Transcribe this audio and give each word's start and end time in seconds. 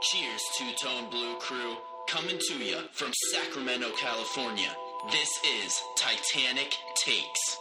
Cheers, 0.00 0.42
Two 0.56 0.70
Tone 0.80 1.10
Blue 1.10 1.36
Crew. 1.38 1.76
Coming 2.08 2.38
to 2.38 2.54
you 2.58 2.78
from 2.92 3.10
Sacramento, 3.32 3.90
California. 3.98 4.70
This 5.10 5.28
is 5.44 5.82
Titanic 5.96 6.72
Takes. 6.94 7.58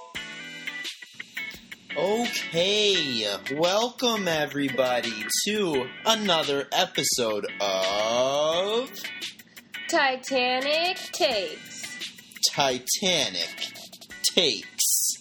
Okay, 1.97 3.26
welcome 3.55 4.28
everybody 4.28 5.25
to 5.47 5.88
another 6.05 6.68
episode 6.71 7.47
of 7.59 8.91
Titanic 9.89 10.97
Takes. 11.13 11.97
Titanic 12.51 13.73
Takes. 14.35 15.13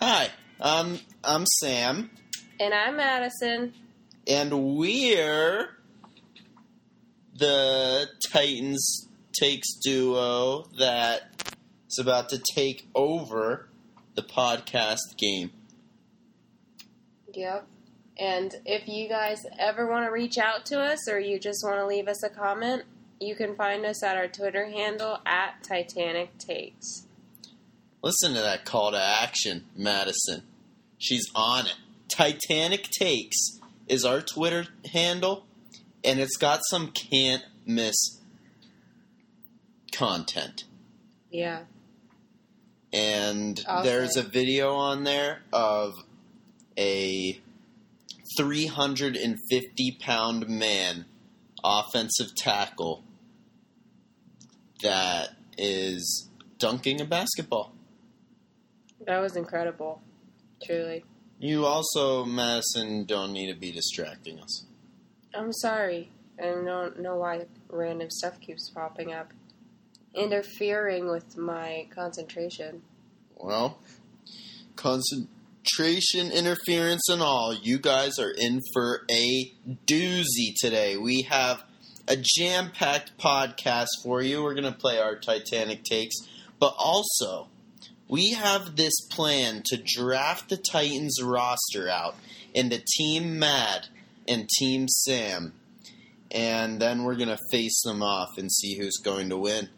Hi, 0.00 0.28
I'm 0.60 0.98
I'm 1.24 1.46
Sam, 1.46 2.10
And 2.60 2.74
I'm 2.74 2.96
Madison. 2.96 3.72
And 4.26 4.76
we're 4.76 5.68
the 7.34 8.06
Titans 8.30 9.08
Takes 9.32 9.74
duo 9.82 10.66
that 10.78 11.56
is 11.88 11.98
about 11.98 12.28
to 12.28 12.38
take 12.54 12.86
over 12.94 13.68
the 14.14 14.22
podcast 14.22 15.16
game. 15.16 15.50
Yep. 17.32 17.66
And 18.18 18.54
if 18.66 18.86
you 18.86 19.08
guys 19.08 19.46
ever 19.58 19.86
want 19.86 20.04
to 20.04 20.12
reach 20.12 20.36
out 20.36 20.66
to 20.66 20.80
us 20.80 21.08
or 21.08 21.18
you 21.18 21.38
just 21.38 21.64
want 21.64 21.78
to 21.78 21.86
leave 21.86 22.08
us 22.08 22.22
a 22.22 22.28
comment, 22.28 22.84
you 23.20 23.34
can 23.34 23.56
find 23.56 23.86
us 23.86 24.02
at 24.02 24.16
our 24.16 24.28
Twitter 24.28 24.66
handle 24.66 25.18
at 25.24 25.62
Titanic 25.62 26.36
Takes. 26.38 27.06
Listen 28.02 28.34
to 28.34 28.40
that 28.40 28.64
call 28.64 28.90
to 28.90 29.02
action, 29.02 29.64
Madison. 29.74 30.42
She's 30.98 31.26
on 31.34 31.66
it. 31.66 31.76
Titanic 32.08 32.90
Takes 32.90 33.60
is 33.86 34.04
our 34.04 34.20
Twitter 34.20 34.66
handle, 34.92 35.46
and 36.04 36.20
it's 36.20 36.36
got 36.36 36.60
some 36.70 36.92
can't 36.92 37.42
miss 37.66 37.94
content. 39.92 40.64
Yeah. 41.30 41.64
And 42.92 43.58
Okay. 43.60 43.82
there's 43.82 44.16
a 44.16 44.22
video 44.22 44.74
on 44.74 45.04
there 45.04 45.42
of 45.52 45.94
a 46.78 47.40
350 48.36 49.98
pound 50.00 50.48
man, 50.48 51.04
offensive 51.64 52.34
tackle, 52.34 53.02
that 54.82 55.30
is 55.56 56.28
dunking 56.58 57.00
a 57.00 57.04
basketball. 57.04 57.72
That 59.06 59.20
was 59.20 59.36
incredible. 59.36 60.00
Truly. 60.64 61.04
You 61.42 61.66
also, 61.66 62.24
Madison, 62.24 63.04
don't 63.04 63.32
need 63.32 63.52
to 63.52 63.58
be 63.58 63.72
distracting 63.72 64.38
us. 64.38 64.64
I'm 65.34 65.52
sorry. 65.52 66.12
I 66.38 66.44
don't 66.44 67.00
know 67.00 67.16
why 67.16 67.46
random 67.68 68.10
stuff 68.10 68.38
keeps 68.40 68.70
popping 68.70 69.12
up. 69.12 69.32
Interfering 70.14 71.10
with 71.10 71.36
my 71.36 71.88
concentration. 71.92 72.82
Well, 73.36 73.80
concentration, 74.76 76.30
interference, 76.30 77.08
and 77.08 77.20
all, 77.20 77.52
you 77.52 77.80
guys 77.80 78.20
are 78.20 78.30
in 78.30 78.60
for 78.72 79.04
a 79.10 79.52
doozy 79.84 80.54
today. 80.60 80.96
We 80.96 81.22
have 81.22 81.64
a 82.06 82.16
jam 82.16 82.70
packed 82.70 83.18
podcast 83.18 83.88
for 84.04 84.22
you. 84.22 84.44
We're 84.44 84.54
going 84.54 84.72
to 84.72 84.78
play 84.78 85.00
our 85.00 85.16
Titanic 85.16 85.82
takes, 85.82 86.14
but 86.60 86.76
also, 86.78 87.48
we 88.12 88.32
have 88.32 88.76
this 88.76 88.92
plan 89.10 89.62
to 89.64 89.82
draft 89.82 90.50
the 90.50 90.56
Titans 90.58 91.18
roster 91.22 91.88
out 91.88 92.14
into 92.52 92.78
Team 92.98 93.38
Mad 93.38 93.86
and 94.28 94.50
Team 94.58 94.86
Sam. 94.86 95.54
And 96.30 96.78
then 96.78 97.04
we're 97.04 97.16
going 97.16 97.30
to 97.30 97.38
face 97.50 97.80
them 97.82 98.02
off 98.02 98.36
and 98.36 98.52
see 98.52 98.76
who's 98.76 98.98
going 98.98 99.30
to 99.30 99.38
win. 99.38 99.70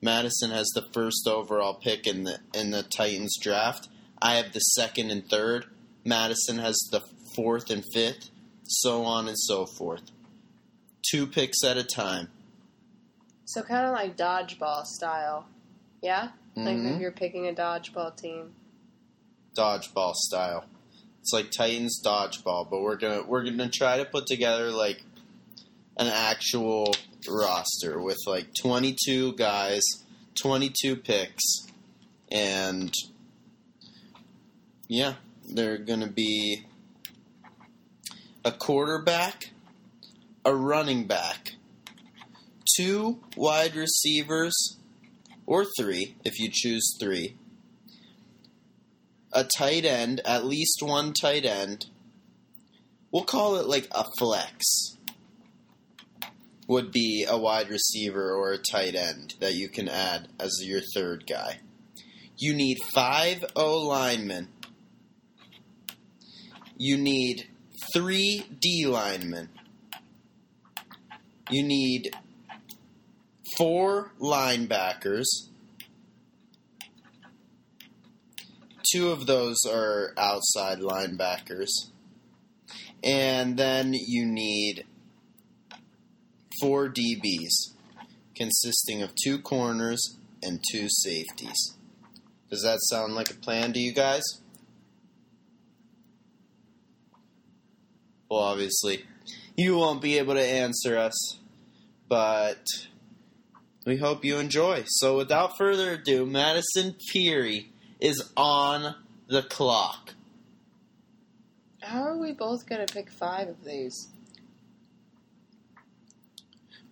Madison 0.00 0.52
has 0.52 0.68
the 0.72 0.86
first 0.94 1.26
overall 1.26 1.74
pick 1.74 2.06
in 2.06 2.22
the 2.22 2.38
in 2.54 2.70
the 2.70 2.84
Titans 2.84 3.36
draft. 3.42 3.88
I 4.22 4.36
have 4.36 4.52
the 4.52 4.60
second 4.60 5.10
and 5.10 5.28
third. 5.28 5.66
Madison 6.04 6.58
has 6.58 6.78
the 6.92 7.02
fourth 7.34 7.70
and 7.70 7.82
fifth, 7.92 8.30
so 8.68 9.04
on 9.04 9.26
and 9.26 9.36
so 9.36 9.66
forth. 9.66 10.12
Two 11.10 11.26
picks 11.26 11.64
at 11.64 11.76
a 11.76 11.82
time. 11.82 12.28
So 13.46 13.62
kind 13.62 13.84
of 13.84 13.92
like 13.92 14.16
dodgeball 14.16 14.84
style. 14.84 15.46
Yeah? 16.00 16.28
Like 16.56 16.76
Mhm. 16.76 16.94
if 16.96 17.00
you're 17.00 17.12
picking 17.12 17.48
a 17.48 17.52
dodgeball 17.52 18.16
team. 18.16 18.54
Dodgeball 19.56 20.14
style. 20.14 20.64
It's 21.20 21.32
like 21.32 21.50
Titans 21.50 22.00
dodgeball, 22.04 22.68
but 22.70 22.80
we're 22.80 22.96
gonna 22.96 23.22
we're 23.22 23.44
gonna 23.44 23.68
try 23.68 23.98
to 23.98 24.04
put 24.04 24.26
together 24.26 24.70
like 24.70 25.04
an 25.96 26.06
actual 26.08 26.94
roster 27.28 28.00
with 28.00 28.18
like 28.26 28.54
twenty 28.54 28.96
two 29.04 29.34
guys, 29.34 29.82
twenty 30.34 30.70
two 30.82 30.96
picks, 30.96 31.42
and 32.30 32.92
yeah, 34.88 35.14
they're 35.48 35.78
gonna 35.78 36.06
be 36.06 36.64
a 38.44 38.50
quarterback, 38.52 39.50
a 40.44 40.54
running 40.54 41.06
back, 41.06 41.56
two 42.76 43.20
wide 43.36 43.74
receivers, 43.76 44.78
or 45.50 45.66
three 45.76 46.14
if 46.24 46.38
you 46.38 46.48
choose 46.48 46.96
three, 47.00 47.36
a 49.32 49.42
tight 49.42 49.84
end, 49.84 50.20
at 50.24 50.46
least 50.46 50.80
one 50.80 51.12
tight 51.12 51.44
end. 51.44 51.86
We'll 53.10 53.24
call 53.24 53.56
it 53.56 53.66
like 53.66 53.88
a 53.90 54.04
flex. 54.16 54.64
Would 56.68 56.92
be 56.92 57.26
a 57.28 57.36
wide 57.36 57.68
receiver 57.68 58.32
or 58.32 58.52
a 58.52 58.58
tight 58.58 58.94
end 58.94 59.34
that 59.40 59.54
you 59.54 59.68
can 59.68 59.88
add 59.88 60.28
as 60.38 60.60
your 60.62 60.82
third 60.94 61.26
guy. 61.28 61.58
You 62.38 62.54
need 62.54 62.78
five 62.94 63.44
O 63.56 63.88
linemen. 63.88 64.50
You 66.78 66.96
need 66.96 67.48
three 67.92 68.46
D 68.60 68.86
linemen. 68.86 69.48
You 71.50 71.64
need 71.64 72.14
four 73.56 74.12
linebackers. 74.20 75.26
Two 78.92 79.10
of 79.10 79.26
those 79.26 79.58
are 79.68 80.12
outside 80.16 80.80
linebackers. 80.80 81.68
And 83.02 83.56
then 83.56 83.94
you 83.94 84.26
need 84.26 84.84
four 86.60 86.88
DBs, 86.88 87.74
consisting 88.34 89.02
of 89.02 89.14
two 89.14 89.38
corners 89.38 90.18
and 90.42 90.62
two 90.70 90.88
safeties. 90.88 91.76
Does 92.50 92.62
that 92.62 92.80
sound 92.82 93.14
like 93.14 93.30
a 93.30 93.34
plan 93.34 93.72
to 93.72 93.78
you 93.78 93.92
guys? 93.92 94.22
Well, 98.28 98.40
obviously, 98.40 99.04
you 99.56 99.76
won't 99.76 100.02
be 100.02 100.18
able 100.18 100.34
to 100.34 100.44
answer 100.44 100.96
us, 100.98 101.38
but 102.08 102.64
we 103.84 103.96
hope 103.96 104.24
you 104.24 104.38
enjoy. 104.38 104.84
So, 104.86 105.16
without 105.16 105.56
further 105.56 105.92
ado, 105.92 106.26
Madison 106.26 106.96
Peary 107.12 107.72
is 108.00 108.30
on 108.36 108.94
the 109.28 109.42
clock. 109.42 110.14
How 111.82 112.02
are 112.02 112.18
we 112.18 112.32
both 112.32 112.66
going 112.68 112.86
to 112.86 112.92
pick 112.92 113.10
five 113.10 113.48
of 113.48 113.64
these? 113.64 114.08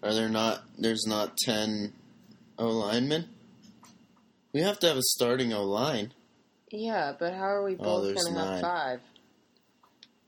Are 0.02 0.14
there 0.14 0.28
not? 0.28 0.62
There's 0.78 1.06
not 1.06 1.36
ten 1.36 1.92
O 2.58 2.68
linemen. 2.68 3.28
We 4.52 4.62
have 4.62 4.78
to 4.80 4.86
have 4.88 4.96
a 4.96 5.02
starting 5.02 5.52
O 5.52 5.64
line. 5.64 6.12
Yeah, 6.70 7.14
but 7.18 7.34
how 7.34 7.44
are 7.44 7.64
we 7.64 7.74
Oh, 7.78 7.84
both 7.84 8.04
there's 8.04 8.24
going 8.24 8.36
to 8.36 8.40
have 8.40 8.60
five? 8.60 9.00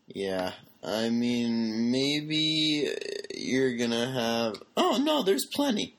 Yeah, 0.09 0.53
I 0.82 1.09
mean, 1.09 1.91
maybe 1.92 2.89
you're 3.34 3.77
gonna 3.77 4.10
have. 4.13 4.60
Oh 4.77 5.01
no, 5.01 5.22
there's 5.22 5.47
plenty. 5.54 5.95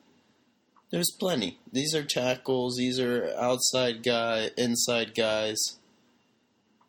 There's 0.92 1.10
plenty. 1.20 1.58
These 1.72 1.96
are 1.96 2.04
tackles. 2.04 2.76
These 2.78 3.00
are 3.00 3.34
outside 3.38 4.04
guy, 4.04 4.50
inside 4.58 5.16
guys. 5.16 5.58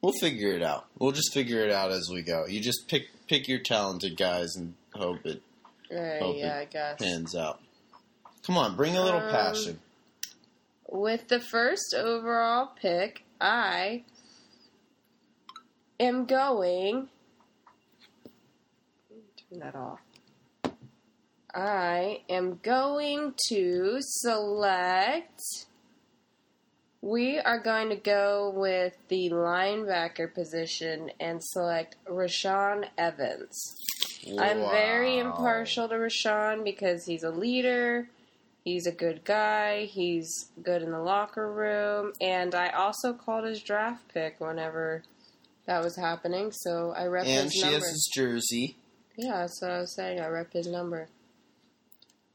We'll 0.00 0.12
figure 0.20 0.50
it 0.52 0.62
out. 0.62 0.86
We'll 0.98 1.12
just 1.12 1.32
figure 1.32 1.60
it 1.60 1.70
out 1.70 1.92
as 1.92 2.10
we 2.12 2.22
go. 2.22 2.44
You 2.46 2.60
just 2.60 2.88
pick 2.88 3.04
pick 3.28 3.46
your 3.48 3.60
talented 3.60 4.16
guys 4.16 4.56
and 4.56 4.74
hope 4.94 5.24
it 5.24 5.40
Right, 5.90 6.20
Hope 6.20 6.36
yeah, 6.36 6.58
it 6.58 6.62
I 6.62 6.64
guess. 6.64 6.98
pans 6.98 7.34
out. 7.36 7.60
Come 8.44 8.58
on, 8.58 8.74
bring 8.76 8.96
a 8.96 9.02
little 9.04 9.20
Um, 9.20 9.30
passion. 9.30 9.78
With 10.90 11.28
the 11.28 11.38
first 11.40 11.94
overall 11.96 12.70
pick, 12.80 13.24
I 13.40 14.02
am 16.00 16.24
going. 16.26 17.08
Turn 19.50 19.60
that 19.60 19.76
off. 19.76 20.00
I 21.54 22.22
am 22.28 22.60
going 22.62 23.34
to 23.48 23.96
select. 24.00 25.40
We 27.02 27.38
are 27.38 27.58
going 27.58 27.90
to 27.90 27.96
go 27.96 28.52
with 28.54 28.96
the 29.08 29.30
linebacker 29.30 30.32
position 30.32 31.10
and 31.20 31.42
select 31.42 31.96
Rashaan 32.08 32.86
Evans. 32.96 33.74
I'm 34.38 34.60
very 34.60 35.18
impartial 35.18 35.88
to 35.88 35.96
Rashaan 35.96 36.64
because 36.64 37.04
he's 37.04 37.24
a 37.24 37.30
leader. 37.30 38.08
He's 38.64 38.86
a 38.86 38.92
good 38.92 39.24
guy. 39.24 39.86
He's 39.86 40.50
good 40.62 40.82
in 40.82 40.92
the 40.92 41.00
locker 41.00 41.52
room. 41.52 42.12
And 42.20 42.54
I 42.54 42.68
also 42.68 43.12
called 43.12 43.44
his 43.44 43.60
draft 43.62 44.14
pick 44.14 44.40
whenever 44.40 45.02
that 45.66 45.82
was 45.82 45.96
happening. 45.96 46.52
So 46.52 46.94
I 46.96 47.06
rep 47.06 47.26
And 47.26 47.44
his 47.44 47.52
she 47.52 47.62
has 47.62 47.82
his 47.82 48.10
jersey. 48.14 48.76
Yeah, 49.16 49.38
that's 49.38 49.60
what 49.60 49.72
I 49.72 49.80
was 49.80 49.94
saying. 49.94 50.20
I 50.20 50.28
rep 50.28 50.52
his 50.52 50.68
number. 50.68 51.08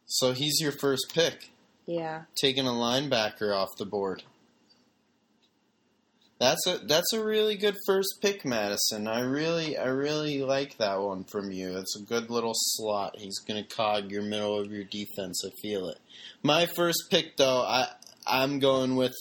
So 0.08 0.32
he's 0.32 0.60
your 0.62 0.72
first 0.72 1.12
pick. 1.14 1.52
Yeah. 1.86 2.24
Taking 2.42 2.66
a 2.66 2.72
linebacker 2.72 3.54
off 3.54 3.70
the 3.78 3.86
board. 3.86 4.24
That's 6.40 6.68
a 6.68 6.78
that's 6.78 7.14
a 7.14 7.24
really 7.24 7.58
good 7.58 7.76
first 7.88 8.20
pick, 8.22 8.46
Madison. 8.46 9.08
I 9.08 9.22
really 9.22 9.76
I 9.76 9.88
really 9.88 10.44
like 10.44 10.78
that 10.78 11.02
one 11.02 11.24
from 11.24 11.52
you. 11.52 11.78
It's 11.78 12.00
a 12.00 12.06
good 12.06 12.30
little 12.30 12.54
slot. 12.54 13.16
He's 13.18 13.40
gonna 13.40 13.64
cog 13.64 14.12
your 14.12 14.22
middle 14.22 14.60
of 14.60 14.72
your 14.72 14.84
defense. 14.84 15.44
I 15.44 15.50
feel 15.62 15.90
it. 15.90 15.98
My 16.44 16.68
first 16.68 17.06
pick, 17.10 17.38
though, 17.38 17.62
I 17.62 17.88
I'm 18.28 18.60
going 18.60 18.96
with 18.96 19.16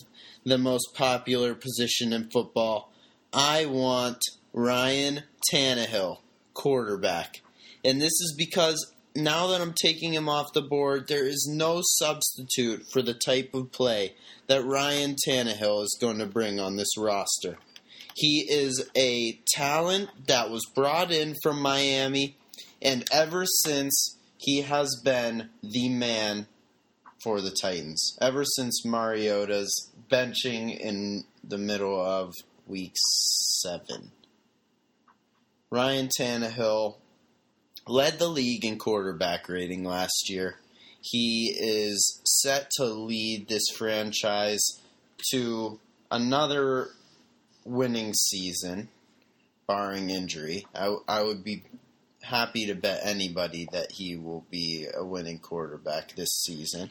the 0.45 0.59
most 0.59 0.95
popular 0.95 1.55
position 1.55 2.13
in 2.13 2.29
football. 2.31 2.93
I 3.33 3.65
want 3.65 4.19
Ryan 4.53 5.23
Tannehill, 5.51 6.19
quarterback, 6.53 7.41
and 7.83 7.99
this 7.99 8.13
is 8.13 8.35
because 8.37 8.93
now 9.17 9.49
that 9.49 9.61
I'm 9.61 9.73
taking 9.73 10.13
him 10.13 10.29
off 10.29 10.53
the 10.53 10.63
board, 10.63 11.09
there 11.09 11.27
is 11.27 11.49
no 11.51 11.81
substitute 11.83 12.87
for 12.91 13.03
the 13.03 13.15
type 13.15 13.55
of 13.55 13.73
play 13.73 14.15
that 14.47 14.65
Ryan 14.65 15.17
Tannehill 15.27 15.83
is 15.83 15.99
going 16.01 16.19
to 16.19 16.27
bring 16.27 16.61
on 16.61 16.77
this 16.77 16.97
roster. 16.97 17.59
He 18.15 18.47
is 18.49 18.89
a 18.97 19.41
talent 19.49 20.27
that 20.27 20.51
was 20.51 20.65
brought 20.75 21.11
in 21.11 21.35
from 21.43 21.61
Miami, 21.61 22.37
and 22.81 23.05
ever 23.13 23.45
since 23.47 24.17
he 24.39 24.63
has 24.63 25.01
been 25.05 25.51
the 25.63 25.89
man 25.89 26.47
for 27.23 27.41
the 27.41 27.51
Titans. 27.51 28.17
Ever 28.21 28.45
since 28.45 28.85
Mariota's 28.85 29.91
benching 30.11 30.79
in 30.79 31.25
the 31.43 31.59
middle 31.59 32.01
of 32.01 32.33
week 32.67 32.95
seven. 32.97 34.13
Ryan 35.71 36.09
Tannehill 36.19 36.97
led 37.87 38.19
the 38.19 38.29
league 38.29 38.65
in 38.65 38.79
quarterback 38.79 39.49
rating 39.49 39.85
last 39.85 40.29
year. 40.29 40.57
He 41.01 41.55
is 41.59 42.21
set 42.25 42.71
to 42.77 42.85
lead 42.85 43.49
this 43.49 43.69
franchise 43.77 44.65
to 45.31 45.79
another 46.11 46.89
winning 47.65 48.13
season, 48.15 48.89
barring 49.67 50.11
injury. 50.11 50.67
I, 50.75 50.97
I 51.07 51.23
would 51.23 51.45
be 51.45 51.63
happy 52.23 52.67
to 52.67 52.75
bet 52.75 53.01
anybody 53.05 53.69
that 53.73 53.93
he 53.93 54.17
will 54.17 54.45
be 54.51 54.87
a 54.93 55.05
winning 55.05 55.39
quarterback 55.39 56.15
this 56.15 56.43
season. 56.45 56.91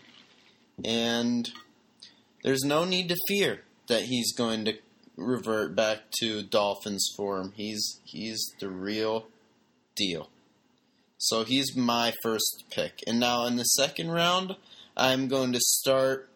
And 0.83 1.49
there's 2.43 2.63
no 2.63 2.85
need 2.85 3.09
to 3.09 3.17
fear 3.27 3.61
that 3.87 4.03
he's 4.03 4.33
going 4.33 4.65
to 4.65 4.77
revert 5.17 5.75
back 5.75 5.99
to 6.19 6.43
Dolphins 6.43 7.09
form. 7.15 7.53
He's 7.55 7.99
he's 8.03 8.53
the 8.59 8.69
real 8.69 9.27
deal. 9.95 10.29
So 11.17 11.43
he's 11.43 11.75
my 11.75 12.13
first 12.21 12.65
pick. 12.71 12.99
And 13.07 13.19
now 13.19 13.45
in 13.45 13.55
the 13.55 13.63
second 13.63 14.11
round, 14.11 14.55
I'm 14.97 15.27
going 15.27 15.53
to 15.53 15.59
start 15.59 16.29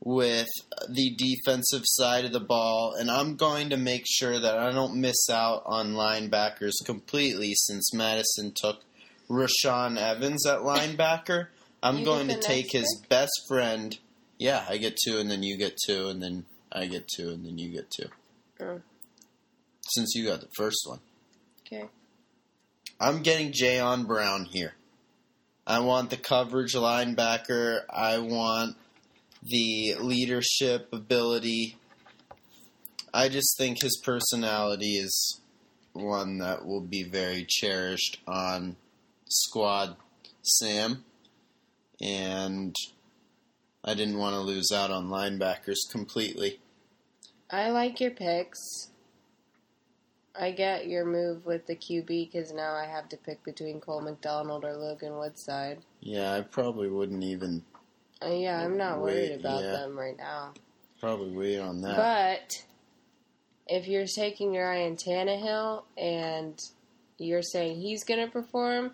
with 0.00 0.48
the 0.88 1.14
defensive 1.16 1.82
side 1.84 2.26
of 2.26 2.32
the 2.32 2.40
ball, 2.40 2.94
and 2.98 3.10
I'm 3.10 3.36
going 3.36 3.70
to 3.70 3.76
make 3.78 4.02
sure 4.06 4.38
that 4.38 4.58
I 4.58 4.70
don't 4.70 5.00
miss 5.00 5.30
out 5.30 5.62
on 5.64 5.94
linebackers 5.94 6.72
completely 6.84 7.52
since 7.54 7.94
Madison 7.94 8.52
took 8.54 8.82
Rashaan 9.30 9.96
Evans 9.96 10.46
at 10.46 10.58
linebacker. 10.60 11.46
I'm 11.82 11.98
You 11.98 12.04
going 12.04 12.28
to 12.28 12.38
take 12.40 12.70
his 12.72 12.98
pick? 13.00 13.08
best 13.08 13.32
friend. 13.48 13.98
Yeah, 14.38 14.64
I 14.68 14.76
get 14.76 14.98
two, 15.02 15.18
and 15.18 15.30
then 15.30 15.42
you 15.42 15.56
get 15.56 15.78
two, 15.86 16.08
and 16.08 16.22
then 16.22 16.44
I 16.70 16.86
get 16.86 17.08
two, 17.08 17.30
and 17.30 17.44
then 17.44 17.56
you 17.56 17.70
get 17.70 17.90
two. 17.90 18.08
Oh. 18.60 18.80
Since 19.88 20.14
you 20.14 20.26
got 20.26 20.40
the 20.40 20.48
first 20.56 20.84
one. 20.86 21.00
Okay. 21.66 21.88
I'm 23.00 23.22
getting 23.22 23.52
Jayon 23.52 24.06
Brown 24.06 24.44
here. 24.44 24.74
I 25.66 25.80
want 25.80 26.10
the 26.10 26.16
coverage 26.16 26.74
linebacker. 26.74 27.80
I 27.90 28.18
want 28.18 28.76
the 29.42 29.96
leadership 30.00 30.88
ability. 30.92 31.76
I 33.12 33.28
just 33.28 33.56
think 33.58 33.82
his 33.82 34.00
personality 34.04 34.96
is 34.96 35.40
one 35.92 36.38
that 36.38 36.66
will 36.66 36.80
be 36.80 37.02
very 37.02 37.46
cherished 37.48 38.18
on 38.26 38.76
Squad 39.28 39.96
Sam. 40.42 41.04
And 42.00 42.74
I 43.84 43.94
didn't 43.94 44.18
want 44.18 44.34
to 44.34 44.40
lose 44.40 44.70
out 44.72 44.90
on 44.90 45.08
linebackers 45.08 45.90
completely. 45.90 46.60
I 47.50 47.70
like 47.70 48.00
your 48.00 48.10
picks. 48.10 48.88
I 50.38 50.50
get 50.50 50.88
your 50.88 51.04
move 51.04 51.46
with 51.46 51.66
the 51.66 51.76
QB 51.76 52.06
because 52.06 52.52
now 52.52 52.74
I 52.74 52.86
have 52.86 53.08
to 53.10 53.16
pick 53.16 53.44
between 53.44 53.80
Cole 53.80 54.00
McDonald 54.00 54.64
or 54.64 54.74
Logan 54.76 55.16
Woodside. 55.16 55.78
Yeah, 56.00 56.34
I 56.34 56.40
probably 56.40 56.88
wouldn't 56.88 57.22
even 57.22 57.62
Uh, 58.24 58.30
yeah, 58.30 58.60
I'm 58.60 58.76
not 58.76 59.00
worried 59.00 59.32
about 59.38 59.62
yeah. 59.62 59.70
them 59.72 59.96
right 59.98 60.16
now. 60.16 60.52
probably 61.00 61.30
wait 61.30 61.58
on 61.58 61.82
that. 61.82 61.96
But 61.96 62.64
if 63.66 63.86
you're 63.86 64.06
taking 64.06 64.52
your 64.54 64.66
Ryan 64.68 64.96
Tannehill 64.96 65.84
and 65.96 66.60
you're 67.18 67.42
saying 67.42 67.80
he's 67.80 68.02
going 68.04 68.24
to 68.24 68.30
perform, 68.30 68.92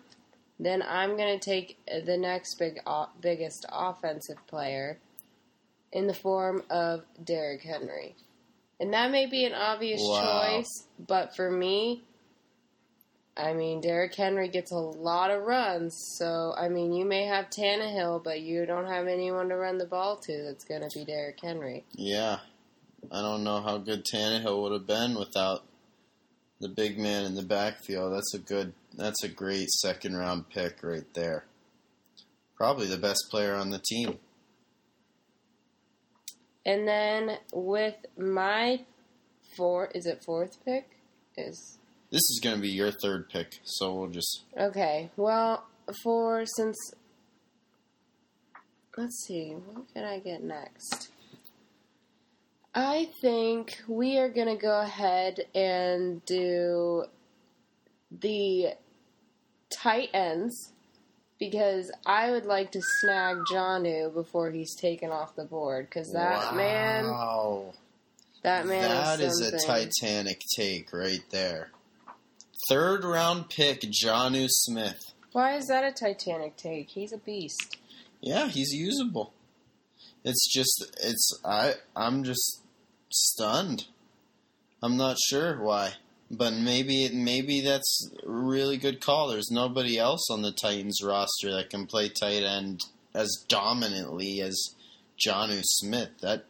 then 0.59 0.83
I'm 0.83 1.17
going 1.17 1.39
to 1.39 1.43
take 1.43 1.79
the 2.05 2.17
next 2.17 2.55
big, 2.59 2.79
o- 2.85 3.09
biggest 3.19 3.65
offensive 3.71 4.45
player 4.47 4.99
in 5.91 6.05
the 6.07 6.13
form 6.13 6.63
of 6.69 7.03
Derrick 7.23 7.63
Henry. 7.63 8.15
And 8.81 8.93
that 8.93 9.11
may 9.11 9.27
be 9.27 9.45
an 9.45 9.53
obvious 9.53 10.01
Wow. 10.01 10.41
choice, 10.41 10.87
but 10.97 11.35
for 11.35 11.51
me, 11.51 12.03
I 13.37 13.53
mean, 13.53 13.79
Derrick 13.79 14.15
Henry 14.15 14.49
gets 14.49 14.71
a 14.71 14.75
lot 14.75 15.29
of 15.29 15.43
runs. 15.43 15.95
So, 16.17 16.53
I 16.57 16.67
mean, 16.67 16.91
you 16.91 17.05
may 17.05 17.25
have 17.25 17.51
Tannehill, 17.51 18.23
but 18.23 18.41
you 18.41 18.65
don't 18.65 18.87
have 18.87 19.07
anyone 19.07 19.49
to 19.49 19.55
run 19.55 19.77
the 19.77 19.85
ball 19.85 20.17
to 20.17 20.43
that's 20.43 20.65
going 20.65 20.81
to 20.81 20.89
be 20.93 21.05
Derrick 21.05 21.39
Henry. 21.39 21.85
Yeah, 21.93 22.39
I 23.11 23.21
don't 23.21 23.43
know 23.43 23.61
how 23.61 23.77
good 23.77 24.03
Tannehill 24.03 24.61
would 24.63 24.73
have 24.73 24.87
been 24.87 25.13
without 25.15 25.63
the 26.59 26.67
big 26.67 26.97
man 26.97 27.23
in 27.23 27.35
the 27.35 27.43
backfield. 27.43 28.13
That's 28.13 28.33
a 28.33 28.39
good, 28.39 28.73
that's 28.97 29.23
a 29.23 29.29
great 29.29 29.69
second 29.69 30.17
round 30.17 30.49
pick 30.49 30.83
right 30.83 31.11
there. 31.13 31.45
Probably 32.57 32.87
the 32.87 32.97
best 32.97 33.27
player 33.29 33.53
on 33.53 33.69
the 33.69 33.79
team. 33.79 34.17
And 36.65 36.87
then 36.87 37.37
with 37.53 37.95
my 38.17 38.85
four, 39.55 39.89
is 39.95 40.05
it 40.05 40.23
fourth 40.23 40.63
pick? 40.63 40.89
Is 41.37 41.77
This 42.11 42.21
is 42.21 42.39
going 42.43 42.55
to 42.55 42.61
be 42.61 42.69
your 42.69 42.91
third 42.91 43.29
pick, 43.29 43.59
so 43.63 43.95
we'll 43.95 44.09
just. 44.09 44.43
okay. 44.57 45.09
Well, 45.17 45.65
for 46.03 46.45
since 46.45 46.77
let's 48.97 49.23
see, 49.27 49.51
what 49.51 49.91
can 49.93 50.03
I 50.03 50.19
get 50.19 50.43
next? 50.43 51.09
I 52.73 53.09
think 53.21 53.81
we 53.87 54.17
are 54.17 54.29
gonna 54.29 54.55
go 54.55 54.79
ahead 54.79 55.41
and 55.53 56.23
do 56.25 57.03
the 58.09 58.75
tight 59.69 60.09
ends 60.13 60.71
because 61.41 61.91
I 62.05 62.29
would 62.29 62.45
like 62.45 62.71
to 62.73 62.81
snag 62.99 63.37
Jonnu 63.51 64.13
before 64.13 64.51
he's 64.51 64.75
taken 64.75 65.09
off 65.09 65.35
the 65.35 65.43
board 65.43 65.87
because 65.89 66.11
that 66.11 66.55
man, 66.55 67.05
that 68.43 68.67
man, 68.67 68.87
That 68.87 69.19
is, 69.19 69.39
is 69.39 69.51
a. 69.51 69.57
Titanic 69.65 70.39
take 70.55 70.93
right 70.93 71.23
there. 71.31 71.71
Third 72.69 73.03
round 73.03 73.49
pick, 73.49 73.81
Jonnu 73.81 74.45
Smith. 74.49 75.13
Why 75.31 75.55
is 75.55 75.65
that 75.65 75.83
a 75.83 75.91
Titanic 75.91 76.57
take? 76.57 76.91
He's 76.91 77.11
a 77.11 77.17
beast. 77.17 77.75
Yeah, 78.21 78.47
he's 78.47 78.71
usable. 78.71 79.33
It's 80.23 80.47
just 80.53 80.95
it's 81.01 81.39
I 81.43 81.73
I'm 81.95 82.23
just 82.23 82.61
stunned. 83.09 83.87
I'm 84.83 84.95
not 84.95 85.17
sure 85.19 85.59
why, 85.59 85.93
but 86.31 86.53
maybe 86.53 87.09
maybe 87.13 87.61
that's 87.61 88.09
a 88.25 88.29
really 88.29 88.77
good 88.77 89.01
call. 89.01 89.27
There's 89.27 89.51
nobody 89.51 89.97
else 89.97 90.29
on 90.31 90.41
the 90.41 90.51
Titans 90.51 91.01
roster 91.03 91.51
that 91.51 91.69
can 91.69 91.85
play 91.85 92.07
tight 92.09 92.43
end 92.43 92.79
as 93.13 93.29
dominantly 93.49 94.39
as 94.41 94.75
Jonnu 95.19 95.61
Smith. 95.63 96.09
That 96.21 96.45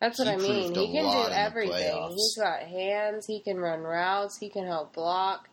That's 0.00 0.18
what 0.18 0.26
I 0.28 0.36
mean. 0.36 0.74
He 0.74 0.92
can 0.92 1.04
do 1.04 1.32
everything. 1.32 2.08
He's 2.10 2.36
got 2.36 2.62
hands. 2.62 3.26
He 3.26 3.40
can 3.40 3.58
run 3.58 3.82
routes. 3.82 4.38
He 4.38 4.48
can 4.48 4.66
help 4.66 4.92
block. 4.94 5.48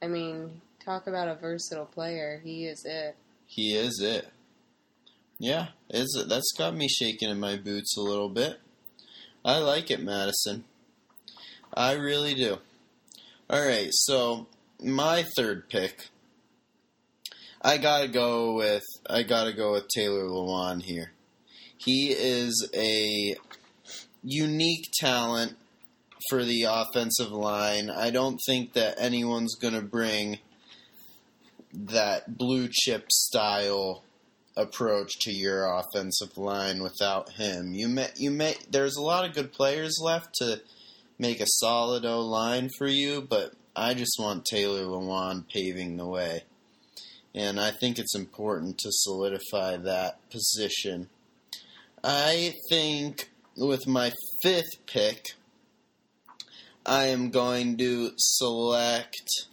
I 0.00 0.08
mean, 0.08 0.62
talk 0.84 1.06
about 1.06 1.28
a 1.28 1.34
versatile 1.34 1.86
player. 1.86 2.40
He 2.42 2.64
is 2.64 2.84
it. 2.84 3.14
he 3.46 3.76
is 3.76 4.00
it. 4.00 4.28
Yeah, 5.38 5.68
it's 5.90 6.24
that's 6.28 6.52
got 6.56 6.74
me 6.74 6.88
shaking 6.88 7.28
in 7.28 7.40
my 7.40 7.56
boots 7.56 7.96
a 7.96 8.00
little 8.00 8.28
bit. 8.28 8.58
I 9.44 9.58
like 9.58 9.90
it, 9.90 10.00
Madison. 10.00 10.64
I 11.74 11.92
really 11.92 12.34
do. 12.34 12.58
All 13.48 13.64
right, 13.64 13.88
so 13.90 14.46
my 14.82 15.24
third 15.36 15.68
pick, 15.68 16.08
I 17.62 17.78
gotta 17.78 18.08
go 18.08 18.54
with 18.54 18.84
I 19.08 19.22
gotta 19.22 19.52
go 19.52 19.72
with 19.72 19.88
Taylor 19.88 20.24
Lewan 20.24 20.82
here. 20.82 21.12
He 21.76 22.10
is 22.10 22.68
a 22.74 23.36
unique 24.22 24.86
talent 25.00 25.56
for 26.28 26.44
the 26.44 26.64
offensive 26.64 27.32
line. 27.32 27.90
I 27.90 28.10
don't 28.10 28.38
think 28.46 28.74
that 28.74 28.94
anyone's 28.98 29.54
gonna 29.54 29.82
bring 29.82 30.38
that 31.72 32.36
blue 32.36 32.68
chip 32.70 33.10
style 33.10 34.04
approach 34.56 35.18
to 35.20 35.32
your 35.32 35.64
offensive 35.64 36.36
line 36.36 36.82
without 36.82 37.32
him. 37.32 37.72
You 37.72 37.88
may 37.88 38.08
you 38.16 38.30
may 38.30 38.56
there's 38.70 38.96
a 38.96 39.02
lot 39.02 39.24
of 39.24 39.34
good 39.34 39.52
players 39.52 39.98
left 40.02 40.34
to 40.36 40.60
make 41.18 41.40
a 41.40 41.46
solid 41.46 42.04
O 42.04 42.20
line 42.20 42.68
for 42.76 42.86
you, 42.86 43.20
but 43.20 43.52
I 43.74 43.94
just 43.94 44.16
want 44.18 44.44
Taylor 44.44 44.82
Lewan 44.82 45.48
paving 45.48 45.96
the 45.96 46.06
way. 46.06 46.44
And 47.34 47.58
I 47.58 47.70
think 47.70 47.98
it's 47.98 48.14
important 48.14 48.78
to 48.78 48.88
solidify 48.90 49.78
that 49.78 50.18
position. 50.30 51.08
I 52.04 52.54
think 52.68 53.30
with 53.56 53.86
my 53.86 54.12
fifth 54.42 54.86
pick, 54.86 55.34
I 56.84 57.06
am 57.06 57.30
going 57.30 57.76
to 57.78 58.12
select 58.16 59.46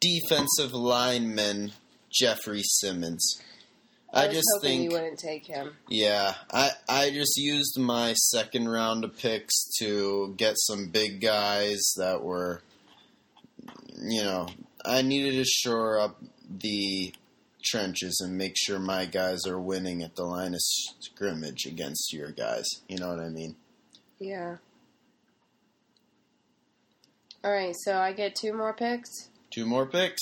defensive 0.00 0.72
lineman 0.72 1.72
Jeffrey 2.12 2.62
Simmons. 2.62 3.42
I, 4.18 4.32
just 4.32 4.46
think 4.62 4.84
you 4.84 4.90
wouldn't 4.90 5.18
take 5.18 5.46
him. 5.46 5.72
yeah, 5.88 6.34
I 6.52 6.70
I 6.88 7.10
just 7.10 7.36
used 7.36 7.78
my 7.78 8.12
second 8.14 8.68
round 8.68 9.04
of 9.04 9.16
picks 9.16 9.54
to 9.78 10.34
get 10.36 10.54
some 10.58 10.88
big 10.88 11.20
guys 11.20 11.80
that 11.96 12.22
were, 12.22 12.62
you 14.00 14.22
know, 14.22 14.48
I 14.84 15.02
needed 15.02 15.32
to 15.32 15.44
shore 15.44 15.98
up 15.98 16.22
the 16.48 17.12
trenches 17.64 18.20
and 18.24 18.36
make 18.36 18.54
sure 18.56 18.78
my 18.78 19.04
guys 19.04 19.46
are 19.46 19.60
winning 19.60 20.02
at 20.02 20.16
the 20.16 20.24
line 20.24 20.54
of 20.54 20.60
scrimmage 20.60 21.66
against 21.66 22.12
your 22.12 22.30
guys. 22.30 22.66
You 22.88 22.98
know 22.98 23.08
what 23.08 23.20
I 23.20 23.28
mean? 23.28 23.56
Yeah. 24.18 24.56
All 27.44 27.52
right, 27.52 27.74
so 27.84 27.96
I 27.96 28.12
get 28.12 28.34
two 28.34 28.52
more 28.52 28.72
picks. 28.72 29.28
Two 29.50 29.64
more 29.64 29.86
picks. 29.86 30.20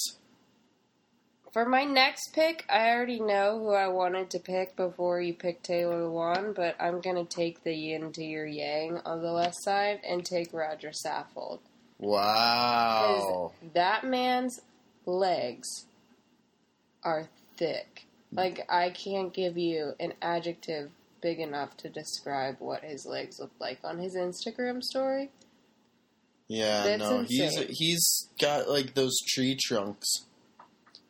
For 1.56 1.64
my 1.64 1.84
next 1.84 2.34
pick, 2.34 2.66
I 2.68 2.90
already 2.90 3.18
know 3.18 3.58
who 3.58 3.70
I 3.70 3.88
wanted 3.88 4.28
to 4.28 4.38
pick 4.38 4.76
before 4.76 5.22
you 5.22 5.32
picked 5.32 5.64
Taylor 5.64 6.02
Lewan, 6.02 6.54
but 6.54 6.76
I'm 6.78 7.00
going 7.00 7.16
to 7.16 7.24
take 7.24 7.64
the 7.64 7.72
yin 7.72 8.12
to 8.12 8.22
your 8.22 8.44
yang 8.44 9.00
on 9.06 9.22
the 9.22 9.32
left 9.32 9.54
side 9.62 10.00
and 10.06 10.22
take 10.22 10.52
Roger 10.52 10.90
Saffold. 10.90 11.60
Wow. 11.98 13.52
That 13.72 14.04
man's 14.04 14.60
legs 15.06 15.86
are 17.02 17.26
thick. 17.56 18.04
Like, 18.30 18.66
I 18.68 18.90
can't 18.90 19.32
give 19.32 19.56
you 19.56 19.94
an 19.98 20.12
adjective 20.20 20.90
big 21.22 21.40
enough 21.40 21.74
to 21.78 21.88
describe 21.88 22.56
what 22.58 22.84
his 22.84 23.06
legs 23.06 23.40
look 23.40 23.52
like 23.58 23.78
on 23.82 23.96
his 23.96 24.14
Instagram 24.14 24.82
story. 24.82 25.30
Yeah, 26.48 26.82
That's 26.82 27.00
no, 27.00 27.24
he's 27.26 27.58
he's 27.70 28.28
got 28.38 28.68
like 28.68 28.92
those 28.92 29.16
tree 29.26 29.56
trunks. 29.58 30.26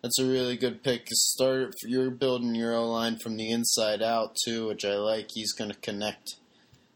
That's 0.07 0.21
a 0.21 0.25
really 0.25 0.57
good 0.57 0.85
pick. 0.85 1.09
Start 1.11 1.75
you're 1.83 2.13
building 2.13 2.55
your 2.55 2.75
O 2.75 2.89
line 2.89 3.19
from 3.19 3.37
the 3.37 3.51
inside 3.51 4.01
out 4.01 4.37
too, 4.45 4.69
which 4.69 4.85
I 4.85 4.95
like. 4.95 5.33
He's 5.35 5.53
going 5.53 5.73
to 5.73 5.77
connect 5.81 6.37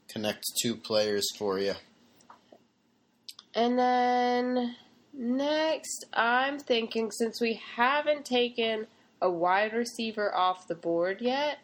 connect 0.08 0.44
two 0.62 0.76
players 0.76 1.26
for 1.36 1.58
you. 1.58 1.74
And 3.52 3.76
then 3.76 4.76
next, 5.12 6.06
I'm 6.12 6.60
thinking 6.60 7.10
since 7.10 7.40
we 7.40 7.60
haven't 7.74 8.26
taken 8.26 8.86
a 9.20 9.28
wide 9.28 9.72
receiver 9.72 10.32
off 10.32 10.68
the 10.68 10.76
board 10.76 11.20
yet, 11.20 11.58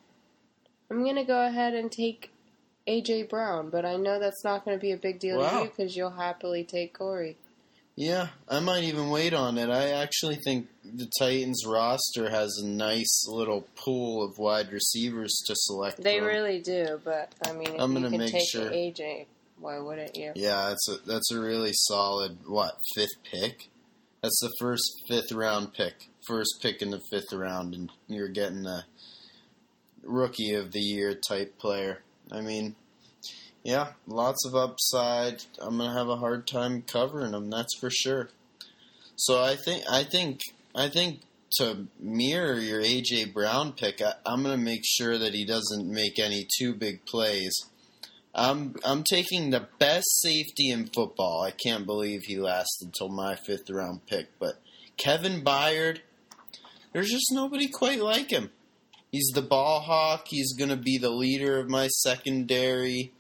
I'm 0.91 1.05
going 1.05 1.15
to 1.15 1.23
go 1.23 1.47
ahead 1.47 1.75
and 1.75 1.93
take 1.93 2.33
AJ 2.89 3.29
Brown. 3.29 3.71
But 3.71 3.85
I 3.85 3.95
know 3.95 4.19
that's 4.19 4.43
not 4.43 4.65
going 4.65 4.77
to 4.77 4.83
be 4.83 4.91
a 4.91 4.97
big 4.97 5.21
deal 5.21 5.49
to 5.49 5.59
you 5.59 5.65
because 5.67 5.97
you'll 5.97 6.11
happily 6.11 6.65
take 6.65 6.99
Corey. 6.99 7.37
Yeah, 7.99 8.29
I 8.47 8.61
might 8.61 8.85
even 8.85 9.09
wait 9.09 9.33
on 9.33 9.57
it. 9.57 9.71
I 9.71 9.89
actually 9.89 10.37
think 10.37 10.69
the 10.85 11.11
Titans 11.19 11.65
roster 11.67 12.29
has 12.29 12.61
a 12.63 12.67
nice 12.67 13.27
little 13.27 13.67
pool 13.75 14.23
of 14.23 14.37
wide 14.37 14.71
receivers 14.71 15.43
to 15.47 15.55
select 15.57 16.03
They 16.03 16.19
from. 16.19 16.27
really 16.27 16.61
do, 16.61 17.01
but 17.03 17.33
I 17.47 17.53
mean, 17.53 17.69
if 17.75 17.81
I'm 17.81 17.93
you 17.93 17.97
gonna 18.01 18.11
can 18.11 18.19
make 18.19 18.33
take 18.33 18.49
sure. 18.51 18.71
AJ, 18.71 19.27
why 19.59 19.79
wouldn't 19.79 20.15
you? 20.15 20.33
Yeah, 20.35 20.69
that's 20.69 20.89
a 20.91 20.97
that's 21.07 21.33
a 21.33 21.41
really 21.41 21.73
solid 21.73 22.37
what 22.47 22.77
fifth 22.95 23.17
pick. 23.33 23.71
That's 24.23 24.41
the 24.43 24.53
first 24.61 25.03
fifth 25.09 25.33
round 25.33 25.73
pick, 25.73 25.95
first 26.27 26.59
pick 26.61 26.83
in 26.83 26.91
the 26.91 27.01
fifth 27.11 27.33
round, 27.33 27.75
and 27.75 27.91
you're 28.09 28.29
getting 28.29 28.67
a 28.67 28.85
rookie 30.03 30.53
of 30.53 30.73
the 30.73 30.81
year 30.81 31.15
type 31.15 31.59
player. 31.59 32.03
I 32.31 32.43
mean, 32.43 32.77
yeah, 33.67 33.89
lots 34.07 34.47
of 34.47 34.55
upside. 34.55 35.43
I'm 35.59 35.79
gonna 35.79 35.93
have 35.93 36.09
a 36.09 36.15
hard 36.15 36.47
time 36.47 36.83
covering 36.83 37.33
them. 37.33 37.51
That's 37.51 37.77
for 37.81 37.91
sure. 37.91 38.29
So 39.17 39.43
I 39.43 39.57
think 39.57 39.83
I 39.91 40.05
think 40.05 40.39
I 40.73 40.89
think 40.89 41.23
to 41.59 41.89
mirror 41.99 42.61
your 42.61 42.81
AJ 42.81 43.35
Brown 43.35 43.73
pick, 43.73 44.01
I, 44.01 44.13
I'm 44.25 44.45
gonna 44.45 44.57
make 44.57 44.83
sure 44.85 45.19
that 45.19 45.35
he 45.35 45.45
doesn't 45.45 45.93
make 45.93 46.21
any 46.21 46.47
too 46.57 46.75
big 46.75 47.05
plays. 47.07 47.53
I'm 48.37 48.77
I'm 48.85 49.03
taking 49.03 49.51
the 49.51 49.67
best 49.81 50.07
safety 50.21 50.71
in 50.71 50.87
football. 50.87 51.43
I 51.43 51.51
can't 51.51 51.87
believe 51.87 52.23
he 52.23 52.39
lasted 52.39 52.95
till 52.97 53.09
my 53.09 53.35
fifth 53.35 53.69
round 53.69 54.07
pick, 54.07 54.29
but 54.39 54.61
Kevin 54.97 55.43
Byard, 55.43 56.03
there's 56.93 57.11
just 57.11 57.33
nobody 57.33 57.67
quite 57.67 57.99
like 57.99 58.31
him. 58.31 58.51
He's 59.11 59.33
the 59.35 59.43
ball 59.43 59.81
hawk. 59.81 60.27
He's 60.29 60.55
to 60.57 60.77
be 60.77 60.99
the 60.99 61.11
leader 61.11 61.59
of 61.59 61.69
my 61.69 61.89
secondary. 61.89 63.11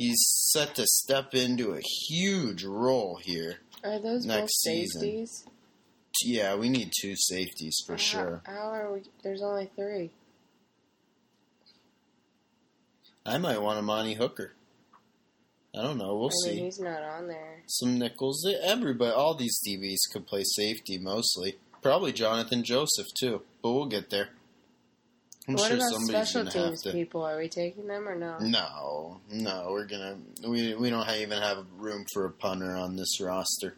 He's 0.00 0.24
set 0.52 0.76
to 0.76 0.86
step 0.86 1.34
into 1.34 1.74
a 1.74 1.80
huge 2.08 2.64
role 2.64 3.18
here. 3.22 3.58
Are 3.84 3.98
those 3.98 4.24
Next 4.24 4.40
both 4.40 4.50
season. 4.72 5.00
safeties? 5.02 5.44
Yeah, 6.24 6.54
we 6.54 6.70
need 6.70 6.90
two 7.02 7.14
safeties 7.16 7.76
for 7.86 7.92
How- 7.92 7.98
sure. 7.98 8.42
How 8.46 8.70
are 8.72 8.92
we? 8.94 9.02
There's 9.22 9.42
only 9.42 9.70
three. 9.76 10.10
I 13.26 13.36
might 13.36 13.60
want 13.60 13.78
Amani 13.78 14.14
Hooker. 14.14 14.54
I 15.76 15.82
don't 15.82 15.98
know. 15.98 16.16
We'll 16.16 16.30
I 16.46 16.48
mean, 16.48 16.56
see. 16.56 16.64
he's 16.64 16.80
not 16.80 17.02
on 17.02 17.28
there. 17.28 17.62
Some 17.66 17.98
nickels. 17.98 18.46
Everybody, 18.62 19.12
all 19.12 19.34
these 19.34 19.60
DBs 19.68 20.10
could 20.10 20.26
play 20.26 20.44
safety 20.44 20.96
mostly. 20.96 21.58
Probably 21.82 22.12
Johnathan 22.14 22.62
Joseph 22.62 23.06
too, 23.18 23.42
but 23.62 23.72
we'll 23.72 23.84
get 23.86 24.08
there. 24.08 24.30
I'm 25.48 25.54
what 25.54 25.68
sure 25.68 25.76
about 25.76 26.00
special 26.02 26.46
teams 26.46 26.82
to. 26.82 26.92
people? 26.92 27.22
Are 27.22 27.38
we 27.38 27.48
taking 27.48 27.86
them 27.86 28.08
or 28.08 28.14
no? 28.14 28.38
No, 28.40 29.20
no, 29.32 29.68
we're 29.70 29.86
gonna. 29.86 30.18
We 30.46 30.74
we 30.74 30.90
don't 30.90 31.08
even 31.08 31.40
have 31.40 31.64
room 31.78 32.04
for 32.12 32.26
a 32.26 32.30
punter 32.30 32.76
on 32.76 32.96
this 32.96 33.20
roster. 33.20 33.76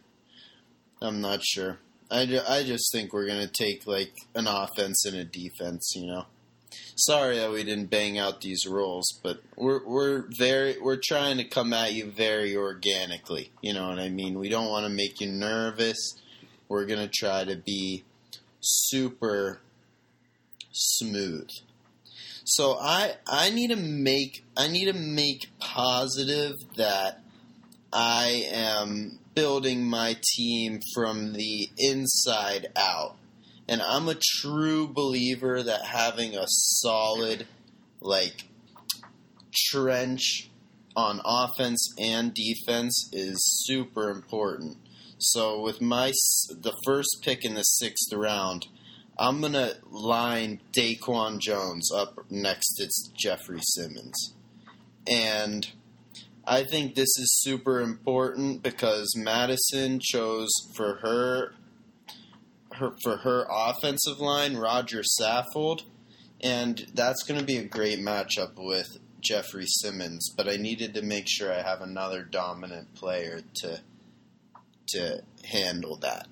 I'm 1.00 1.21
not 1.21 1.42
sure. 1.42 1.78
I, 2.11 2.26
ju- 2.26 2.42
I 2.47 2.62
just 2.62 2.92
think 2.92 3.12
we're 3.12 3.26
gonna 3.26 3.47
take 3.47 3.87
like 3.87 4.12
an 4.35 4.47
offense 4.47 5.04
and 5.07 5.16
a 5.16 5.25
defense. 5.25 5.92
You 5.95 6.07
know. 6.07 6.26
Sorry 6.97 7.38
that 7.38 7.50
we 7.50 7.64
didn't 7.64 7.90
bang 7.90 8.19
out 8.19 8.40
these 8.40 8.66
roles, 8.66 9.19
but 9.23 9.42
we're 9.57 9.87
we're 9.87 10.25
very 10.37 10.78
we're 10.81 11.00
trying 11.02 11.38
to 11.38 11.45
come 11.45 11.73
at 11.73 11.95
you 11.95 12.11
very 12.11 12.57
organically. 12.57 13.50
You 13.62 13.73
know 13.75 13.88
what 13.88 13.99
I 13.99 14.09
mean? 14.09 14.38
We 14.38 14.49
don't 14.49 14.69
want 14.69 14.85
to 14.85 14.90
make 14.90 15.21
you 15.21 15.28
nervous. 15.28 16.14
We're 16.69 16.87
gonna 16.87 17.11
try 17.12 17.45
to 17.45 17.57
be 17.57 18.04
super 18.61 19.61
smooth. 20.73 21.49
So 22.45 22.76
I 22.81 23.14
I 23.26 23.50
need 23.50 23.69
to 23.69 23.76
make 23.76 24.45
I 24.57 24.69
need 24.69 24.87
to 24.87 24.99
make 24.99 25.49
positive 25.61 26.55
that 26.76 27.21
I 27.93 28.47
am 28.50 29.19
building 29.35 29.85
my 29.85 30.17
team 30.37 30.81
from 30.95 31.35
the 31.35 31.69
inside 31.79 32.69
out. 32.76 33.17
And 33.69 33.81
I'm 33.81 34.09
a 34.09 34.19
true 34.41 34.88
believer 34.88 35.62
that 35.62 35.87
having 35.87 36.35
a 36.35 36.47
solid 36.47 37.47
like 38.00 38.49
trench 39.55 40.50
on 40.97 41.21
offense 41.25 41.88
and 41.99 42.35
defense 42.35 43.09
is 43.12 43.38
super 43.64 44.11
important. 44.11 44.76
So 45.19 45.61
with 45.61 45.81
my 45.81 46.12
the 46.50 46.75
first 46.85 47.19
pick 47.23 47.45
in 47.45 47.55
the 47.55 47.64
6th 47.83 48.17
round, 48.17 48.67
I'm 49.19 49.40
to 49.42 49.76
line 49.90 50.61
Daquan 50.73 51.38
Jones 51.38 51.90
up 51.92 52.31
next 52.31 52.75
to 52.75 52.88
Jeffrey 53.14 53.61
Simmons. 53.62 54.35
And 55.07 55.69
I 56.45 56.64
think 56.64 56.95
this 56.95 57.16
is 57.19 57.40
super 57.42 57.81
important 57.81 58.62
because 58.62 59.14
Madison 59.16 60.00
chose 60.00 60.50
for 60.75 60.97
her 61.02 61.54
her 62.73 62.95
for 63.02 63.19
her 63.19 63.47
offensive 63.50 64.19
line 64.19 64.57
Roger 64.57 65.02
Saffold 65.21 65.83
and 66.42 66.87
that's 66.95 67.23
going 67.23 67.38
to 67.38 67.47
be 67.47 67.59
a 67.59 67.64
great 67.64 68.00
matchup 68.00 68.52
with 68.57 68.99
Jeffrey 69.21 69.66
Simmons, 69.66 70.28
but 70.37 70.49
I 70.49 70.57
needed 70.57 70.95
to 70.95 71.02
make 71.02 71.28
sure 71.28 71.52
I 71.52 71.62
have 71.62 71.81
another 71.81 72.23
dominant 72.23 72.95
player 72.95 73.40
to 73.54 73.81
to 74.88 75.23
handle 75.45 75.97
that. 75.99 76.26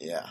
Yeah. 0.00 0.30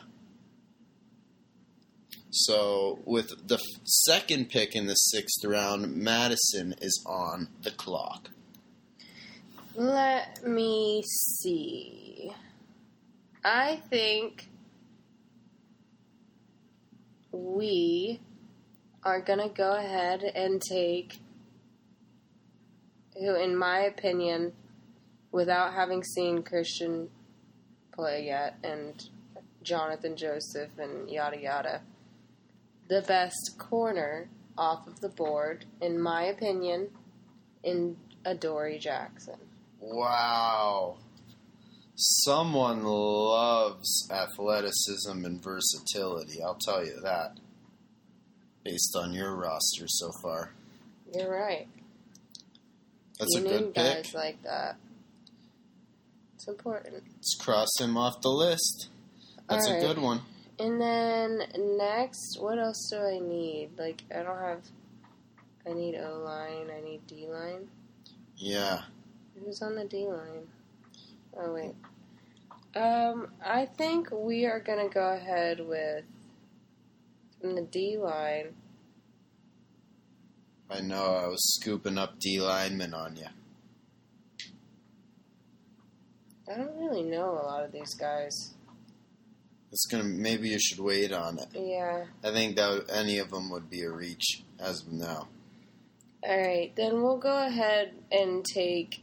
So 2.32 3.00
with 3.06 3.48
the 3.48 3.58
second 3.84 4.50
pick 4.50 4.76
in 4.76 4.88
the 4.88 4.96
sixth 4.96 5.44
round, 5.44 5.96
Madison 5.96 6.74
is 6.82 7.04
on 7.06 7.50
the 7.62 7.72
clock. 7.72 8.30
Let 9.76 10.48
me 10.48 11.04
see. 11.06 12.32
I 13.44 13.82
think 13.90 14.48
we 17.32 18.22
are 19.04 19.20
going 19.20 19.40
to 19.40 19.50
go 19.50 19.76
ahead 19.76 20.24
and 20.24 20.62
take 20.62 21.20
who, 23.16 23.36
in 23.36 23.58
my 23.58 23.80
opinion, 23.82 24.54
without 25.32 25.74
having 25.74 26.04
seen 26.04 26.44
Kristian 26.44 27.10
play 27.94 28.26
yet 28.26 28.58
and 28.64 29.10
Johnathan 29.64 30.16
Joseph 30.16 30.78
and 30.80 31.10
yada 31.10 31.40
yada, 31.40 31.82
the 32.92 33.02
best 33.04 33.56
corner 33.58 34.28
off 34.58 34.86
of 34.86 35.00
the 35.00 35.08
board, 35.08 35.64
in 35.80 35.98
my 35.98 36.24
opinion, 36.24 36.90
in 37.64 37.96
Adoree 38.26 38.80
Jackson. 38.80 39.38
Wow. 39.80 40.98
Someone 41.96 42.84
loves 42.84 44.10
athleticism 44.12 45.24
and 45.24 45.42
versatility, 45.42 46.44
I'll 46.44 46.60
tell 46.60 46.86
you 46.86 47.00
that. 47.02 47.40
Based 48.66 48.94
on 48.98 49.14
your 49.14 49.38
roster 49.38 49.88
so 49.88 50.12
far. 50.22 50.52
You're 51.16 51.32
right. 51.32 51.70
That's 53.20 53.36
you 53.36 53.46
a 53.46 53.50
good 53.50 53.74
guys 53.74 54.08
pick. 54.08 54.14
like 54.14 54.44
that. 54.44 54.76
It's 56.36 56.48
important. 56.50 57.04
Let's 57.16 57.38
cross 57.40 57.70
him 57.80 57.96
off 57.96 58.22
the 58.22 58.30
list. 58.30 58.90
That's 59.48 59.70
All 59.70 59.78
a 59.78 59.80
good 59.80 59.98
one. 59.98 60.22
And 60.62 60.80
then 60.80 61.41
next, 61.75 62.38
what 62.39 62.60
else 62.60 62.88
do 62.91 62.98
I 62.98 63.18
need? 63.18 63.72
Like, 63.80 64.03
I 64.15 64.22
don't 64.22 64.38
have. 64.38 64.62
I 65.68 65.74
need 65.74 65.96
O 65.96 66.20
line. 66.20 66.70
I 66.70 66.82
need 66.82 67.08
D 67.08 67.25
line. 67.27 67.68
Yeah. 68.38 68.84
Who's 69.44 69.63
on 69.63 69.74
the 69.74 69.86
D 69.86 70.06
line? 70.06 70.48
Oh 71.36 71.51
wait. 71.51 71.74
Um, 72.75 73.30
I 73.44 73.65
think 73.65 74.10
we 74.12 74.46
are 74.46 74.60
gonna 74.60 74.88
go 74.88 75.13
ahead 75.13 75.65
with 75.65 76.03
from 77.39 77.56
the 77.56 77.63
D 77.63 77.98
line. 77.98 78.53
I 80.70 80.82
know 80.82 81.15
I 81.15 81.25
was 81.25 81.56
scooping 81.56 81.98
up 81.98 82.20
D 82.20 82.39
linemen 82.39 82.94
on 82.94 83.15
you. 83.15 83.25
I 86.48 86.56
don't 86.56 86.77
really 86.77 87.01
know 87.01 87.32
a 87.32 87.46
lot 87.48 87.63
of 87.63 87.72
these 87.72 87.96
guys. 87.96 88.53
It's 89.72 89.86
gonna 89.86 90.04
maybe 90.04 90.50
you 90.50 90.60
should 90.60 90.80
wait 90.80 91.12
on 91.13 91.40
it. 91.40 91.48
Yeah. 91.54 92.06
I 92.24 92.32
think 92.32 92.56
that 92.58 92.86
any 92.92 93.20
of 93.20 93.32
them 93.32 93.50
would 93.51 93.70
be 93.70 93.82
a 93.84 93.90
reach 93.92 94.44
as 94.60 94.82
of 94.82 94.92
now. 94.92 95.28
All 96.24 96.38
right, 96.40 96.72
then 96.75 97.01
we'll 97.01 97.18
go 97.18 97.48
ahead 97.48 97.94
and 98.12 98.46
take 98.46 99.01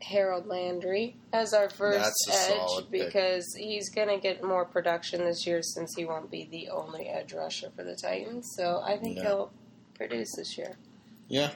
Harold 0.00 0.46
Landry 0.46 1.16
as 1.32 1.52
our 1.52 1.68
first 1.68 2.14
edge 2.30 2.46
solid 2.48 2.90
pick. 2.90 3.06
because 3.06 3.44
he's 3.58 3.90
going 3.90 4.08
to 4.08 4.16
get 4.18 4.42
more 4.42 4.64
production 4.64 5.20
this 5.24 5.46
year 5.46 5.60
since 5.62 5.92
he 5.94 6.06
won't 6.06 6.30
be 6.30 6.48
the 6.50 6.70
only 6.70 7.06
edge 7.08 7.34
rusher 7.34 7.68
for 7.76 7.84
the 7.84 7.94
Titans. 7.94 8.48
So 8.56 8.80
I 8.82 8.96
think 8.96 9.16
Yeah. 9.16 9.22
he'll 9.24 9.52
produce 9.94 10.34
this 10.36 10.56
year. 10.56 10.76
Yeah. 11.28 11.50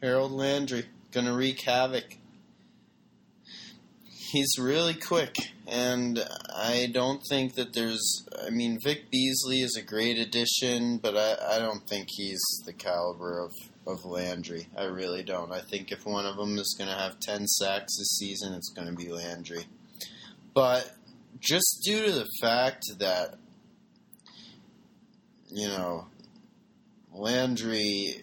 Harold 0.00 0.32
Landry 0.32 0.86
gonna 1.12 1.34
wreak 1.34 1.60
havoc. 1.60 2.16
He's 4.32 4.58
really 4.58 4.94
quick, 4.94 5.34
and 5.68 6.24
I 6.54 6.88
don't 6.92 7.20
think 7.28 7.54
that 7.54 7.74
there's. 7.74 8.26
I 8.44 8.50
mean, 8.50 8.78
Vic 8.82 9.10
Beasley 9.10 9.60
is 9.60 9.76
a 9.76 9.82
great 9.82 10.18
addition, 10.18 10.98
but 10.98 11.16
I, 11.16 11.56
I 11.56 11.58
don't 11.58 11.86
think 11.86 12.08
he's 12.10 12.40
the 12.64 12.72
caliber 12.72 13.38
of, 13.38 13.52
of 13.86 14.04
Landry. 14.04 14.68
I 14.76 14.84
really 14.84 15.22
don't. 15.22 15.52
I 15.52 15.60
think 15.60 15.92
if 15.92 16.06
one 16.06 16.24
of 16.24 16.36
them 16.36 16.58
is 16.58 16.74
going 16.78 16.90
to 16.90 16.96
have 16.96 17.20
10 17.20 17.46
sacks 17.46 17.98
this 17.98 18.16
season, 18.18 18.54
it's 18.54 18.70
going 18.70 18.88
to 18.88 18.94
be 18.94 19.10
Landry. 19.10 19.64
But 20.54 20.90
just 21.38 21.82
due 21.84 22.02
to 22.04 22.12
the 22.12 22.28
fact 22.40 22.84
that, 22.98 23.34
you 25.50 25.68
know, 25.68 26.06
Landry, 27.12 28.22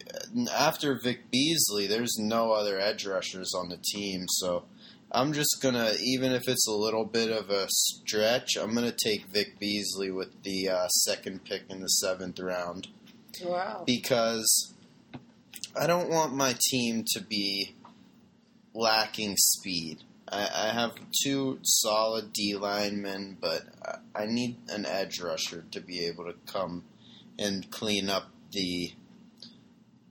after 0.52 0.98
Vic 1.00 1.30
Beasley, 1.30 1.86
there's 1.86 2.16
no 2.18 2.52
other 2.52 2.80
edge 2.80 3.06
rushers 3.06 3.52
on 3.54 3.68
the 3.68 3.78
team. 3.92 4.26
So 4.28 4.64
I'm 5.12 5.32
just 5.32 5.58
going 5.62 5.74
to, 5.74 5.96
even 6.02 6.32
if 6.32 6.48
it's 6.48 6.66
a 6.66 6.72
little 6.72 7.04
bit 7.04 7.30
of 7.30 7.48
a 7.50 7.66
stretch, 7.68 8.56
I'm 8.56 8.74
going 8.74 8.90
to 8.90 8.96
take 8.96 9.26
Vic 9.26 9.58
Beasley 9.58 10.10
with 10.10 10.42
the 10.42 10.68
uh, 10.68 10.88
second 10.88 11.44
pick 11.44 11.62
in 11.70 11.80
the 11.80 11.86
seventh 11.88 12.38
round 12.40 12.88
Wow. 13.42 13.84
because 13.86 14.74
I 15.78 15.86
don't 15.86 16.10
want 16.10 16.34
my 16.34 16.54
team 16.70 17.04
to 17.14 17.22
be 17.22 17.74
lacking 18.74 19.36
speed. 19.36 20.02
I, 20.28 20.40
I 20.42 20.68
have 20.72 20.92
two 21.22 21.60
solid 21.62 22.32
D 22.32 22.56
linemen, 22.56 23.36
but 23.40 23.62
I- 23.84 24.22
I 24.22 24.26
need 24.26 24.56
an 24.68 24.86
edge 24.86 25.20
rusher 25.20 25.64
to 25.70 25.80
be 25.80 26.04
able 26.06 26.24
to 26.24 26.34
come 26.50 26.84
and 27.38 27.70
clean 27.70 28.08
up 28.08 28.30
the 28.52 28.92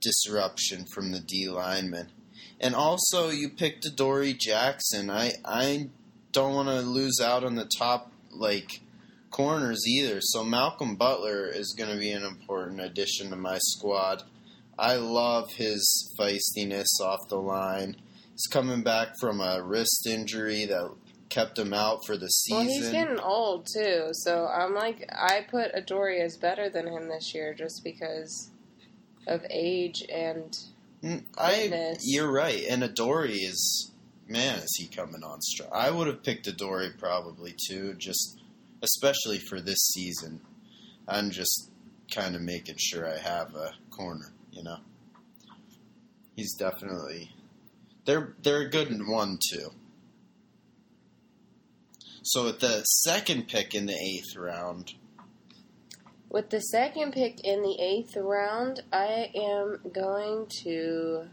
disruption 0.00 0.84
from 0.86 1.10
the 1.12 1.18
D 1.20 1.48
linemen. 1.48 2.10
And 2.60 2.74
also, 2.74 3.28
you 3.28 3.48
picked 3.48 3.86
Dory 3.96 4.32
Jackson. 4.32 5.10
I 5.10 5.32
I 5.44 5.90
don't 6.32 6.54
want 6.54 6.68
to 6.68 6.80
lose 6.80 7.20
out 7.20 7.44
on 7.44 7.54
the 7.54 7.68
top 7.78 8.12
like 8.30 8.80
corners 9.30 9.86
either. 9.86 10.20
So 10.20 10.44
Malcolm 10.44 10.96
Butler 10.96 11.46
is 11.46 11.74
going 11.76 11.90
to 11.90 11.98
be 11.98 12.10
an 12.10 12.24
important 12.24 12.80
addition 12.80 13.30
to 13.30 13.36
my 13.36 13.58
squad. 13.60 14.22
I 14.78 14.96
love 14.96 15.52
his 15.52 16.14
feistiness 16.18 17.00
off 17.00 17.28
the 17.28 17.40
line. 17.40 17.96
He's 18.32 18.46
coming 18.50 18.82
back 18.82 19.14
from 19.20 19.40
a 19.40 19.62
wrist 19.62 20.06
injury 20.06 20.66
that 20.66 20.90
kept 21.28 21.58
him 21.58 21.72
out 21.72 22.00
for 22.06 22.16
the 22.16 22.28
season. 22.28 22.66
Well, 22.66 22.74
he's 22.74 22.90
getting 22.90 23.18
old 23.18 23.66
too, 23.72 24.08
so 24.12 24.46
I'm 24.46 24.74
like, 24.74 25.08
I 25.10 25.46
put 25.50 25.72
Adoree 25.74 26.20
as 26.20 26.36
better 26.36 26.68
than 26.68 26.86
him 26.86 27.08
this 27.08 27.34
year 27.34 27.54
just 27.54 27.82
because 27.82 28.50
of 29.26 29.44
age 29.50 30.02
and 30.12 30.56
I, 31.38 31.96
you're 32.02 32.30
right. 32.30 32.64
And 32.68 32.82
Adoree 32.82 33.38
is, 33.38 33.92
man, 34.28 34.58
is 34.58 34.76
he 34.76 34.86
coming 34.88 35.22
on 35.22 35.40
strong? 35.40 35.70
I 35.72 35.90
would 35.90 36.06
have 36.06 36.22
picked 36.22 36.46
Adoree 36.46 36.98
probably 36.98 37.54
too, 37.68 37.94
just 37.94 38.40
especially 38.82 39.38
for 39.38 39.60
this 39.60 39.78
season. 39.94 40.40
I'm 41.08 41.30
just 41.30 41.70
kind 42.12 42.34
of 42.34 42.42
making 42.42 42.76
sure 42.78 43.06
I 43.06 43.18
have 43.18 43.54
a 43.54 43.72
corner, 43.90 44.32
you 44.50 44.62
know. 44.62 44.78
He's 46.34 46.54
definitely 46.54 47.30
they're 48.04 48.34
they're 48.42 48.62
a 48.62 48.70
good 48.70 49.06
one 49.06 49.38
too. 49.50 49.70
So 52.22 52.48
at 52.48 52.60
the 52.60 52.82
second 52.82 53.48
pick 53.48 53.74
in 53.74 53.86
the 53.86 53.94
eighth 53.94 54.36
round, 54.36 54.94
With 56.28 56.50
the 56.50 56.60
second 56.60 57.12
pick 57.12 57.40
in 57.44 57.62
the 57.62 57.76
eighth 57.80 58.16
round, 58.16 58.82
I 58.92 59.30
am 59.34 59.78
going 59.92 60.46
to 60.64 61.28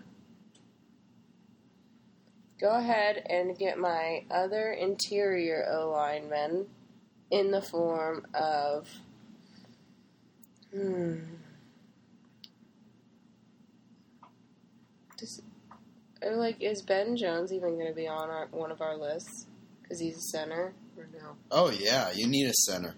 go 2.61 2.69
ahead 2.69 3.25
and 3.29 3.57
get 3.57 3.77
my 3.77 4.23
other 4.31 4.71
interior 4.71 5.65
O 5.69 5.89
lineman 5.91 6.67
in 7.31 7.51
the 7.51 7.61
form 7.61 8.25
of. 8.33 8.87
Hmm. 10.71 11.17
Does, 15.17 15.41
or 16.21 16.35
like, 16.35 16.61
is 16.61 16.81
Ben 16.81 17.17
Jones 17.17 17.51
even 17.51 17.75
going 17.75 17.87
to 17.87 17.93
be 17.93 18.07
on 18.07 18.29
our, 18.29 18.47
one 18.51 18.71
of 18.71 18.81
our 18.81 18.95
lists? 18.95 19.47
Because 19.81 19.99
he's 19.99 20.15
a 20.15 20.37
center? 20.37 20.73
Oh 21.51 21.69
yeah, 21.71 22.11
you 22.13 22.27
need 22.27 22.47
a 22.47 22.53
center. 22.53 22.95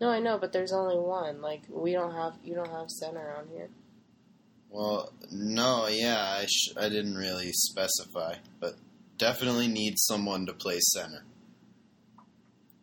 No, 0.00 0.08
I 0.08 0.18
know, 0.18 0.38
but 0.38 0.52
there's 0.52 0.72
only 0.72 0.96
one. 0.98 1.42
Like 1.42 1.62
we 1.68 1.92
don't 1.92 2.14
have, 2.14 2.34
you 2.42 2.54
don't 2.54 2.70
have 2.70 2.88
center 2.90 3.34
on 3.36 3.48
here. 3.48 3.68
Well, 4.70 5.12
no, 5.32 5.88
yeah, 5.88 6.20
I 6.20 6.46
sh- 6.48 6.72
I 6.76 6.88
didn't 6.88 7.16
really 7.16 7.50
specify, 7.52 8.36
but 8.60 8.76
definitely 9.18 9.66
need 9.66 9.94
someone 9.98 10.46
to 10.46 10.52
play 10.52 10.78
center. 10.80 11.24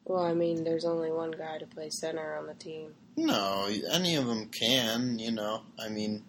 Well, 0.06 0.24
I 0.24 0.34
mean, 0.34 0.64
there's 0.64 0.86
only 0.86 1.12
one 1.12 1.32
guy 1.32 1.58
to 1.58 1.66
play 1.66 1.90
center 1.90 2.36
on 2.38 2.48
the 2.48 2.54
team. 2.54 2.94
No, 3.18 3.68
any 3.92 4.16
of 4.16 4.26
them 4.28 4.48
can, 4.48 5.18
you 5.18 5.32
know. 5.32 5.64
I 5.80 5.90
mean, 5.90 6.24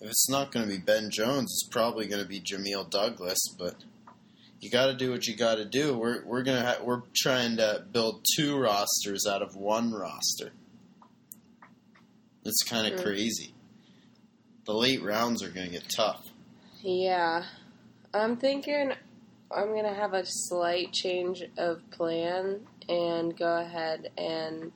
if 0.00 0.08
it's 0.08 0.28
not 0.28 0.50
going 0.50 0.66
to 0.66 0.70
be 0.70 0.78
Ben 0.82 1.10
Jones, 1.10 1.44
it's 1.44 1.68
probably 1.70 2.06
going 2.06 2.22
to 2.22 2.28
be 2.28 2.40
Jamil 2.40 2.90
Douglas, 2.90 3.38
but 3.58 3.76
you 4.60 4.70
got 4.70 4.86
to 4.86 4.94
do 4.94 5.10
what 5.10 5.26
you 5.26 5.36
got 5.36 5.56
to 5.56 5.64
do. 5.64 5.96
We're 5.96 6.24
we're 6.24 6.42
to 6.44 6.62
ha- 6.62 6.84
we're 6.84 7.02
trying 7.16 7.56
to 7.56 7.84
build 7.92 8.24
two 8.36 8.58
rosters 8.58 9.26
out 9.26 9.42
of 9.42 9.56
one 9.56 9.92
roster. 9.92 10.52
It's 12.44 12.62
kind 12.62 12.92
of 12.92 12.98
Mm. 13.00 13.02
crazy. 13.02 13.54
The 14.66 14.72
late 14.74 15.02
rounds 15.02 15.42
are 15.42 15.48
going 15.50 15.66
to 15.66 15.72
get 15.72 15.88
tough. 15.88 16.28
Yeah, 16.82 17.44
I'm 18.14 18.36
thinking 18.36 18.92
I'm 19.50 19.74
gonna 19.74 19.92
have 19.94 20.14
a 20.14 20.22
slight 20.24 20.92
change 20.92 21.42
of 21.58 21.82
plan 21.90 22.60
and 22.88 23.36
go 23.36 23.56
ahead 23.60 24.10
and 24.16 24.72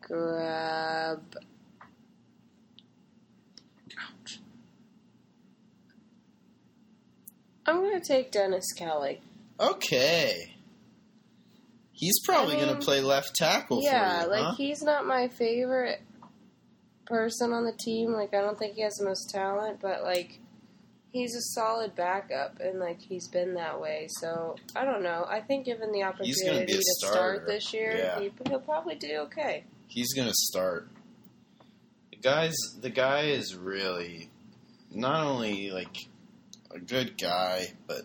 grab. 0.00 1.36
I'm 7.66 7.82
gonna 7.82 8.00
take 8.00 8.30
Dennis 8.30 8.72
Kelly. 8.72 9.20
Okay. 9.58 10.54
He's 11.92 12.20
probably 12.24 12.56
I 12.56 12.60
gonna 12.60 12.72
um, 12.72 12.78
play 12.78 13.00
left 13.00 13.34
tackle 13.34 13.82
yeah, 13.82 14.24
you, 14.24 14.30
like 14.30 14.42
huh? 14.42 14.54
he's 14.56 14.82
not 14.82 15.06
my 15.06 15.28
favorite 15.28 16.00
person 17.06 17.52
on 17.52 17.64
the 17.64 17.72
team. 17.72 18.12
Like 18.12 18.34
I 18.34 18.40
don't 18.40 18.58
think 18.58 18.74
he 18.74 18.82
has 18.82 18.94
the 18.94 19.04
most 19.04 19.30
talent, 19.30 19.80
but 19.80 20.02
like 20.02 20.40
he's 21.16 21.34
a 21.34 21.40
solid 21.40 21.94
backup, 21.94 22.60
and 22.60 22.78
like 22.78 23.00
he's 23.00 23.28
been 23.28 23.54
that 23.54 23.80
way. 23.80 24.08
So 24.20 24.56
I 24.74 24.84
don't 24.84 25.02
know. 25.02 25.24
I 25.28 25.40
think 25.40 25.64
given 25.64 25.90
the 25.92 26.02
opportunity 26.02 26.72
to 26.74 26.82
start 27.00 27.46
this 27.46 27.72
year, 27.72 27.96
Yeah. 27.96 28.20
he, 28.20 28.32
he'll 28.48 28.60
probably 28.60 28.96
do 28.96 29.20
okay. 29.22 29.64
He's 29.88 30.12
going 30.12 30.28
to 30.28 30.34
start. 30.34 30.88
The 32.10 32.16
guy's 32.18 32.56
the 32.80 32.90
guy 32.90 33.22
is 33.26 33.54
really 33.54 34.28
not 34.90 35.26
only 35.26 35.70
like 35.70 35.96
a 36.70 36.78
good 36.78 37.18
guy, 37.18 37.72
but 37.86 38.02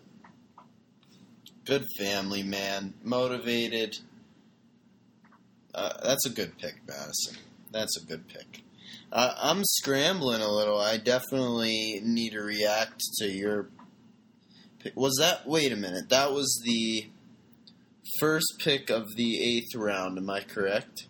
good 1.65 1.86
family 1.97 2.43
man, 2.43 2.93
motivated. 3.04 3.97
Uh, 5.74 5.93
that's 6.04 6.26
a 6.26 6.30
good 6.30 6.58
pick, 6.58 6.76
Madison. 6.88 7.38
That's 7.71 7.97
a 8.02 8.06
good 8.06 8.28
pick. 8.28 8.63
Uh, 9.12 9.34
I'm 9.41 9.63
scrambling 9.63 10.41
a 10.41 10.52
little. 10.52 10.80
I 10.80 10.97
definitely 10.97 12.02
need 12.04 12.32
to 12.32 12.41
react 12.41 13.02
to 13.19 13.28
your. 13.28 13.69
Pick. 14.80 14.95
Was 14.95 15.17
that? 15.19 15.47
Wait 15.47 15.71
a 15.71 15.76
minute. 15.76 16.10
That 16.10 16.32
was 16.32 16.62
the 16.65 17.10
first 18.19 18.56
pick 18.60 18.89
of 18.89 19.15
the 19.15 19.41
eighth 19.41 19.76
round. 19.76 20.17
Am 20.17 20.30
I 20.30 20.41
correct? 20.41 21.08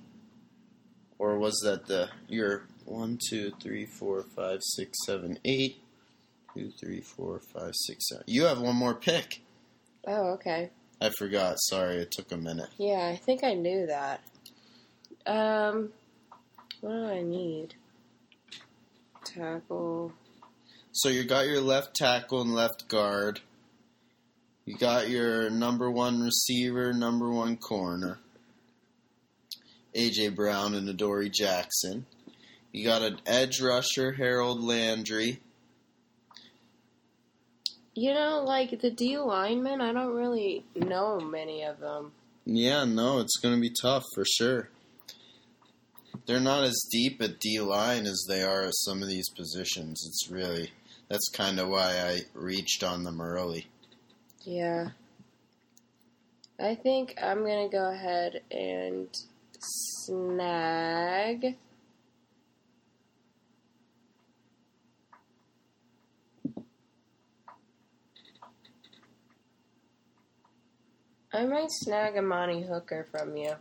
Or 1.18 1.38
was 1.38 1.60
that 1.64 1.86
the 1.88 2.10
your 2.28 2.68
one, 2.86 3.18
two, 3.30 3.52
three, 3.62 3.86
four, 3.86 4.26
five, 4.36 4.60
six, 4.62 4.98
seven, 5.06 5.40
eight? 5.46 5.81
Two, 6.54 6.72
three, 6.80 7.02
four, 7.02 7.40
five, 7.40 7.72
six, 7.74 8.10
seven. 8.10 8.26
You 8.28 8.44
have 8.44 8.60
one 8.60 8.76
more 8.76 8.94
pick. 8.94 9.42
Oh, 10.06 10.32
okay. 10.34 10.70
I 11.00 11.10
forgot. 11.18 11.56
Sorry, 11.60 11.98
it 11.98 12.12
took 12.12 12.32
a 12.32 12.38
minute. 12.38 12.70
Yeah, 12.78 13.08
I 13.08 13.16
think 13.16 13.44
I 13.44 13.54
knew 13.54 13.88
that. 13.88 14.22
Um, 15.26 15.90
what 16.82 16.92
do 16.92 17.06
I 17.06 17.22
need? 17.22 17.76
Tackle. 19.24 20.14
So 20.92 21.10
you 21.10 21.24
got 21.24 21.48
your 21.48 21.62
left 21.62 21.96
tackle 21.96 22.42
and 22.42 22.54
left 22.54 22.88
guard. 22.88 23.40
You 24.66 24.78
got 24.78 25.10
your 25.10 25.50
number 25.50 25.90
one 25.90 26.22
receiver, 26.22 26.92
number 26.92 27.30
one 27.30 27.58
corner. 27.58 28.20
AJ 29.96 30.36
Brown 30.36 30.76
and 30.76 30.88
Adoree 30.88 31.30
Jackson. 31.30 32.06
You 32.72 32.86
got 32.86 33.02
an 33.02 33.20
edge 33.26 33.62
rusher, 33.62 34.14
Harold 34.14 34.62
Landry. 34.62 35.40
You 37.94 38.14
know, 38.14 38.44
like 38.46 38.80
the 38.80 38.90
D 38.90 39.18
linemen, 39.18 39.82
I 39.82 39.92
don't 39.92 40.16
really 40.16 40.66
know 40.76 41.20
many 41.20 41.64
of 41.64 41.80
them. 41.80 42.14
Yeah, 42.46 42.86
no, 42.86 43.20
it's 43.20 43.38
going 43.38 43.56
to 43.56 43.62
be 43.62 43.74
tough 43.82 44.04
for 44.16 44.24
sure. 44.26 44.70
They're 46.26 46.40
not 46.40 46.64
as 46.64 46.88
deep 46.92 47.22
at 47.22 47.40
D 47.40 47.60
line 47.60 48.06
as 48.06 48.26
they 48.28 48.42
are 48.42 48.64
at 48.64 48.76
some 48.76 49.02
of 49.02 49.08
these 49.08 49.30
positions. 49.30 50.04
It's 50.08 50.30
really 50.32 50.72
that's 51.10 51.28
kind 51.30 51.60
of 51.60 51.68
why 51.68 52.00
I 52.00 52.22
reached 52.34 52.84
on 52.84 53.04
them 53.04 53.20
early. 53.20 53.68
Yeah. 54.46 54.92
I 56.58 56.76
think 56.76 57.16
I'm 57.22 57.40
gonna 57.40 57.68
go 57.70 57.92
ahead 57.92 58.42
and 58.50 59.10
snag. 59.60 61.58
I 71.34 71.46
might 71.46 71.70
snag 71.72 72.18
Amani 72.18 72.64
Hooker 72.64 73.08
from 73.12 73.38
you. 73.38 73.54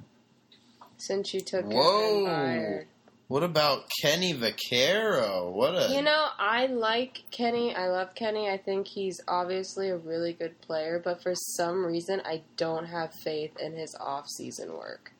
Since 0.96 1.33
you 1.33 1.40
took 1.40 1.66
Whoa. 1.66 2.18
him 2.18 2.24
fired. 2.26 2.87
What 3.28 3.44
about 3.44 3.85
Kenny 4.02 4.35
Vaccaro? 4.35 5.52
What 5.52 5.76
a 5.76 5.94
You 5.94 6.02
know, 6.02 6.26
I 6.38 6.66
like 6.66 7.22
Kenny. 7.30 7.72
I 7.74 7.87
love 7.87 8.14
Kenny. 8.16 8.48
I 8.48 8.56
think 8.56 8.88
he's 8.88 9.20
obviously 9.28 9.88
a 9.88 9.96
really 9.96 10.33
good 10.33 10.61
player, 10.61 11.00
but 11.02 11.22
for 11.22 11.35
some 11.37 11.87
reason, 11.87 12.20
I 12.24 12.42
don't 12.56 12.87
have 12.87 13.14
faith 13.22 13.52
in 13.61 13.76
his 13.76 13.96
off-season 14.00 14.72
work. 14.72 15.12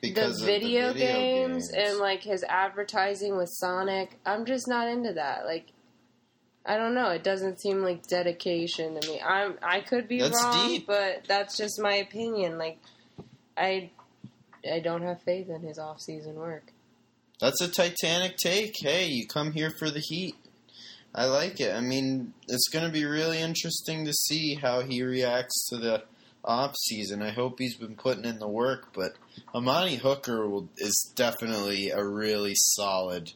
because 0.00 0.38
the 0.38 0.44
of 0.44 0.46
video, 0.46 0.88
the 0.88 0.94
video 0.94 1.14
games, 1.14 1.70
and 1.76 1.98
like 1.98 2.22
his 2.22 2.44
advertising 2.44 3.36
with 3.36 3.48
Sonic, 3.50 4.18
I'm 4.24 4.44
just 4.44 4.68
not 4.68 4.88
into 4.88 5.14
that. 5.14 5.46
Like, 5.46 5.72
I 6.66 6.76
don't 6.78 6.94
know. 6.94 7.10
It 7.10 7.22
doesn't 7.22 7.60
seem 7.60 7.82
like 7.82 8.06
dedication 8.06 8.98
to 8.98 9.08
me. 9.08 9.20
I'm. 9.20 9.58
I 9.62 9.80
could 9.80 10.08
be 10.08 10.20
That's 10.20 10.42
wrong, 10.42 10.68
deep. 10.68 10.86
but 10.86 11.24
that's 11.28 11.56
just 11.56 11.80
my 11.80 11.94
opinion. 11.96 12.56
Like, 12.56 12.78
I, 13.56 13.90
I 14.70 14.80
don't 14.80 15.02
have 15.02 15.22
faith 15.22 15.50
in 15.50 15.60
his 15.62 15.78
off-season 15.78 16.36
work. 16.36 16.72
That's 17.40 17.60
a 17.60 17.68
Titanic 17.68 18.36
take. 18.38 18.74
Hey, 18.80 19.08
you 19.08 19.26
come 19.26 19.52
here 19.52 19.70
for 19.78 19.90
the 19.90 20.00
heat. 20.00 20.36
I 21.14 21.26
like 21.26 21.60
it. 21.60 21.72
I 21.72 21.80
mean, 21.80 22.32
it's 22.48 22.68
going 22.68 22.86
to 22.86 22.90
be 22.90 23.04
really 23.04 23.40
interesting 23.40 24.04
to 24.06 24.12
see 24.12 24.54
how 24.54 24.80
he 24.80 25.02
reacts 25.02 25.68
to 25.68 25.76
the 25.76 26.04
off 26.44 26.74
season. 26.76 27.22
I 27.22 27.30
hope 27.30 27.58
he's 27.58 27.76
been 27.76 27.96
putting 27.96 28.24
in 28.24 28.38
the 28.38 28.48
work, 28.48 28.88
but 28.94 29.12
Amani 29.54 29.96
Hooker 29.96 30.48
will, 30.48 30.68
is 30.78 31.12
definitely 31.14 31.90
a 31.90 32.04
really 32.04 32.54
solid 32.54 33.32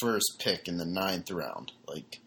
first 0.00 0.36
pick 0.38 0.68
in 0.68 0.76
the 0.76 0.86
ninth 0.86 1.30
round. 1.30 1.72
Like 1.86 2.20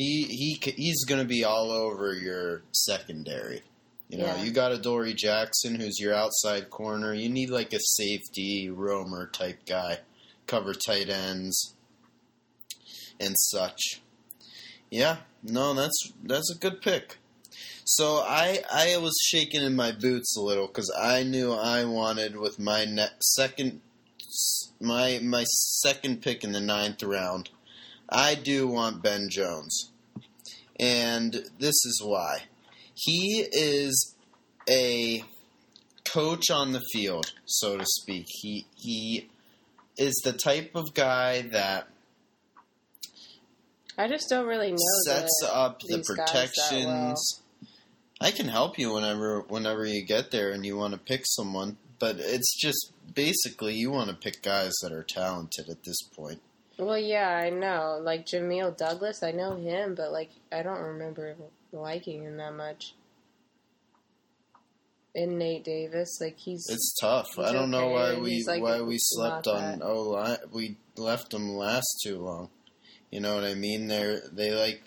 he 0.00 0.24
he 0.24 0.72
he's 0.76 1.04
going 1.04 1.20
to 1.20 1.26
be 1.28 1.44
all 1.44 1.70
over 1.70 2.14
your 2.14 2.62
secondary. 2.72 3.62
You 4.08 4.18
know, 4.18 4.26
Yeah. 4.26 4.42
you 4.42 4.50
got 4.50 4.72
Adoree 4.72 5.14
Jackson 5.14 5.74
who's 5.78 6.00
your 6.00 6.14
outside 6.14 6.70
corner. 6.70 7.12
You 7.14 7.28
need 7.28 7.50
like 7.50 7.72
a 7.72 7.78
safety 7.80 8.68
roamer 8.70 9.26
type 9.28 9.66
guy, 9.66 9.98
cover 10.46 10.72
tight 10.74 11.08
ends 11.08 11.74
and 13.20 13.36
such. 13.38 14.00
Yeah, 14.90 15.18
no, 15.42 15.74
that's 15.74 16.12
that's 16.22 16.50
a 16.50 16.58
good 16.58 16.80
pick. 16.80 17.18
So 17.84 18.18
I 18.18 18.62
I 18.72 18.96
was 18.96 19.18
shaking 19.22 19.62
in 19.62 19.76
my 19.76 19.92
boots 19.92 20.36
a 20.36 20.40
little 20.40 20.66
because 20.66 20.90
I 20.98 21.22
knew 21.22 21.52
I 21.52 21.84
wanted 21.84 22.36
with 22.36 22.58
my 22.58 22.84
ne- 22.86 23.16
second 23.20 23.80
my 24.80 25.20
my 25.22 25.44
second 25.44 26.22
pick 26.22 26.42
in 26.42 26.52
the 26.52 26.60
ninth 26.60 27.02
round. 27.02 27.50
I 28.08 28.34
do 28.34 28.66
want 28.66 29.04
Ben 29.04 29.28
Jones, 29.30 29.89
and 30.80 31.32
this 31.58 31.74
is 31.84 32.02
why. 32.04 32.44
He 32.94 33.46
is 33.52 34.14
a 34.68 35.22
coach 36.04 36.50
on 36.50 36.72
the 36.72 36.82
field, 36.92 37.32
so 37.46 37.76
to 37.76 37.84
speak. 37.86 38.26
He 38.28 38.66
he 38.76 39.28
is 39.96 40.14
the 40.24 40.32
type 40.32 40.72
of 40.74 40.94
guy 40.94 41.42
that 41.42 41.88
I 43.98 44.08
just 44.08 44.28
don't 44.30 44.46
really 44.46 44.72
know. 44.72 44.78
sets 45.06 45.30
the- 45.42 45.54
up 45.54 45.80
the 45.80 45.96
that 45.98 46.06
well. 46.08 46.16
protections. 46.16 47.42
I 48.20 48.30
can 48.30 48.48
help 48.48 48.78
you 48.78 48.92
whenever 48.92 49.40
whenever 49.40 49.84
you 49.86 50.04
get 50.04 50.30
there 50.30 50.50
and 50.52 50.64
you 50.64 50.76
want 50.76 50.92
to 50.94 50.98
pick 50.98 51.22
someone, 51.26 51.76
but 51.98 52.16
it's 52.18 52.54
just 52.60 52.92
basically 53.14 53.74
you 53.74 53.90
want 53.90 54.10
to 54.10 54.16
pick 54.16 54.42
guys 54.42 54.72
that 54.82 54.92
are 54.92 55.04
talented 55.08 55.68
at 55.70 55.84
this 55.84 56.02
point. 56.02 56.40
Well, 56.80 56.98
yeah, 56.98 57.28
I 57.28 57.50
know. 57.50 58.00
Like 58.02 58.26
Jamil 58.26 58.76
Douglas, 58.76 59.22
I 59.22 59.30
know 59.32 59.56
him, 59.56 59.94
but 59.94 60.12
like 60.12 60.30
I 60.52 60.62
don't 60.62 60.80
remember 60.80 61.36
liking 61.72 62.22
him 62.22 62.36
that 62.38 62.54
much. 62.54 62.94
And 65.14 65.38
Nate 65.38 65.64
Davis, 65.64 66.18
like 66.20 66.38
he's 66.38 66.66
It's 66.68 66.94
tough. 67.00 67.26
He's 67.34 67.46
I 67.46 67.52
don't 67.52 67.70
know 67.70 67.88
why 67.88 68.16
we 68.16 68.44
like, 68.46 68.62
why 68.62 68.80
we 68.80 68.96
slept 68.98 69.48
on 69.48 69.78
that- 69.80 69.84
O. 69.84 70.36
We 70.52 70.76
left 70.96 71.30
them 71.30 71.50
last 71.56 72.00
too 72.04 72.18
long. 72.18 72.48
You 73.10 73.20
know 73.20 73.34
what 73.34 73.44
I 73.44 73.54
mean? 73.54 73.88
They're 73.88 74.20
they 74.32 74.52
like 74.52 74.82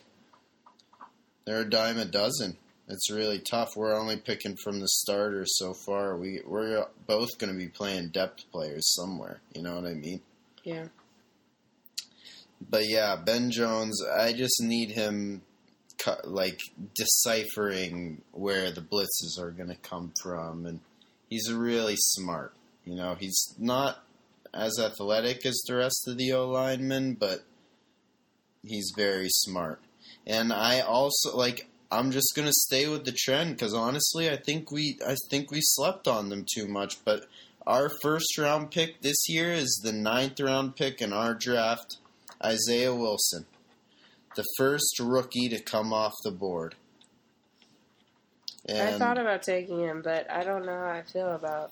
they're 1.46 1.62
a 1.62 1.70
dime 1.70 1.98
a 1.98 2.06
dozen. 2.06 2.58
It's 2.88 3.12
really 3.12 3.40
tough. 3.40 3.76
We're 3.76 3.98
only 4.00 4.18
picking 4.18 4.56
from 4.56 4.80
the 4.80 4.88
starters 4.88 5.58
so 5.58 5.74
far. 5.74 6.16
We 6.18 6.42
we're 6.46 6.86
both 7.06 7.38
going 7.38 7.52
to 7.52 7.58
be 7.58 7.68
playing 7.68 8.10
depth 8.10 8.50
players 8.52 8.94
somewhere. 8.94 9.42
You 9.54 9.62
know 9.64 9.76
what 9.76 9.86
I 9.86 9.94
mean? 9.94 10.22
yeah. 10.64 10.88
But 12.70 12.88
yeah, 12.88 13.16
Ben 13.16 13.52
Jones. 13.52 14.04
I 14.04 14.34
just 14.34 14.62
need 14.62 14.92
him 14.92 15.42
like 16.24 16.60
deciphering 16.96 18.22
where 18.32 18.72
the 18.72 18.82
blitzes 18.82 19.40
are 19.40 19.52
going 19.52 19.70
to 19.70 19.76
come 19.76 20.12
from, 20.22 20.66
and 20.66 20.80
he's 21.30 21.52
really 21.52 21.96
smart. 21.98 22.54
You 22.86 22.96
know, 22.96 23.16
he's 23.16 23.56
not 23.58 24.04
as 24.54 24.80
athletic 24.80 25.46
as 25.46 25.62
the 25.68 25.76
rest 25.76 26.08
of 26.08 26.18
the 26.18 26.34
O 26.34 26.50
linemen, 26.50 27.16
but 27.16 27.44
he's 28.62 28.92
very 28.96 29.30
smart. 29.30 29.80
And 30.26 30.54
I 30.54 30.82
also 30.82 31.36
like 31.36 31.68
I'm 31.92 32.12
just 32.12 32.34
gonna 32.36 32.52
stay 32.52 32.88
with 32.88 33.06
the 33.06 33.12
trend 33.12 33.56
because 33.56 33.74
honestly, 33.74 34.30
I 34.30 34.38
think 34.38 34.72
we 34.72 34.98
I 35.06 35.16
think 35.30 35.52
we 35.52 35.60
slept 35.62 36.08
on 36.08 36.30
them 36.30 36.46
too 36.52 36.68
much. 36.68 37.04
But 37.04 37.26
our 37.66 37.90
first 38.02 38.38
round 38.38 38.72
pick 38.72 39.02
this 39.02 39.30
year 39.30 39.52
is 39.52 39.82
the 39.84 39.94
ninth 39.94 40.40
round 40.40 40.76
pick 40.76 41.02
in 41.02 41.14
our 41.14 41.34
draft, 41.34 41.98
Isaiah 42.44 42.94
Wilson, 42.94 43.46
the 44.36 44.46
first 44.58 45.00
rookie 45.00 45.50
to 45.50 45.62
come 45.62 45.94
off 45.94 46.14
the 46.24 46.32
board. 46.32 46.76
I 48.70 48.94
thought 48.94 49.18
about 49.18 49.44
taking 49.44 49.80
him, 49.80 50.02
but 50.02 50.32
I 50.32 50.44
don't 50.44 50.66
know 50.66 50.72
how 50.72 50.90
I 50.90 51.02
feel 51.04 51.32
about 51.32 51.72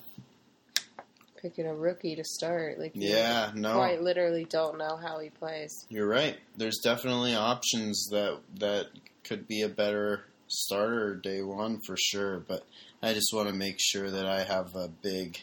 picking 1.42 1.66
a 1.66 1.74
rookie 1.74 2.16
to 2.16 2.24
start. 2.24 2.80
Like, 2.80 2.92
yeah, 2.94 3.52
no, 3.56 3.76
quite 3.76 4.02
literally 4.02 4.46
don't 4.46 4.78
know 4.78 4.98
how 4.98 5.20
he 5.20 5.30
plays. 5.30 5.86
You're 5.90 6.08
right. 6.08 6.38
There's 6.58 6.80
definitely 6.84 7.34
options 7.34 8.08
that 8.12 8.40
that 8.60 8.88
could 9.24 9.48
be 9.48 9.62
a 9.62 9.70
better 9.70 10.26
starter 10.48 11.16
day 11.16 11.42
one 11.42 11.80
for 11.86 11.96
sure. 11.98 12.40
But 12.40 12.66
I 13.02 13.14
just 13.14 13.34
want 13.34 13.48
to 13.48 13.56
make 13.56 13.78
sure 13.80 14.10
that 14.12 14.26
I 14.26 14.44
have 14.44 14.76
a 14.76 14.90
big 14.90 15.42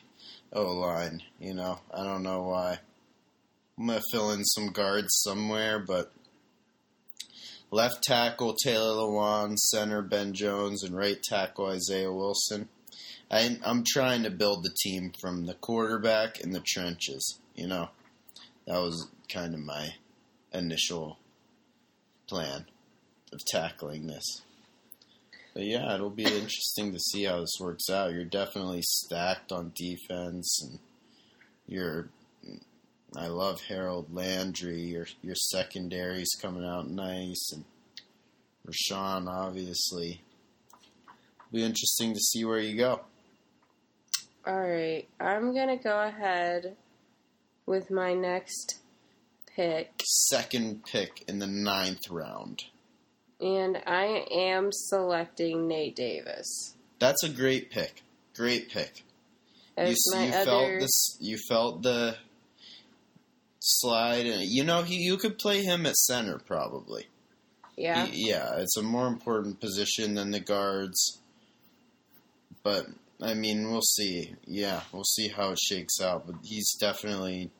O 0.53 0.64
line. 0.64 1.23
You 1.41 1.55
know, 1.55 1.81
I 1.93 2.05
don't 2.05 2.23
know 2.23 2.43
why. 2.43 2.79
I'm 3.79 3.87
gonna 3.87 4.03
fill 4.11 4.33
in 4.33 4.45
some 4.45 4.69
guards 4.69 5.09
somewhere, 5.23 5.79
but 5.79 6.12
left 7.71 8.03
tackle 8.03 8.55
Taylor 8.55 8.95
Lewan, 8.95 9.57
center 9.57 10.03
Ben 10.03 10.33
Jones, 10.33 10.83
and 10.83 10.97
right 10.97 11.23
tackle 11.23 11.67
Isaiah 11.67 12.12
Wilson. 12.12 12.69
I, 13.31 13.59
I'm 13.64 13.85
trying 13.87 14.23
to 14.23 14.31
build 14.31 14.64
the 14.64 14.75
team 14.83 15.12
from 15.21 15.47
the 15.47 15.55
quarterback 15.55 16.41
in 16.41 16.53
the 16.53 16.62
trenches. 16.67 17.38
You 17.55 17.69
know, 17.69 17.91
that 18.67 18.79
was 18.79 19.09
kind 19.33 19.55
of 19.55 19.61
my 19.61 19.91
initial 20.53 21.19
plan 22.27 22.67
of 23.33 23.41
tackling 23.47 24.07
this. 24.07 24.43
But 25.55 25.64
yeah, 25.64 25.95
it'll 25.95 26.11
be 26.11 26.25
interesting 26.25 26.93
to 26.93 26.99
see 26.99 27.25
how 27.25 27.41
this 27.41 27.59
works 27.61 27.91
out. 27.91 28.12
You're 28.12 28.25
definitely 28.25 28.83
stacked 28.83 29.53
on 29.53 29.73
defense, 29.77 30.61
and 30.62 30.79
you're. 31.67 32.09
I 33.16 33.27
love 33.29 33.62
Harold 33.62 34.12
Landry. 34.14 34.81
Your 34.81 35.07
your 35.23 35.35
secondary's 35.35 36.31
coming 36.40 36.64
out 36.64 36.88
nice, 36.90 37.53
and 37.53 37.64
Rashaan 38.66 39.27
obviously. 39.29 40.23
Be 41.51 41.62
interesting 41.64 42.12
to 42.12 42.21
see 42.21 42.44
where 42.44 42.59
you 42.61 42.77
go. 42.77 43.01
All 44.47 44.61
right, 44.61 45.07
I'm 45.18 45.55
gonna 45.55 45.79
go 45.79 46.03
ahead 46.03 46.77
with 47.66 47.90
my 47.90 48.12
next 48.14 48.79
pick, 49.55 50.03
Second 50.05 50.85
pick 50.85 51.25
in 51.27 51.38
the 51.38 51.47
ninth 51.47 52.09
round. 52.11 52.64
and 53.40 53.79
I 53.87 54.27
am 54.31 54.71
selecting 54.73 55.66
Nate 55.68 55.97
Davis 55.97 56.75
That's 56.99 57.23
a 57.25 57.29
great 57.29 57.71
pick. 57.71 58.03
Great 58.35 58.71
pick. 58.71 59.03
as 59.77 59.90
you, 59.90 60.14
my 60.14 60.27
you 60.27 60.33
other. 60.35 60.44
felt 60.44 60.81
this. 60.81 61.16
You 61.21 61.38
felt 61.49 61.83
the 61.83 62.16
slide, 63.61 64.27
and 64.27 64.42
you 64.42 64.64
know 64.64 64.83
he, 64.83 64.97
you 64.97 65.16
could 65.16 65.38
play 65.38 65.62
him 65.62 65.87
at 65.87 65.97
center 65.97 66.38
probably. 66.38 67.07
yeah, 67.77 68.07
He- 68.07 68.29
yeah, 68.31 68.57
it's 68.57 68.77
a 68.77 68.83
more 68.83 69.07
important 69.07 69.61
position 69.61 70.14
than 70.14 70.31
the 70.31 70.40
guards. 70.40 71.21
But 72.62 72.87
I 73.21 73.35
mean, 73.35 73.71
we'll 73.71 73.83
see. 73.83 74.35
Yeah, 74.47 74.83
we'll 74.92 75.05
see 75.05 75.29
how 75.29 75.51
it 75.51 75.59
shakes 75.59 76.01
out. 76.01 76.27
But 76.27 76.37
he's 76.44 76.75
definitely 76.79 77.51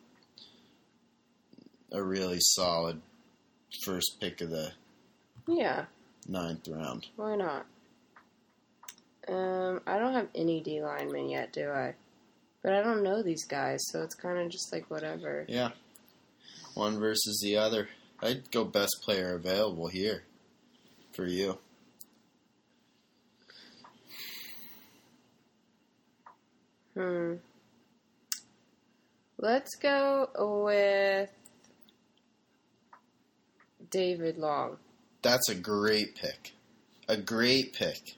a 1.93 2.03
really 2.03 2.39
solid 2.41 3.01
first 3.85 4.19
pick 4.21 4.41
of 4.41 4.51
the 4.51 4.73
yeah. 5.47 5.85
ninth 6.29 6.69
round. 6.69 7.07
Why 7.17 7.37
not? 7.37 7.67
Um, 9.29 9.81
I 9.87 9.99
don't 9.99 10.15
have 10.15 10.29
any 10.35 10.61
D 10.61 10.83
linemen 10.83 11.29
yet, 11.29 11.53
do 11.53 11.71
I? 11.71 11.95
But 12.63 12.73
I 12.73 12.83
don't 12.83 13.03
know 13.03 13.23
these 13.23 13.45
guys, 13.45 13.81
so 13.91 14.03
it's 14.03 14.15
kind 14.15 14.39
of 14.39 14.51
just 14.51 14.73
like 14.73 14.91
whatever. 14.91 15.45
Yeah, 15.49 15.71
one 16.79 16.99
versus 16.99 17.41
the 17.43 17.57
other. 17.57 17.89
I'd 18.21 18.51
go 18.51 18.65
best 18.65 18.97
player 19.03 19.35
available 19.35 19.89
here 19.89 20.25
for 21.13 21.27
you. 21.27 21.59
Hmm. 26.95 27.35
Let's 29.39 29.77
go 29.77 30.29
with 30.65 31.31
David 33.91 34.37
Long. 34.39 34.79
That's 35.23 35.49
a 35.49 35.55
great 35.55 36.17
pick. 36.17 36.53
A 37.09 37.17
great 37.17 37.73
pick. 37.73 38.17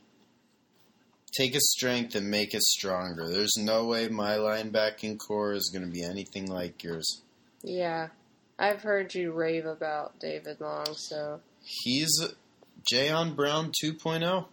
Take 1.32 1.54
a 1.54 1.60
strength 1.60 2.14
and 2.14 2.30
make 2.30 2.54
it 2.54 2.62
stronger. 2.62 3.28
There's 3.28 3.56
no 3.58 3.86
way 3.86 4.08
my 4.08 4.36
linebacking 4.36 5.18
core 5.18 5.52
is 5.52 5.70
going 5.72 5.84
to 5.84 5.92
be 5.92 6.02
anything 6.02 6.46
like 6.46 6.82
yours. 6.82 7.22
Yeah. 7.62 8.08
I've 8.60 8.82
heard 8.82 9.14
you 9.14 9.32
rave 9.32 9.64
about 9.64 10.20
David 10.20 10.60
Long, 10.60 10.94
so 10.94 11.40
He's 11.64 12.10
Jayon 12.92 13.34
Brown 13.34 13.72
2.0. 13.82 14.44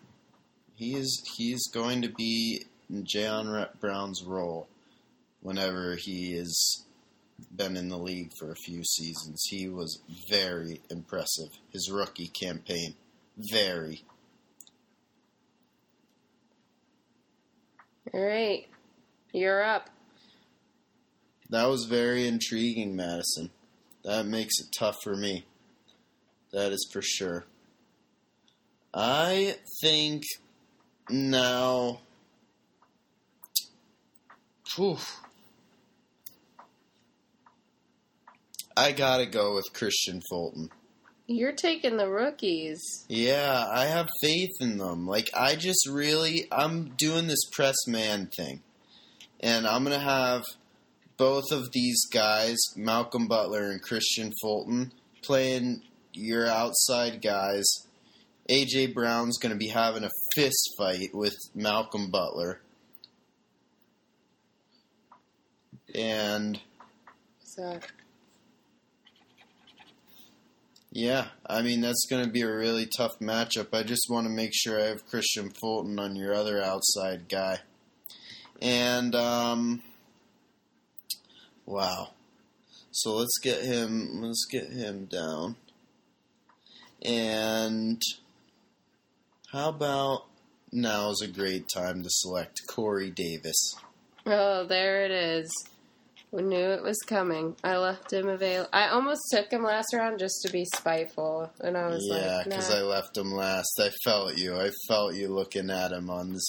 He 0.76 0.96
is 0.96 1.22
he's 1.36 1.68
going 1.68 2.02
to 2.04 2.10
be 2.10 2.64
in 2.90 3.04
Jayon 3.04 3.68
Brown's 3.82 4.24
role 4.24 4.70
whenever 5.42 5.96
he 5.96 6.38
has 6.38 6.86
been 7.54 7.76
in 7.76 7.90
the 7.90 7.98
league 7.98 8.32
for 8.40 8.50
a 8.50 8.56
few 8.56 8.82
seasons. 8.84 9.44
He 9.50 9.68
was 9.68 10.02
very 10.30 10.80
impressive. 10.90 11.50
His 11.74 11.92
rookie 11.92 12.30
campaign, 12.30 12.96
very. 13.38 14.06
all 18.14 18.22
right. 18.22 18.68
You're 19.34 19.64
up. 19.64 19.90
That 21.50 21.68
was 21.68 21.86
very 21.86 22.26
intriguing, 22.26 22.96
Madison. 22.96 23.52
That 24.08 24.26
makes 24.26 24.54
it 24.62 24.68
tough 24.80 24.96
for 25.04 25.18
me. 25.18 25.46
That 26.54 26.72
is 26.72 26.88
for 26.94 27.02
sure. 27.02 27.46
I 28.94 29.58
think 29.82 30.24
now. 31.10 32.00
Whew, 34.76 34.98
I 38.78 38.94
gotta 38.94 39.26
go 39.26 39.56
with 39.56 39.66
Kristian 39.74 40.22
Fulton. 40.30 40.70
You're 41.26 41.52
taking 41.52 41.98
the 41.98 42.10
rookies. 42.10 42.80
Yeah, 43.10 43.68
I 43.70 43.88
have 43.88 44.08
faith 44.22 44.52
in 44.62 44.78
them. 44.78 45.06
Like 45.06 45.30
I 45.36 45.58
just 45.58 45.86
really 45.86 46.48
I'm 46.50 46.92
doing 46.96 47.28
this 47.28 47.44
press 47.52 47.76
man 47.88 48.28
thing. 48.28 48.62
And 49.42 49.68
I'm 49.68 49.84
going 49.84 49.98
to 49.98 50.04
have 50.04 50.44
both 51.18 51.52
of 51.52 51.72
these 51.72 52.06
guys, 52.06 52.58
Malcolm 52.76 53.28
Butler 53.28 53.72
and 53.72 53.84
Kristian 53.84 54.32
Fulton, 54.42 54.92
playing 55.24 55.82
your 56.14 56.48
outside 56.48 57.22
guys. 57.22 57.66
AJ 58.50 58.94
Brown's 58.94 59.38
going 59.38 59.52
to 59.52 59.58
be 59.58 59.68
having 59.68 60.04
a 60.04 60.12
fist 60.36 60.76
fight 60.78 61.10
with 61.14 61.36
Malcolm 61.54 62.10
Butler. 62.10 62.62
And 65.94 66.60
So 67.40 67.80
Yeah, 70.92 71.28
I 71.46 71.62
mean 71.62 71.82
that's 71.82 72.06
going 72.10 72.24
to 72.24 72.30
be 72.30 72.42
a 72.42 72.56
really 72.56 72.86
tough 72.86 73.20
matchup. 73.20 73.74
I 73.74 73.84
just 73.84 74.08
want 74.10 74.26
to 74.28 74.34
make 74.34 74.52
sure 74.54 74.80
I 74.80 74.86
have 74.86 75.08
Kristian 75.08 75.56
Fulton 75.60 76.00
on 76.00 76.16
your 76.16 76.34
other 76.34 76.62
outside 76.62 77.28
guy. 77.28 77.60
And 78.62 79.14
um 79.16 79.82
wow. 81.68 82.10
So 82.92 83.14
let's 83.14 83.38
get 83.38 83.62
him 83.62 84.22
let's 84.22 84.46
get 84.50 84.72
him 84.72 85.06
down. 85.06 85.58
And 87.04 88.02
how 89.52 89.70
about 89.70 90.26
now 90.72 91.12
is 91.12 91.22
a 91.22 91.28
great 91.28 91.70
time 91.70 92.04
to 92.04 92.10
select 92.10 92.62
Corey 92.68 93.12
Davis. 93.12 93.76
Oh, 94.26 94.66
there 94.66 95.06
it 95.06 95.12
is. 95.12 95.50
We 96.32 96.42
knew 96.42 96.58
it 96.58 96.84
was 96.84 96.98
coming. 97.08 97.56
I 97.64 97.78
left 97.78 98.12
him 98.12 98.28
available. 98.28 98.70
I 98.74 98.90
almost 98.90 99.22
took 99.32 99.50
him 99.50 99.64
last 99.64 99.94
round 99.94 100.20
just 100.20 100.42
to 100.46 100.52
be 100.52 100.66
spiteful, 100.76 101.50
and 101.62 101.78
I 101.78 101.88
was 101.88 102.06
Yeah, 102.06 102.38
like, 102.38 102.46
because 102.46 102.70
nah. 102.70 102.78
I 102.78 102.82
left 102.82 103.18
him 103.18 103.32
last. 103.32 103.80
I 103.80 103.90
felt 104.04 104.38
you. 104.38 104.60
I 104.60 104.70
felt 104.90 105.16
you 105.16 105.30
looking 105.30 105.70
at 105.70 105.94
him 105.94 106.10
on 106.10 106.34
this. 106.34 106.46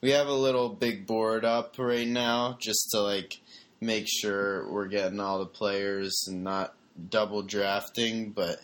We 0.00 0.10
have 0.10 0.26
a 0.26 0.32
little 0.34 0.68
big 0.68 1.06
board 1.06 1.44
up 1.44 1.76
right 1.78 2.08
now 2.08 2.56
just 2.60 2.88
to 2.90 3.00
like 3.00 3.40
make 3.80 4.06
sure 4.08 4.70
we're 4.70 4.88
getting 4.88 5.20
all 5.20 5.38
the 5.38 5.46
players 5.46 6.24
and 6.28 6.44
not 6.44 6.74
double 7.08 7.42
drafting. 7.42 8.30
But 8.30 8.60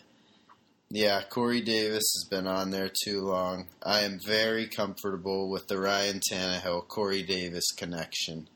yeah, 0.89 1.21
Corey 1.29 1.61
Davis 1.61 2.03
has 2.15 2.27
been 2.29 2.47
on 2.47 2.71
there 2.71 2.91
too 3.03 3.21
long. 3.21 3.67
I 3.83 4.01
am 4.01 4.19
very 4.25 4.67
comfortable 4.67 5.49
with 5.49 5.67
the 5.67 5.79
Ryan 5.79 6.21
Tannehill 6.31 6.87
Corey 6.87 7.23
Davis 7.23 7.71
connection 7.75 8.47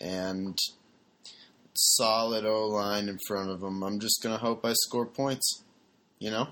and 0.00 0.56
solid 1.74 2.44
O 2.44 2.68
line 2.68 3.08
in 3.08 3.18
front 3.26 3.50
of 3.50 3.62
him. 3.62 3.82
I'm 3.82 4.00
just 4.00 4.22
gonna 4.22 4.38
hope 4.38 4.64
I 4.64 4.72
score 4.74 5.06
points. 5.06 5.62
You 6.18 6.30
know. 6.30 6.48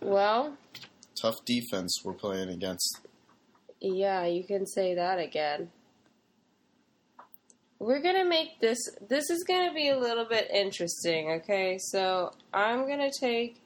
Well, 0.00 0.56
Tough 1.20 1.44
defense 1.44 2.00
we're 2.04 2.14
playing 2.14 2.48
against. 2.48 2.98
yeah, 3.80 4.26
you 4.26 4.42
can 4.42 4.66
say 4.66 4.94
that 4.96 5.20
again. 5.20 5.70
We're 7.82 8.00
gonna 8.00 8.24
make 8.24 8.60
this. 8.60 8.78
This 9.08 9.28
is 9.28 9.42
gonna 9.42 9.74
be 9.74 9.88
a 9.88 9.98
little 9.98 10.24
bit 10.24 10.48
interesting. 10.54 11.32
Okay, 11.40 11.78
so 11.78 12.30
I'm 12.54 12.86
gonna 12.86 13.10
take 13.10 13.60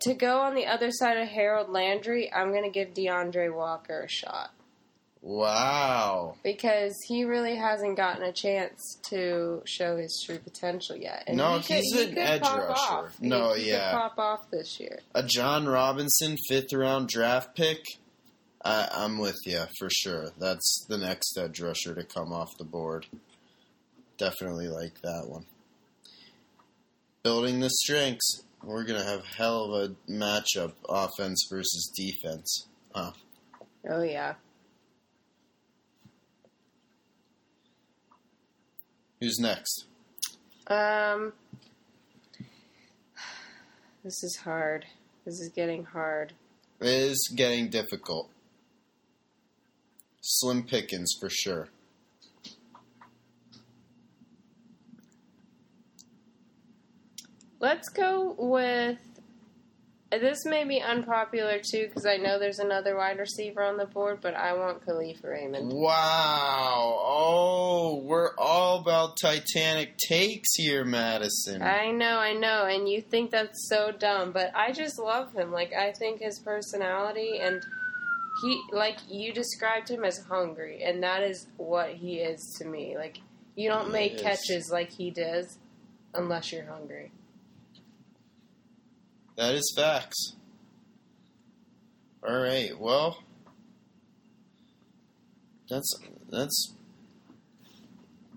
to 0.00 0.14
go 0.14 0.40
on 0.40 0.54
the 0.54 0.66
other 0.66 0.90
side 0.90 1.16
of 1.16 1.26
Harold 1.28 1.70
Landry. 1.70 2.30
I'm 2.32 2.52
gonna 2.52 2.70
give 2.70 2.92
D'Andre 2.92 3.48
Walker 3.48 4.02
a 4.02 4.08
shot. 4.08 4.50
Wow. 5.24 6.34
because 6.42 6.92
he 7.06 7.22
really 7.24 7.54
hasn't 7.54 7.96
gotten 7.96 8.24
a 8.24 8.32
chance 8.32 8.98
to 9.08 9.62
show 9.64 9.96
his 9.96 10.20
true 10.26 10.38
potential 10.40 10.96
yet. 10.96 11.28
No, 11.32 11.60
he 11.60 11.74
he's 11.74 11.94
he 11.94 12.02
an 12.02 12.08
could 12.08 12.18
edge 12.18 12.42
rusher. 12.42 12.72
Off. 12.72 13.16
He- 13.20 13.28
No, 13.28 13.52
he, 13.54 13.70
yeah. 13.70 13.92
could 13.92 13.98
pop 13.98 14.18
off 14.18 14.50
this 14.50 14.80
year. 14.80 14.98
A 15.14 15.22
Jon 15.22 15.66
Robinson 15.66 16.36
fifth 16.48 16.72
round 16.72 17.08
draft 17.08 17.54
pick. 17.54 17.78
I, 18.64 18.88
I'm 18.92 19.18
with 19.18 19.38
you 19.44 19.64
for 19.78 19.88
sure. 19.90 20.28
That's 20.38 20.86
the 20.88 20.98
next 20.98 21.36
edge 21.36 21.60
rusher 21.60 21.94
to 21.94 22.04
come 22.04 22.32
off 22.32 22.56
the 22.58 22.64
board. 22.64 23.06
Definitely 24.18 24.68
like 24.68 25.00
that 25.02 25.24
one. 25.28 25.46
Building 27.22 27.60
the 27.60 27.70
strengths. 27.70 28.42
We're 28.62 28.84
gonna 28.84 29.02
have 29.02 29.24
hell 29.24 29.74
of 29.74 29.90
a 29.90 30.10
matchup: 30.10 30.74
offense 30.88 31.48
versus 31.50 31.90
defense. 31.96 32.66
Huh. 32.94 33.12
Oh 33.90 34.02
yeah, 34.02 34.34
Who's 39.20 39.38
next? 39.40 39.86
um, 40.68 41.32
this 44.04 44.22
is 44.22 44.36
hard. 44.44 44.86
This 45.24 45.40
is 45.40 45.48
getting 45.54 45.84
hard. 45.84 46.32
It 46.80 46.86
is 46.88 47.32
getting 47.34 47.68
difficult. 47.68 48.30
Slim 50.22 50.62
Pickens 50.62 51.16
for 51.18 51.28
sure. 51.28 51.68
Let's 57.58 57.88
go 57.88 58.34
with. 58.38 58.98
This 60.10 60.44
may 60.44 60.64
be 60.64 60.80
unpopular 60.80 61.58
too 61.58 61.86
because 61.86 62.04
I 62.04 62.18
know 62.18 62.38
there's 62.38 62.58
another 62.58 62.96
wide 62.96 63.18
receiver 63.18 63.62
on 63.62 63.78
the 63.78 63.86
board, 63.86 64.18
but 64.20 64.34
I 64.34 64.52
want 64.52 64.84
Kalif 64.84 65.24
Raymond. 65.24 65.72
Wow. 65.72 66.98
Oh, 67.02 68.02
we're 68.04 68.34
all 68.36 68.80
about 68.80 69.16
Titanic 69.16 69.96
takes 69.96 70.54
here, 70.54 70.84
Madison. 70.84 71.62
I 71.62 71.92
know, 71.92 72.18
I 72.18 72.34
know, 72.34 72.66
and 72.66 72.88
you 72.88 73.00
think 73.00 73.30
that's 73.30 73.68
so 73.68 73.90
dumb, 73.90 74.32
but 74.32 74.54
I 74.54 74.72
just 74.72 74.98
love 74.98 75.32
him. 75.32 75.50
Like 75.50 75.72
I 75.72 75.92
think 75.92 76.20
his 76.20 76.38
personality 76.40 77.38
and 77.40 77.62
he 78.42 78.60
like 78.72 78.98
you 79.08 79.32
described 79.32 79.88
him 79.88 80.04
as 80.04 80.18
hungry, 80.28 80.82
and 80.84 81.02
that 81.02 81.22
is 81.22 81.46
what 81.56 81.90
he 81.90 82.16
is 82.18 82.54
to 82.58 82.66
me. 82.66 82.96
Like 82.96 83.18
you 83.56 83.68
don't 83.68 83.86
He 83.86 83.92
make 83.92 84.12
is. 84.14 84.22
catches 84.22 84.70
like 84.70 84.90
he 84.90 85.10
does 85.10 85.58
unless 86.14 86.52
you're 86.52 86.66
hungry. 86.66 87.12
That 89.36 89.54
is 89.54 89.72
facts. 89.76 90.34
All 92.26 92.38
right. 92.38 92.78
Well, 92.78 93.18
that's 95.68 95.94
that's 96.30 96.72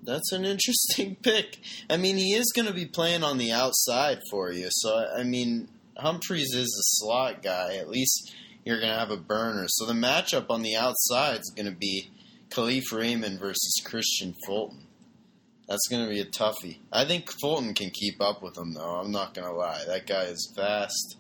that's 0.04 0.32
an 0.32 0.46
interesting 0.46 1.16
pick. 1.22 1.60
I 1.90 1.98
mean, 1.98 2.18
he 2.18 2.34
is 2.34 2.52
going 2.56 2.68
to 2.68 2.74
be 2.74 2.86
playing 2.86 3.24
on 3.24 3.38
the 3.38 3.52
outside 3.52 4.22
for 4.32 4.52
you. 4.52 4.68
So 4.72 5.06
I 5.16 5.24
mean, 5.24 5.68
Humphries 5.98 6.54
is 6.54 6.68
a 6.68 6.86
slot 7.04 7.42
guy. 7.42 7.76
At 7.76 7.90
least 7.90 8.34
you're 8.66 8.80
going 8.80 8.92
to 8.92 9.00
have 9.00 9.12
a 9.12 9.18
burner. 9.18 9.66
So 9.68 9.86
the 9.86 9.94
matchup 9.94 10.48
on 10.50 10.64
the 10.64 10.76
outside 10.76 11.40
is 11.40 11.54
going 11.56 11.68
to 11.68 11.78
be 11.78 12.10
Kalif 12.50 12.92
Raymond 12.92 13.40
versus 13.40 13.82
Kristian 13.86 14.34
Fulton. 14.46 14.88
That's 15.68 15.88
going 15.88 16.04
to 16.04 16.10
be 16.10 16.20
a 16.20 16.26
toughie. 16.26 16.80
I 16.92 17.06
think 17.06 17.32
Fulton 17.42 17.74
can 17.74 17.90
keep 17.92 18.22
up 18.22 18.44
with 18.44 18.58
him, 18.58 18.74
though. 18.74 18.96
I'm 18.98 19.12
not 19.12 19.34
going 19.34 19.48
to 19.48 19.54
lie. 19.54 19.84
That 19.88 20.06
guy 20.06 20.24
is 20.24 20.52
fast. 20.56 21.18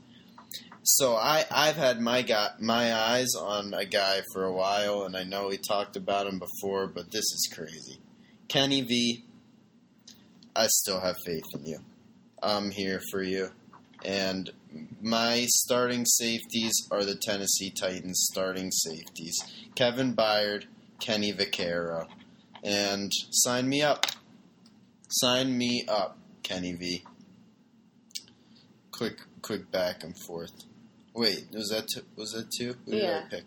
So 0.83 1.15
I, 1.15 1.45
I've 1.49 1.77
had 1.77 1.99
my 1.99 2.21
guy, 2.21 2.49
my 2.59 2.93
eyes 2.93 3.29
on 3.39 3.73
a 3.73 3.85
guy 3.85 4.21
for 4.33 4.43
a 4.43 4.53
while, 4.53 5.03
and 5.03 5.17
I 5.17 5.23
know 5.23 5.47
we 5.47 5.57
talked 5.57 5.95
about 5.95 6.27
him 6.27 6.37
before, 6.37 6.85
but 6.85 7.11
this 7.11 7.23
is 7.23 7.49
crazy. 7.51 7.99
Kenny 8.47 8.81
V, 8.81 9.23
I 10.55 10.67
still 10.67 10.99
have 10.99 11.15
faith 11.25 11.43
in 11.55 11.65
you. 11.65 11.79
I'm 12.41 12.69
here 12.69 13.01
for 13.11 13.23
you. 13.23 13.49
And 14.03 14.51
my 15.01 15.45
starting 15.49 16.05
safeties 16.05 16.73
are 16.91 17.03
the 17.05 17.15
Tennessee 17.15 17.69
Titans 17.71 18.27
starting 18.31 18.71
safeties. 18.71 19.35
Kevin 19.75 20.15
Byard, 20.15 20.65
Kenny 20.99 21.31
Vaccaro. 21.33 22.07
And 22.63 23.11
sign 23.31 23.69
me 23.69 23.81
up. 23.83 24.05
Sign 25.09 25.57
me 25.57 25.85
up, 25.87 26.17
Kenny 26.43 26.73
V. 26.73 27.03
Quick, 28.91 29.19
quick 29.41 29.71
back 29.71 30.03
and 30.03 30.17
forth. 30.17 30.51
Wait, 31.13 31.45
was 31.53 31.69
that 31.69 31.87
two, 31.93 32.01
was 32.15 32.31
that 32.31 32.49
two? 32.51 32.75
Who 32.85 32.91
did 32.91 33.03
Yeah. 33.03 33.23
I 33.25 33.29
pick? 33.29 33.43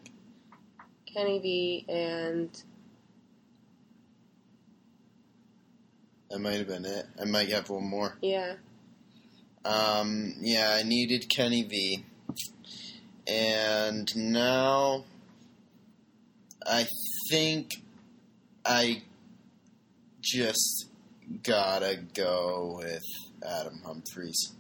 Kenny 1.13 1.39
V 1.41 1.85
and 1.89 2.51
That 6.31 6.41
might 6.41 6.59
have 6.59 6.69
been 6.69 6.85
it. 6.85 7.07
I 7.21 7.25
might 7.25 7.49
have 7.49 7.71
one 7.71 7.85
more. 7.89 8.19
yeah, 8.21 8.55
Um, 9.65 10.35
yeah, 10.41 10.77
I 10.79 10.83
needed 10.83 11.29
Kenny 11.29 11.63
V, 11.63 12.05
and 13.27 14.09
now 14.17 15.05
I 16.67 16.87
think 17.31 17.83
I 18.65 19.03
just 20.21 20.87
gotta 21.43 21.99
go 22.15 22.77
with 22.79 23.03
Adam 23.43 23.81
Humphries. 23.85 24.53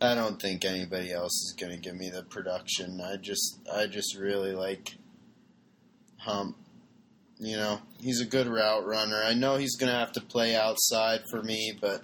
I 0.00 0.14
don't 0.14 0.40
think 0.40 0.64
anybody 0.64 1.12
else 1.12 1.32
is 1.32 1.54
gonna 1.58 1.76
give 1.76 1.94
me 1.94 2.08
the 2.08 2.22
production. 2.22 3.00
I 3.00 3.16
just, 3.16 3.58
I 3.72 3.86
just 3.86 4.16
really 4.16 4.52
like 4.52 4.96
Hump. 6.18 6.56
You 7.38 7.56
know, 7.56 7.80
he's 7.98 8.20
a 8.20 8.26
good 8.26 8.46
route 8.46 8.86
runner. 8.86 9.22
I 9.24 9.34
know 9.34 9.56
he's 9.56 9.76
gonna 9.76 9.98
have 9.98 10.12
to 10.12 10.20
play 10.20 10.54
outside 10.54 11.22
for 11.30 11.42
me, 11.42 11.72
but 11.80 12.02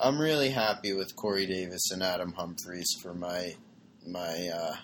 I'm 0.00 0.20
really 0.20 0.50
happy 0.50 0.92
with 0.92 1.16
Corey 1.16 1.44
Davis 1.44 1.90
and 1.90 2.04
Adam 2.04 2.32
Humphries 2.32 2.86
for 3.02 3.14
my 3.14 3.56
my 4.06 4.48
uh, 4.48 4.76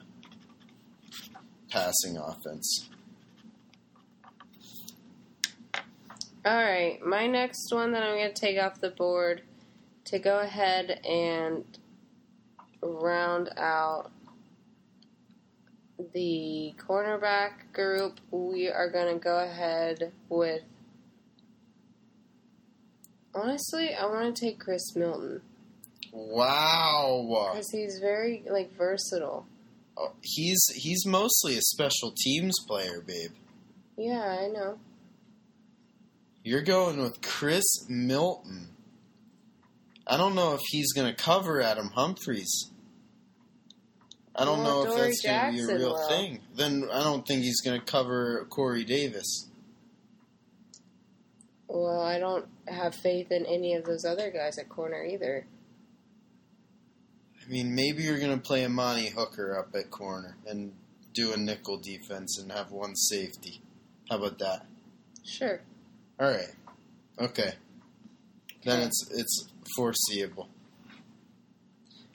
passing 1.71 2.17
offense. 2.17 2.89
All 6.45 6.57
right, 6.57 6.99
my 7.07 7.29
next 7.29 7.73
one 7.73 7.93
that 7.93 8.03
I'm 8.03 8.17
going 8.17 8.35
to 8.35 8.41
take 8.41 8.59
off 8.59 8.81
the 8.81 8.91
board 8.91 9.43
to 10.07 10.19
go 10.19 10.41
ahead 10.41 11.01
and 11.09 11.65
round 12.83 13.51
out 13.57 14.11
the 16.13 16.75
cornerback 16.77 17.73
group, 17.73 18.21
we 18.33 18.69
are 18.69 18.91
going 18.91 19.15
to 19.15 19.23
go 19.23 19.39
ahead 19.39 20.13
with. 20.29 20.63
Honestly, 23.35 23.95
I 23.95 24.07
want 24.07 24.35
to 24.37 24.41
take 24.41 24.59
Chris 24.61 24.95
Milton 24.95 25.43
Wow, 26.13 27.51
because 27.53 27.71
he's 27.71 27.99
very 27.99 28.45
like 28.49 28.73
versatile. 28.77 29.47
Oh, 29.97 30.13
he's 30.23 30.65
he's 30.77 31.05
mostly 31.07 31.57
a 31.57 31.61
special 31.61 32.13
teams 32.17 32.55
player, 32.69 33.01
babe. 33.05 33.33
Yeah, 33.97 34.23
I 34.41 34.49
know. 34.49 34.79
You're 36.45 36.63
going 36.63 36.99
with 37.03 37.21
Chris 37.23 37.65
Milton. 37.89 38.69
I 40.07 40.17
don't 40.17 40.35
know 40.35 40.55
if 40.55 40.61
he's 40.69 40.93
going 40.93 41.13
to 41.13 41.21
cover 41.21 41.61
Adam 41.63 41.89
Humphries. 41.95 42.71
I 44.37 44.45
don't 44.45 44.63
Well, 44.63 44.85
know 44.85 44.91
if 44.91 44.97
Dory 44.97 45.09
that's 45.11 45.23
going 45.25 45.57
to 45.57 45.67
be 45.67 45.73
a 45.73 45.77
real 45.79 45.93
will. 45.95 46.09
thing. 46.09 46.41
Then 46.55 46.89
I 46.93 47.03
don't 47.03 47.27
think 47.27 47.43
he's 47.43 47.61
going 47.63 47.81
to 47.81 47.87
cover 47.87 48.47
Corey 48.51 48.85
Davis. 48.85 49.49
Well, 51.75 52.01
I 52.01 52.21
don't 52.21 52.47
have 52.69 52.95
faith 52.95 53.33
in 53.33 53.45
any 53.47 53.75
of 53.75 53.85
those 53.85 54.05
other 54.05 54.31
guys 54.31 54.59
at 54.59 54.69
corner 54.69 55.05
either. 55.05 55.45
I 57.45 57.51
mean, 57.51 57.75
maybe 57.75 58.05
you're 58.05 58.21
going 58.21 58.31
to 58.31 58.41
play 58.41 58.65
Amani 58.65 59.09
Hooker 59.09 59.59
up 59.59 59.75
at 59.75 59.91
corner 59.91 60.37
and 60.47 60.73
do 61.13 61.33
a 61.33 61.37
nickel 61.37 61.79
defense 61.79 62.39
and 62.39 62.53
have 62.53 62.71
one 62.71 62.95
safety. 62.95 63.61
How 64.09 64.19
about 64.19 64.39
that? 64.39 64.67
Sure. 65.25 65.63
All 66.21 66.31
right. 66.31 66.55
Okay. 67.19 67.55
Then 68.65 68.79
Okay. 68.79 68.87
it's 68.87 69.11
it's 69.11 69.49
foreseeable. 69.77 70.49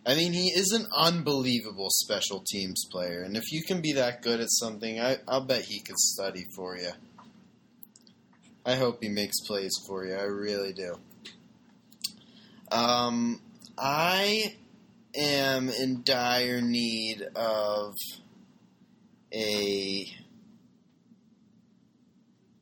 I 0.05 0.15
mean, 0.15 0.31
he 0.31 0.47
is 0.47 0.71
an 0.71 0.87
unbelievable 0.95 1.89
special 1.91 2.43
teams 2.49 2.85
player, 2.89 3.23
and 3.23 3.35
if 3.35 3.51
you 3.51 3.61
can 3.63 3.81
be 3.81 3.91
that 3.93 4.21
good 4.21 4.39
at 4.39 4.49
something, 4.49 4.99
I, 4.99 5.17
I'll 5.27 5.45
bet 5.45 5.63
he 5.63 5.81
could 5.81 5.97
study 5.97 6.45
for 6.55 6.77
you. 6.77 6.91
I 8.69 8.75
hope 8.75 9.01
he 9.01 9.09
makes 9.09 9.39
plays 9.47 9.73
for 9.87 10.05
you. 10.05 10.13
I 10.13 10.25
really 10.25 10.73
do. 10.73 10.93
Um, 12.71 13.41
I 13.75 14.57
am 15.15 15.69
in 15.69 16.03
dire 16.03 16.61
need 16.61 17.23
of 17.35 17.95
a. 19.33 20.05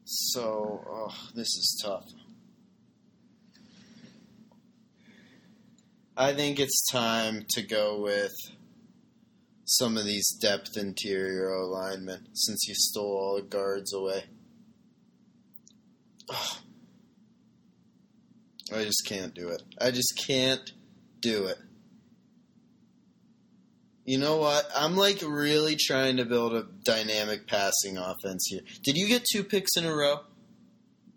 So, 0.05 0.81
oh, 0.89 1.29
this 1.35 1.47
is 1.47 1.83
tough. 1.83 2.05
I 6.15 6.31
think 6.31 6.61
it's 6.61 6.89
time 6.89 7.45
to 7.49 7.61
go 7.61 7.99
with 7.99 8.31
some 9.65 9.97
of 9.97 10.05
these 10.05 10.29
depth 10.39 10.77
interior 10.77 11.49
alignment 11.49 12.29
since 12.31 12.65
you 12.65 12.75
stole 12.77 13.17
all 13.17 13.35
the 13.35 13.41
guards 13.41 13.93
away. 13.93 14.23
Ugh. 16.30 16.36
I 18.75 18.84
just 18.84 19.05
can't 19.05 19.34
do 19.34 19.47
it. 19.47 19.63
I 19.80 19.91
just 19.91 20.21
can't 20.28 20.73
do 21.21 21.45
it. 21.45 21.57
You 24.03 24.17
know 24.17 24.38
what? 24.38 24.65
I'm 24.75 24.97
like 24.97 25.21
really 25.25 25.78
trying 25.78 26.17
to 26.17 26.25
build 26.25 26.53
a 26.53 26.65
dynamic 26.84 27.47
passing 27.47 27.97
offense 27.97 28.45
here. 28.49 28.61
Did 28.84 28.97
you 28.97 29.07
get 29.07 29.23
two 29.32 29.43
picks 29.43 29.78
in 29.78 29.86
a 29.86 29.95
row? 29.95 30.21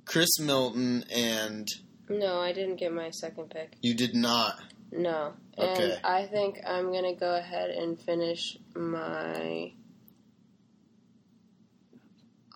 Chris 0.04 0.38
Milton 0.40 1.04
and 1.12 1.66
No, 2.08 2.40
I 2.40 2.52
didn't 2.52 2.76
get 2.76 2.92
my 2.92 3.10
second 3.10 3.50
pick. 3.50 3.74
you 3.80 3.94
did 3.94 4.14
not. 4.14 4.60
No. 4.92 5.32
And 5.56 5.70
Okay. 5.70 5.98
I 6.04 6.26
think 6.26 6.58
I'm 6.66 6.92
going 6.92 7.04
to 7.14 7.18
go 7.18 7.34
ahead 7.36 7.70
and 7.70 8.00
finish 8.00 8.56
my 8.74 9.72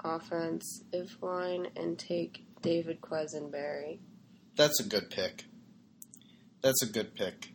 offensive 0.05 1.17
line 1.21 1.67
and 1.77 1.99
take 1.99 2.44
David 2.65 3.03
Quessenberry. 3.03 3.99
That's 4.57 4.81
a 4.81 4.85
good 4.85 5.11
pick. 5.11 5.45
That's 6.62 6.83
a 6.83 6.87
good 6.87 7.15
pick. 7.15 7.51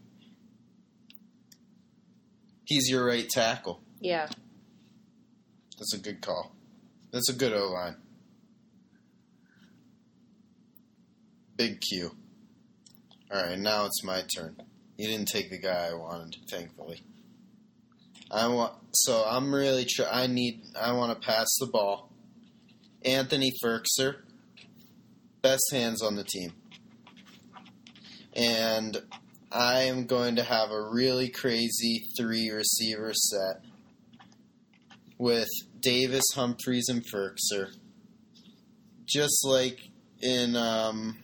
He's 2.64 2.88
your 2.88 3.06
right 3.06 3.28
tackle. 3.28 3.82
Yeah. 4.00 4.28
That's 5.80 5.96
a 5.96 5.98
good 5.98 6.22
call. 6.22 6.56
That's 7.12 7.28
a 7.28 7.34
good 7.34 7.54
O 7.54 7.72
line. 7.72 7.96
Big 11.56 11.82
Q. 11.82 12.12
Alright, 13.34 13.58
now 13.58 13.86
it's 13.86 14.04
my 14.04 14.24
turn. 14.38 14.62
You 14.96 15.08
didn't 15.08 15.30
take 15.30 15.50
the 15.50 15.58
guy 15.58 15.88
I 15.90 15.96
wanted, 15.96 16.36
thankfully. 16.52 17.02
I 18.30 18.48
want 18.48 18.74
so 18.94 19.26
I'm 19.28 19.56
really 19.56 19.88
try 19.90 20.06
I 20.08 20.28
need 20.28 20.62
I 20.80 20.92
want 20.92 21.20
to 21.20 21.28
pass 21.28 21.48
the 21.60 21.66
ball. 21.66 22.12
Anthony 23.04 23.52
Firkser, 23.64 24.18
best 25.42 25.64
hands 25.72 26.02
on 26.02 26.16
the 26.16 26.24
team. 26.24 26.54
And 28.34 28.98
I 29.52 29.82
am 29.82 30.06
going 30.06 30.36
to 30.36 30.44
have 30.44 30.72
a 30.72 30.90
really 30.90 31.30
crazy 31.30 32.08
three 32.18 32.50
receiver 32.50 33.14
set 33.14 33.64
with 35.18 35.50
Davis, 35.80 36.26
Humphries, 36.36 36.88
and 36.90 37.04
Firkser. 37.14 37.74
Just 39.06 39.46
like 39.46 39.90
in 40.22 40.56
um, 40.56 41.18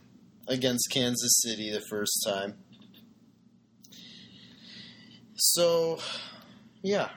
against 0.48 0.90
Kansas 0.92 1.42
City 1.44 1.72
the 1.72 1.84
first 1.90 2.26
time. 2.26 2.56
So, 5.36 6.00
yeah. 6.82 7.10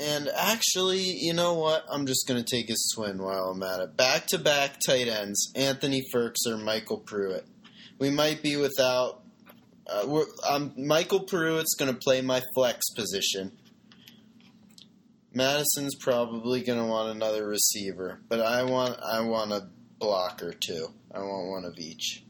And 0.00 0.28
actually, 0.34 1.02
you 1.02 1.34
know 1.34 1.54
what? 1.54 1.84
I'm 1.90 2.06
just 2.06 2.26
going 2.26 2.42
to 2.42 2.50
take 2.50 2.70
a 2.70 2.74
swing 2.76 3.18
while 3.18 3.50
I'm 3.50 3.62
at 3.62 3.80
it. 3.80 3.96
Back 3.96 4.26
to 4.28 4.38
back 4.38 4.78
tight 4.86 5.06
ends 5.08 5.52
Anthony 5.54 6.02
Firkser, 6.14 6.56
MyCole 6.56 7.04
Pruitt. 7.04 7.46
We 7.98 8.10
might 8.10 8.42
be 8.42 8.56
without. 8.56 9.22
Uh, 9.86 10.24
um, 10.48 10.70
MyCole 10.78 11.28
Pruitt's 11.28 11.74
going 11.74 11.92
to 11.92 11.98
play 11.98 12.22
my 12.22 12.40
flex 12.54 12.88
position. 12.96 13.52
Madison's 15.34 15.94
probably 15.96 16.62
going 16.62 16.78
to 16.78 16.86
want 16.86 17.10
another 17.10 17.46
receiver, 17.46 18.20
but 18.28 18.40
I 18.40 18.64
want 18.64 18.98
I 19.02 19.20
want 19.20 19.52
a 19.52 19.68
blocker 19.98 20.52
too. 20.52 20.88
I 21.14 21.20
want 21.20 21.50
one 21.50 21.64
of 21.64 21.78
each. 21.78 22.24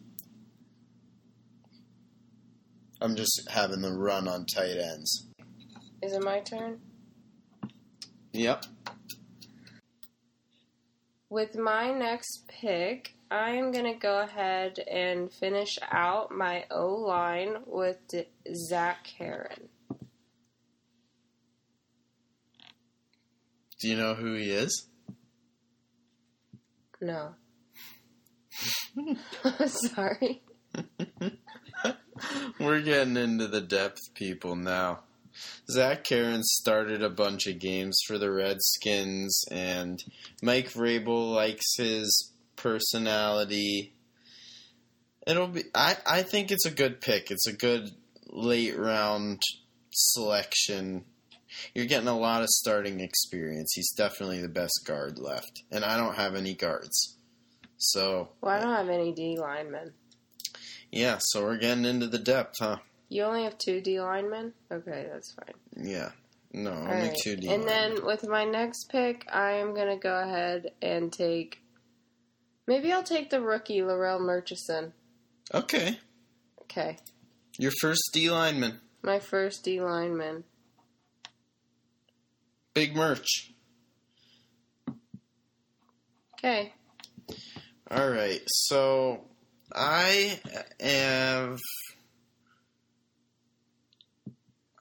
I'm 3.01 3.17
just 3.17 3.49
having 3.51 3.83
the 3.83 3.93
run 3.93 4.29
on 4.29 4.47
tight 4.47 4.77
ends. 4.77 5.29
Is 6.03 6.13
it 6.13 6.23
my 6.23 6.41
turn? 6.41 6.81
Yep. 8.33 8.65
With 11.29 11.57
my 11.57 11.93
next 11.93 12.45
pick, 12.49 13.15
I 13.31 13.51
am 13.53 13.73
going 13.73 13.91
to 13.91 13.99
go 13.99 14.21
ahead 14.21 14.79
and 14.79 15.33
finish 15.33 15.79
out 15.91 16.31
my 16.31 16.65
O 16.71 16.95
line 16.95 17.57
with 17.67 17.97
D- 18.09 18.25
Zach 18.55 19.07
Heron. 19.19 19.69
Do 23.81 23.89
you 23.89 23.97
know 23.97 24.15
who 24.15 24.35
he 24.35 24.51
is? 24.51 24.87
No. 27.01 27.35
Sorry. 29.67 30.43
We're 32.61 32.81
getting 32.83 33.17
into 33.17 33.49
the 33.49 33.61
depth 33.61 34.01
people 34.15 34.55
now. 34.55 35.01
Zach 35.71 36.05
Karen 36.05 36.43
started 36.43 37.03
a 37.03 37.11
bunch 37.11 37.47
of 37.47 37.59
games 37.59 37.99
for 38.07 38.19
the 38.19 38.31
Redskins, 38.31 39.45
and 39.51 40.03
Mike 40.43 40.71
Vrabel 40.71 41.35
likes 41.35 41.77
his 41.77 42.33
personality. 42.57 43.93
It'll 45.27 45.49
be. 45.49 45.63
I 45.75 45.97
I 46.07 46.23
think 46.23 46.51
it's 46.51 46.67
a 46.67 46.71
good 46.71 47.01
pick. 47.01 47.31
It's 47.31 47.47
a 47.47 47.53
good 47.53 47.91
late 48.29 48.77
round 48.77 49.41
selection. 49.91 51.05
You're 51.75 51.87
getting 51.87 52.09
a 52.09 52.19
lot 52.19 52.43
of 52.43 52.49
starting 52.49 53.01
experience. 53.01 53.73
He's 53.75 53.93
definitely 53.93 54.41
the 54.41 54.49
best 54.49 54.81
guard 54.87 55.19
left, 55.19 55.63
and 55.71 55.85
I 55.85 55.97
don't 55.97 56.17
have 56.17 56.35
any 56.35 56.55
guards. 56.55 57.17
So 57.77 58.31
Well, 58.41 58.55
I 58.55 58.61
don't 58.61 58.75
have 58.75 58.89
any 58.89 59.13
D 59.13 59.37
linemen. 59.39 59.93
yeah, 60.91 61.19
so 61.21 61.43
we're 61.43 61.59
getting 61.59 61.85
into 61.85 62.07
the 62.07 62.19
depth, 62.19 62.57
huh? 62.61 62.79
You 63.13 63.25
only 63.25 63.45
have 63.45 63.59
two 63.59 63.83
D 63.83 64.01
linemen? 64.01 64.55
Okay, 64.73 65.07
that's 65.13 65.33
fine. 65.33 65.55
Yeah. 65.77 66.13
No, 66.55 66.71
All 66.73 66.79
only 66.79 67.09
right. 67.09 67.19
two 67.23 67.37
D. 67.37 67.47
And 67.53 67.69
then 67.69 68.07
with 68.07 68.27
my 68.27 68.47
next 68.47 68.89
pick, 68.91 69.27
I 69.31 69.53
am 69.53 69.75
going 69.75 69.89
to 69.89 70.03
go 70.03 70.19
ahead 70.19 70.73
and 70.81 71.13
take. 71.13 71.61
Maybe 72.67 72.91
I'll 72.91 73.03
take 73.03 73.29
the 73.29 73.43
rookie, 73.43 73.81
Larrell 73.81 74.19
Murchison. 74.19 74.95
Okay. 75.53 75.99
Okay. 76.63 76.97
Your 77.59 77.73
first 77.83 78.03
D 78.15 78.31
lineman. 78.31 78.81
My 79.03 79.19
first 79.19 79.63
D 79.63 79.83
lineman. 79.83 80.45
Big 82.73 82.97
merch. 82.97 83.53
Okay. 86.39 86.73
All 87.91 88.09
right. 88.09 88.41
So 88.47 89.21
I 89.75 90.41
have 90.81 91.59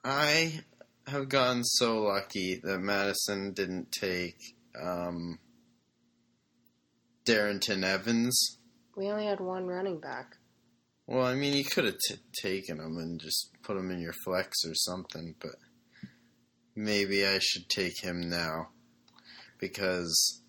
I 0.04 0.60
have 1.06 1.28
gotten 1.28 1.62
so 1.64 2.02
lucky 2.02 2.60
that 2.62 2.80
Madison 2.80 3.52
didn't 3.52 3.92
take 3.92 4.36
um, 4.80 5.38
Darrynton 7.24 7.84
Evans. 7.84 8.58
We 8.96 9.08
only 9.08 9.26
had 9.26 9.40
one 9.40 9.66
running 9.66 10.00
back. 10.00 10.36
Well, 11.06 11.24
I 11.24 11.34
mean, 11.34 11.54
you 11.54 11.64
could 11.64 11.84
have 11.84 11.98
t- 12.08 12.16
taken 12.42 12.78
him 12.78 12.96
and 12.96 13.20
just 13.20 13.50
put 13.62 13.76
him 13.76 13.90
in 13.90 14.00
your 14.00 14.12
flex 14.24 14.64
or 14.66 14.74
something, 14.74 15.34
but 15.40 15.56
maybe 16.74 17.26
I 17.26 17.38
should 17.40 17.68
take 17.68 18.02
him 18.02 18.28
now 18.28 18.68
because 19.58 20.42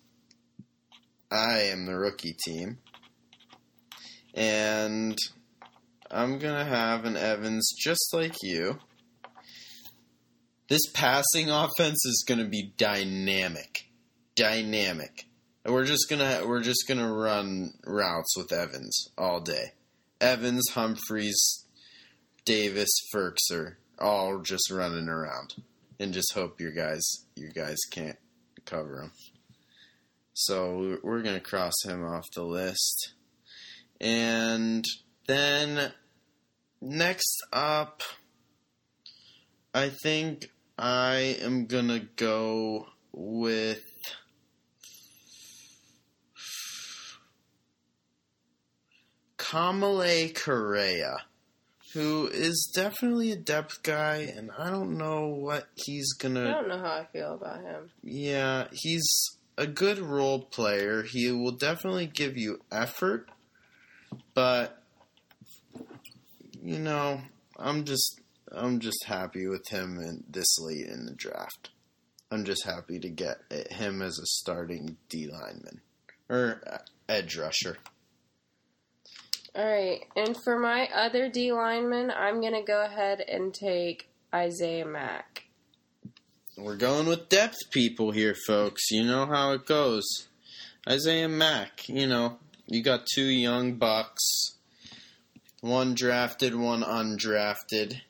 I 1.30 1.60
am 1.62 1.86
the 1.86 1.96
rookie 1.96 2.36
team. 2.44 2.78
And 4.34 5.16
I'm 6.10 6.38
going 6.38 6.56
to 6.56 6.64
have 6.64 7.04
an 7.04 7.16
Evans 7.16 7.72
just 7.78 8.12
like 8.12 8.36
you. 8.42 8.78
This 10.68 10.86
passing 10.92 11.50
offense 11.50 12.04
is 12.06 12.24
going 12.26 12.38
to 12.38 12.48
be 12.48 12.72
dynamic. 12.76 13.90
Dynamic. 14.34 15.26
And 15.64 15.72
we're 15.72 15.84
just 15.84 16.08
to 16.20 16.44
we're 16.46 16.62
just 16.62 16.84
to 16.98 17.06
run 17.06 17.72
routes 17.86 18.36
with 18.36 18.52
Evans 18.52 19.08
all 19.16 19.40
day. 19.40 19.72
Evans, 20.20 20.64
Humphries, 20.72 21.66
Davis, 22.44 22.90
Firkser, 23.14 23.76
all 23.98 24.40
just 24.40 24.70
running 24.70 25.08
around, 25.08 25.54
and 25.98 26.12
just 26.12 26.32
hope 26.34 26.60
your 26.60 26.72
guys, 26.72 27.02
your 27.36 27.50
guys 27.50 27.78
can't 27.90 28.18
cover 28.64 29.02
him. 29.02 29.12
So 30.34 30.98
we're 31.02 31.22
gonna 31.22 31.40
cross 31.40 31.74
him 31.84 32.04
off 32.04 32.24
the 32.34 32.42
list, 32.42 33.12
and 34.00 34.84
then 35.26 35.92
next 36.80 37.42
up, 37.52 38.02
I 39.72 39.90
think 40.02 40.50
I 40.76 41.36
am 41.40 41.66
gonna 41.66 42.00
go 42.16 42.86
with. 43.12 43.82
Kamalei 49.38 50.34
Correa, 50.34 51.16
who 51.92 52.26
is 52.26 52.72
definitely 52.74 53.30
a 53.30 53.36
depth 53.36 53.82
guy, 53.82 54.32
and 54.36 54.50
I 54.58 54.70
don't 54.70 54.96
know 54.98 55.28
what 55.28 55.68
he's 55.76 56.12
gonna. 56.14 56.48
I 56.48 56.52
don't 56.52 56.68
know 56.68 56.78
how 56.78 56.92
I 56.92 57.06
feel 57.12 57.34
about 57.34 57.60
him. 57.60 57.90
Yeah, 58.02 58.66
he's 58.72 59.06
a 59.56 59.66
good 59.66 59.98
role 59.98 60.40
player. 60.40 61.02
He 61.02 61.30
will 61.30 61.52
definitely 61.52 62.06
give 62.06 62.36
you 62.36 62.62
effort, 62.72 63.28
but 64.34 64.82
you 66.62 66.78
know, 66.78 67.20
I'm 67.56 67.84
just 67.84 68.20
I'm 68.56 68.80
just 68.80 69.04
happy 69.06 69.46
with 69.46 69.68
him 69.68 69.98
in, 69.98 70.24
this 70.28 70.58
late 70.58 70.86
in 70.86 71.06
the 71.06 71.14
draft. 71.14 71.70
I'm 72.30 72.44
just 72.44 72.64
happy 72.64 72.98
to 73.00 73.08
get 73.08 73.38
him 73.70 74.02
as 74.02 74.18
a 74.18 74.26
starting 74.26 74.96
D 75.08 75.28
lineman 75.28 75.80
or 76.28 76.60
uh, 76.66 76.78
edge 77.08 77.36
rusher. 77.36 77.78
All 79.54 79.64
right, 79.64 80.00
and 80.16 80.36
for 80.42 80.58
my 80.58 80.88
other 80.92 81.28
D 81.28 81.52
lineman, 81.52 82.10
I'm 82.10 82.40
gonna 82.40 82.64
go 82.64 82.84
ahead 82.84 83.20
and 83.20 83.54
take 83.54 84.08
Isaiah 84.34 84.86
Mack. 84.86 85.44
We're 86.56 86.76
going 86.76 87.06
with 87.06 87.28
depth 87.28 87.70
people 87.70 88.10
here, 88.10 88.34
folks. 88.46 88.90
You 88.90 89.04
know 89.04 89.26
how 89.26 89.52
it 89.52 89.66
goes. 89.66 90.04
Isaiah 90.88 91.28
Mack, 91.28 91.88
you 91.88 92.06
know, 92.06 92.38
you 92.66 92.82
got 92.82 93.06
two 93.06 93.26
young 93.26 93.74
bucks, 93.74 94.56
one 95.60 95.94
drafted, 95.94 96.54
one 96.54 96.82
undrafted. 96.82 98.00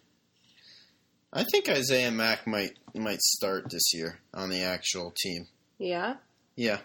I 1.36 1.42
think 1.44 1.68
Isaiah 1.68 2.12
Mack 2.12 2.46
might 2.46 2.78
might 2.94 3.20
start 3.20 3.70
this 3.70 3.92
year 3.92 4.20
on 4.32 4.50
the 4.50 4.62
actual 4.62 5.12
team. 5.20 5.48
Yeah. 5.78 6.16
Yeah. 6.54 6.78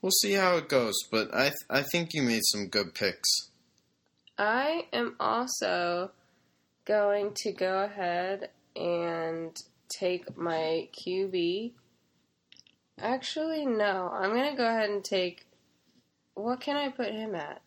We'll 0.00 0.12
see 0.12 0.32
how 0.32 0.56
it 0.56 0.68
goes, 0.68 0.94
but 1.10 1.34
I 1.34 1.44
th- 1.44 1.54
I 1.68 1.82
think 1.82 2.10
you 2.14 2.22
made 2.22 2.42
some 2.44 2.68
good 2.68 2.94
picks. 2.94 3.28
I 4.38 4.86
am 4.92 5.16
also 5.18 6.12
going 6.84 7.32
to 7.36 7.52
go 7.52 7.82
ahead 7.84 8.50
and 8.76 9.56
take 9.88 10.36
my 10.36 10.88
QB. 10.92 11.72
Actually, 13.00 13.66
no. 13.66 14.10
I'm 14.12 14.30
going 14.30 14.50
to 14.50 14.56
go 14.56 14.68
ahead 14.68 14.90
and 14.90 15.04
take. 15.04 15.46
What 16.34 16.60
can 16.60 16.76
I 16.76 16.88
put 16.90 17.12
him 17.12 17.34
at? 17.34 17.62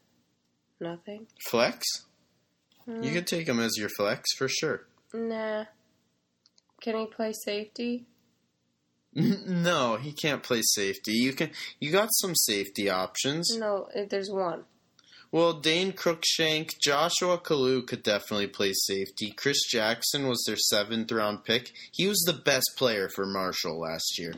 Nothing. 0.79 1.27
Flex? 1.49 1.85
Hmm, 2.85 3.01
You 3.03 3.11
could 3.11 3.27
take 3.27 3.47
him 3.47 3.59
as 3.59 3.77
your 3.77 3.89
flex 3.89 4.33
for 4.37 4.47
sure. 4.47 4.85
Nah. 5.17 5.65
Can 6.81 6.95
he 6.95 7.05
play 7.07 7.33
safety? 7.33 8.05
No, 9.47 9.95
he 9.95 10.11
can't 10.13 10.43
play 10.43 10.61
safety. 10.61 11.13
You 11.13 11.33
can 11.33 11.49
you 11.79 11.91
got 11.91 12.09
some 12.11 12.35
safety 12.35 12.87
options. 12.87 13.57
No, 13.57 13.87
eh, 13.95 14.05
there's 14.07 14.29
one. 14.29 14.65
Well, 15.31 15.53
Dane 15.53 15.91
Cruikshank, 15.91 16.77
Joshua 16.79 17.39
Kalu 17.39 17.85
could 17.87 18.03
definitely 18.03 18.47
play 18.47 18.73
safety. 18.73 19.31
Chris 19.31 19.57
Jackson 19.69 20.27
was 20.27 20.43
their 20.45 20.55
seventh 20.55 21.11
round 21.11 21.43
pick. 21.45 21.71
He 21.91 22.07
was 22.07 22.19
the 22.27 22.33
best 22.33 22.73
player 22.77 23.09
for 23.09 23.25
Marshall 23.25 23.79
last 23.79 24.19
year. 24.19 24.35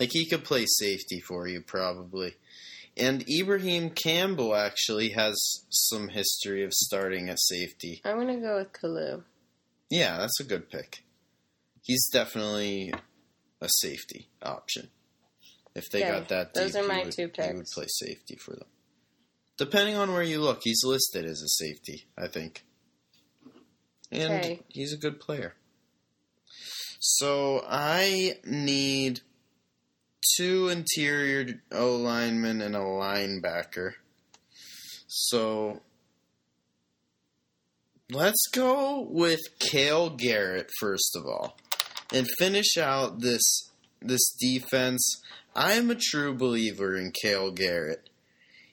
Like 0.00 0.10
he 0.12 0.24
could 0.24 0.42
play 0.42 0.64
safety 0.66 1.20
for 1.20 1.46
you 1.46 1.60
probably. 1.60 2.36
And 2.96 3.24
Ibraheim 3.28 3.90
Campbell 3.90 4.54
actually 4.54 5.10
has 5.10 5.36
some 5.68 6.08
history 6.08 6.64
of 6.64 6.72
starting 6.72 7.28
at 7.28 7.40
safety. 7.40 8.00
I'm 8.04 8.16
going 8.16 8.28
to 8.28 8.40
go 8.40 8.56
with 8.58 8.72
Kalu. 8.72 9.22
Yeah, 9.94 10.18
that's 10.18 10.40
a 10.40 10.44
good 10.44 10.70
pick. 10.70 11.04
He's 11.82 12.08
definitely 12.08 12.92
a 13.60 13.68
safety 13.68 14.28
option. 14.42 14.88
If 15.76 15.84
they 15.92 16.02
Okay, 16.02 16.10
got 16.10 16.28
that 16.30 16.52
those 16.52 16.74
deep, 16.74 16.82
are 16.82 16.88
my 16.88 17.04
would, 17.04 17.12
two 17.12 17.30
he 17.32 17.52
would 17.52 17.66
play 17.72 17.86
safety 17.86 18.34
for 18.34 18.56
them. 18.56 18.66
Depending 19.56 19.94
on 19.94 20.12
where 20.12 20.24
you 20.24 20.40
look, 20.40 20.62
he's 20.64 20.82
listed 20.84 21.24
as 21.24 21.40
a 21.40 21.48
safety, 21.48 22.06
I 22.18 22.26
think. 22.26 22.64
And 24.10 24.34
Okay. 24.34 24.60
he's 24.66 24.92
a 24.92 24.96
good 24.96 25.20
player. 25.20 25.54
So 26.98 27.62
I 27.64 28.38
need 28.44 29.20
two 30.36 30.70
interior 30.70 31.60
O 31.70 31.94
linemen 31.94 32.60
and 32.60 32.74
a 32.74 32.80
linebacker. 32.80 33.92
So 35.06 35.82
let's 38.10 38.46
go 38.52 39.06
with 39.08 39.40
Cale 39.58 40.10
Garrett 40.10 40.70
first 40.78 41.16
of 41.16 41.26
all, 41.26 41.56
and 42.12 42.26
finish 42.38 42.76
out 42.76 43.20
this 43.20 43.70
this 44.00 44.34
defense. 44.38 45.20
I 45.56 45.74
am 45.74 45.90
a 45.90 45.94
true 45.94 46.34
believer 46.34 46.96
in 46.96 47.12
Cale 47.22 47.52
Garrett. 47.52 48.10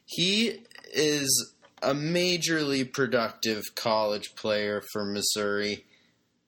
He 0.06 0.64
is 0.94 1.54
a 1.82 1.94
majorly 1.94 2.92
productive 2.92 3.64
college 3.76 4.36
player 4.36 4.84
for 4.92 5.06
Missouri, 5.06 5.86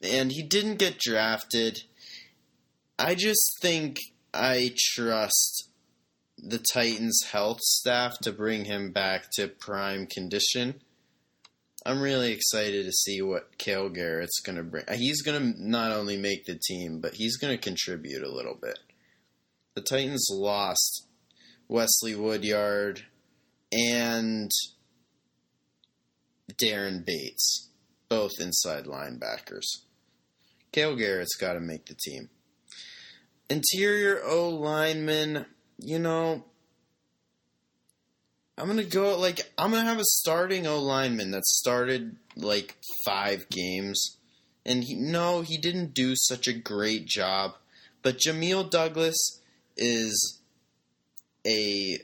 and 0.02 0.32
he 0.32 0.44
didn't 0.44 0.78
get 0.78 1.00
drafted. 1.00 1.84
I 3.00 3.16
just 3.16 3.58
think 3.62 4.00
I 4.34 4.74
trust 4.78 5.70
the 6.38 6.60
Titans' 6.60 7.24
health 7.32 7.62
staff 7.62 8.20
to 8.24 8.32
bring 8.32 8.66
him 8.66 8.92
back 8.92 9.28
to 9.36 9.48
prime 9.48 10.08
condition. 10.08 10.82
I'm 11.86 12.02
really 12.02 12.32
excited 12.32 12.86
to 12.86 12.92
see 12.92 13.22
what 13.22 13.58
Cale 13.58 13.90
Garrett's 13.90 14.40
going 14.40 14.56
to 14.56 14.64
bring. 14.64 14.86
He's 14.94 15.22
going 15.22 15.54
to 15.54 15.62
not 15.62 15.92
only 15.92 16.18
make 16.18 16.46
the 16.46 16.58
team, 16.68 17.02
but 17.02 17.16
he's 17.16 17.38
going 17.38 17.56
to 17.56 17.62
contribute 17.62 18.24
a 18.24 18.32
little 18.32 18.58
bit. 18.60 18.80
The 19.76 19.82
Titans 19.82 20.28
lost 20.32 21.08
Wesley 21.68 22.16
Woodyard 22.16 23.04
and 23.72 24.50
Daren 26.54 27.06
Bates, 27.06 27.70
both 28.08 28.32
inside 28.40 28.86
linebackers. 28.86 29.66
Cale 30.72 30.96
Garrett's 30.96 31.36
got 31.36 31.54
to 31.54 31.60
make 31.60 31.88
the 31.88 31.96
team. 31.96 32.30
Interior 33.50 34.22
O 34.24 34.50
lineman, 34.50 35.46
you 35.78 36.00
know, 36.00 36.46
I'm 38.58 38.68
gonna 38.68 38.84
go 38.84 39.18
like 39.18 39.41
I'm 39.58 39.72
gonna 39.72 39.84
have 39.84 39.99
a 39.99 40.06
starting 40.06 40.68
O 40.68 40.80
lineman 40.80 41.32
that 41.32 41.45
started 41.45 42.18
like 42.36 42.78
five 43.06 43.49
games, 43.49 44.18
and 44.66 44.84
he, 44.84 44.95
no, 44.95 45.41
he 45.41 45.58
didn't 45.58 45.93
do 45.93 46.14
such 46.16 46.47
a 46.47 46.54
great 46.54 47.06
job. 47.06 47.56
But 48.04 48.20
Jamil 48.20 48.70
Douglas 48.70 49.41
is 49.76 50.39
a 51.47 51.97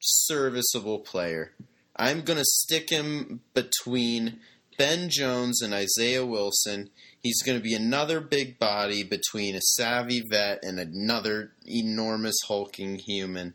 serviceable 0.00 0.98
player. 0.98 1.52
I'm 1.96 2.20
gonna 2.20 2.44
stick 2.44 2.90
him 2.90 3.40
between 3.54 4.40
Ben 4.76 5.08
Jones 5.08 5.62
and 5.62 5.72
Isaiah 5.72 6.26
Wilson. 6.26 6.90
He's 7.20 7.42
to 7.58 7.64
be 7.64 7.74
another 7.74 8.20
big 8.20 8.58
body 8.58 9.02
between 9.02 9.56
a 9.56 9.60
savvy 9.60 10.22
vet 10.30 10.60
and 10.62 10.78
another 10.78 11.52
enormous 11.66 12.36
hulking 12.46 12.96
human. 12.96 13.54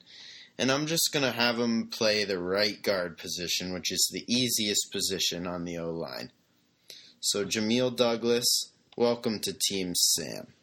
And 0.58 0.72
I'm 0.72 0.86
just 0.86 1.10
going 1.12 1.24
to 1.26 1.32
have 1.32 1.58
him 1.58 1.88
play 1.88 2.24
the 2.24 2.40
right 2.40 2.82
guard 2.82 3.18
position, 3.18 3.74
which 3.74 3.92
is 3.92 4.10
the 4.14 4.24
easiest 4.32 4.92
position 4.92 5.48
on 5.48 5.66
the 5.66 5.78
O 5.78 5.90
line. 5.90 6.32
So, 7.20 7.46
Jamil 7.46 7.96
Douglas, 7.96 8.46
welcome 8.96 9.40
to 9.40 9.54
Team 9.54 9.96
Sam. 9.96 10.54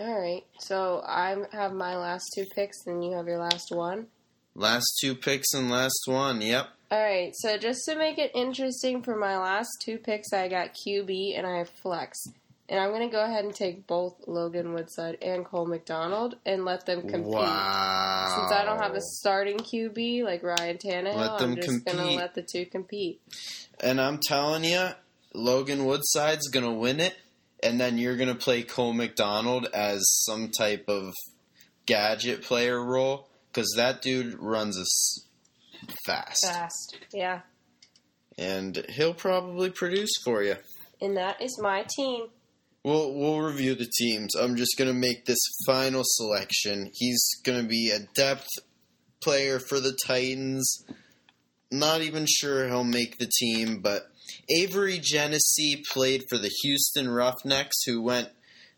All 0.00 0.18
right. 0.18 0.44
So 0.60 1.02
I 1.06 1.36
have 1.52 1.74
my 1.74 1.96
last 1.96 2.32
two 2.34 2.46
picks, 2.54 2.86
and 2.86 3.04
you 3.04 3.12
have 3.12 3.26
your 3.26 3.38
last 3.38 3.66
one. 3.70 4.06
Last 4.54 4.86
two 5.00 5.14
picks 5.14 5.52
and 5.52 5.70
last 5.70 6.02
one. 6.06 6.40
Yep. 6.40 6.68
All 6.90 7.02
right. 7.02 7.32
So 7.34 7.58
just 7.58 7.84
to 7.86 7.96
make 7.96 8.18
it 8.18 8.30
interesting 8.34 9.02
for 9.02 9.14
my 9.14 9.36
last 9.36 9.68
two 9.84 9.98
picks, 9.98 10.32
I 10.32 10.48
got 10.48 10.74
QB 10.74 11.36
and 11.36 11.46
I 11.46 11.58
have 11.58 11.68
flex. 11.68 12.18
And 12.70 12.78
I'm 12.78 12.90
going 12.90 13.06
to 13.06 13.12
go 13.12 13.22
ahead 13.24 13.44
and 13.44 13.52
take 13.52 13.88
both 13.88 14.14
Logan 14.28 14.72
Woodside 14.72 15.18
and 15.20 15.44
Cole 15.44 15.66
McDonald 15.66 16.36
and 16.46 16.64
let 16.64 16.86
them 16.86 17.00
compete. 17.02 17.26
Wow. 17.26 18.36
Since 18.38 18.52
I 18.52 18.64
don't 18.64 18.78
have 18.80 18.94
a 18.94 19.00
starting 19.00 19.58
QB 19.58 20.22
like 20.22 20.44
Ryan 20.44 20.78
Tannehill, 20.78 21.16
Let 21.16 21.38
them 21.40 21.50
I'm 21.50 21.56
just 21.56 21.68
going 21.68 21.82
to 21.84 21.90
compete. 21.90 22.16
let 22.16 22.34
the 22.36 22.42
two 22.42 22.66
compete. 22.66 23.20
And 23.80 24.00
I'm 24.00 24.18
telling 24.18 24.62
you, 24.62 24.90
Logan 25.34 25.84
Woodside's 25.84 26.46
going 26.48 26.64
to 26.64 26.70
win 26.72 27.00
it, 27.00 27.16
and 27.60 27.80
then 27.80 27.98
you're 27.98 28.16
going 28.16 28.28
to 28.28 28.36
play 28.36 28.62
Cole 28.62 28.92
McDonald 28.92 29.66
as 29.74 30.02
some 30.24 30.50
type 30.50 30.84
of 30.88 31.12
gadget 31.86 32.42
player 32.42 32.80
role 32.80 33.26
because 33.52 33.72
that 33.76 34.00
dude 34.00 34.38
runs 34.38 34.78
us 34.78 35.24
fast, 36.06 36.46
Fast. 36.46 36.98
Yeah. 37.12 37.40
and 38.38 38.84
he'll 38.90 39.14
probably 39.14 39.70
produce 39.70 40.10
for 40.24 40.44
you. 40.44 40.54
And 41.00 41.16
that 41.16 41.42
is 41.42 41.58
my 41.60 41.84
team. 41.96 42.26
We'll 42.82 43.14
we'll 43.14 43.40
review 43.42 43.74
the 43.74 43.90
teams. 43.98 44.34
I'm 44.34 44.56
just 44.56 44.78
gonna 44.78 44.94
make 44.94 45.26
this 45.26 45.38
final 45.66 46.02
selection. 46.04 46.90
He's 46.94 47.22
gonna 47.44 47.64
be 47.64 47.90
a 47.90 48.06
depth 48.14 48.48
player 49.22 49.58
for 49.58 49.80
the 49.80 49.96
Titans. 50.06 50.84
Not 51.70 52.00
even 52.00 52.26
sure 52.26 52.66
he'll 52.66 52.84
make 52.84 53.18
the 53.18 53.30
team, 53.38 53.80
but 53.80 54.10
Avery 54.48 54.98
Gennesy 54.98 55.84
played 55.92 56.22
for 56.30 56.38
the 56.38 56.50
Houston 56.62 57.10
Roughnecks, 57.10 57.76
who 57.84 58.00
went, 58.00 58.30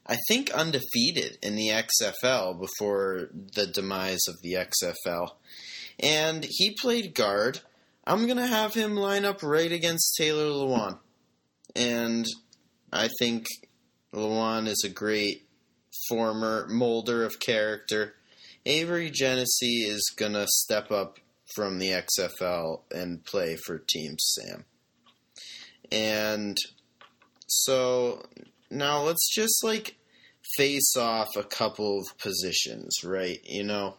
I 0.05 0.17
think, 0.29 0.51
undefeated 0.51 1.39
in 1.41 1.55
the 1.55 1.69
XFL 1.69 2.59
before 2.59 3.31
the 3.55 3.69
demise 3.69 4.27
of 4.29 4.43
the 4.43 4.55
XFL. 4.55 5.37
And 6.01 6.45
he 6.49 6.77
played 6.81 7.15
guard. 7.15 7.61
I'm 8.05 8.27
gonna 8.27 8.49
have 8.49 8.75
him 8.75 8.97
line 8.97 9.25
up 9.25 9.45
right 9.45 9.71
against 9.71 10.17
Taylor 10.17 10.47
Lewan, 10.47 10.99
and 11.77 12.27
I 12.93 13.09
think 13.21 13.47
Lewan 14.13 14.67
is 14.67 14.83
a 14.85 14.91
great 14.91 15.47
former 16.09 16.67
molder 16.69 17.25
of 17.25 17.41
character. 17.41 18.15
Avery 18.65 19.11
Gennesy 19.11 19.87
is 19.87 20.13
gonna 20.17 20.47
step 20.49 20.91
up 20.91 21.19
from 21.55 21.79
the 21.79 21.91
XFL 21.91 22.83
and 22.91 23.25
play 23.25 23.57
for 23.57 23.79
Team 23.79 24.17
Sam. 24.19 24.65
And 25.91 26.57
so 27.47 28.25
now 28.71 29.03
let's 29.03 29.29
just 29.35 29.63
like 29.63 29.97
face 30.57 30.97
off 30.97 31.37
a 31.37 31.43
couple 31.43 31.99
of 31.99 32.19
positions, 32.19 33.05
right? 33.05 33.41
You 33.45 33.65
know, 33.65 33.97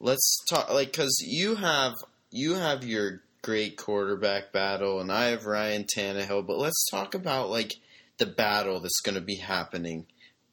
let's 0.00 0.44
talk 0.48 0.72
like 0.72 0.92
because 0.92 1.22
you 1.26 1.56
have 1.56 1.94
you 2.30 2.54
have 2.54 2.84
your 2.84 3.22
great 3.42 3.76
quarterback 3.76 4.52
battle, 4.52 5.00
and 5.00 5.10
I 5.10 5.26
have 5.26 5.46
Ryan 5.46 5.84
Tannehill. 5.84 6.46
But 6.46 6.58
let's 6.58 6.88
talk 6.90 7.14
about 7.14 7.50
like 7.50 7.74
the 8.22 8.30
battle 8.30 8.78
that's 8.78 9.00
going 9.00 9.16
to 9.16 9.20
be 9.20 9.34
happening. 9.34 10.06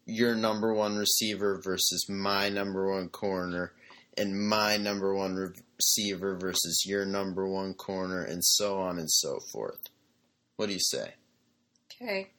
Your 0.08 0.34
number 0.34 0.74
one 0.74 0.98
receiver 0.98 1.62
versus 1.64 2.04
my 2.10 2.50
number 2.50 2.92
one 2.92 3.10
corner, 3.10 3.74
and 4.18 4.50
my 4.50 4.76
number 4.78 5.14
one 5.14 5.36
receiver 5.36 6.36
versus 6.36 6.84
your 6.88 7.06
number 7.06 7.48
one 7.48 7.76
corner, 7.76 8.24
and 8.24 8.44
so 8.44 8.80
on 8.80 8.98
and 8.98 9.10
so 9.10 9.38
forth. 9.52 9.82
What 10.56 10.66
do 10.66 10.74
you 10.74 10.80
say? 10.80 11.14
Okay. 12.02 12.32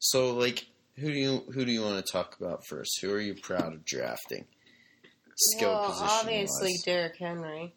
So, 0.00 0.34
like, 0.34 0.66
who 0.96 1.12
do 1.12 1.18
you 1.18 1.44
who 1.54 1.64
do 1.64 1.70
you 1.70 1.82
want 1.82 2.04
to 2.04 2.12
talk 2.12 2.36
about 2.40 2.66
first? 2.66 2.98
Who 3.00 3.12
are 3.12 3.20
you 3.20 3.36
proud 3.36 3.74
of 3.74 3.84
drafting? 3.84 4.44
Skill 5.36 5.70
well, 5.70 5.90
position. 5.90 6.08
obviously 6.10 6.72
wise? 6.72 6.82
Derrick 6.84 7.16
Henry. 7.16 7.74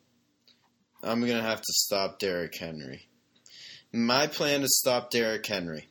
I'm 1.03 1.21
gonna 1.21 1.43
have 1.43 1.61
to 1.61 1.73
stop 1.73 2.17
Derrick 2.17 2.57
Henry. 2.57 3.07
My 3.93 4.25
plan 4.25 4.63
is 4.63 4.69
to 4.69 4.89
stop 4.89 5.11
Derrick 5.11 5.45
Henry. 5.45 5.89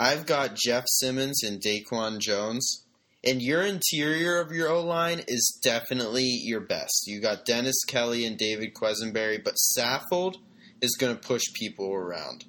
I've 0.00 0.24
got 0.24 0.54
Jeff 0.54 0.84
Simmons 0.86 1.42
and 1.42 1.60
Daquan 1.60 2.20
Jones, 2.20 2.86
and 3.22 3.42
your 3.42 3.60
interior 3.60 4.40
of 4.40 4.50
your 4.50 4.70
O 4.70 4.82
line 4.82 5.20
is 5.28 5.60
definitely 5.62 6.24
your 6.24 6.62
best. 6.62 7.02
You 7.06 7.20
got 7.20 7.44
Dennis 7.44 7.84
Kelly 7.86 8.24
and 8.24 8.38
David 8.38 8.72
Quessenberry, 8.72 9.44
but 9.44 9.58
Saffold 9.76 10.36
is 10.80 10.96
gonna 10.98 11.16
push 11.16 11.42
people 11.52 11.92
around. 11.92 12.46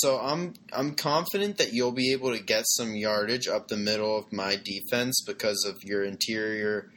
So 0.00 0.18
I'm 0.18 0.54
I'm 0.72 0.96
confident 0.96 1.58
that 1.58 1.72
you'll 1.72 1.92
be 1.92 2.10
able 2.10 2.32
to 2.32 2.42
get 2.42 2.64
some 2.66 2.96
yardage 2.96 3.46
up 3.46 3.68
the 3.68 3.76
middle 3.76 4.18
of 4.18 4.32
my 4.32 4.56
defense 4.56 5.22
because 5.24 5.64
of 5.64 5.84
your 5.84 6.02
interior 6.02 6.90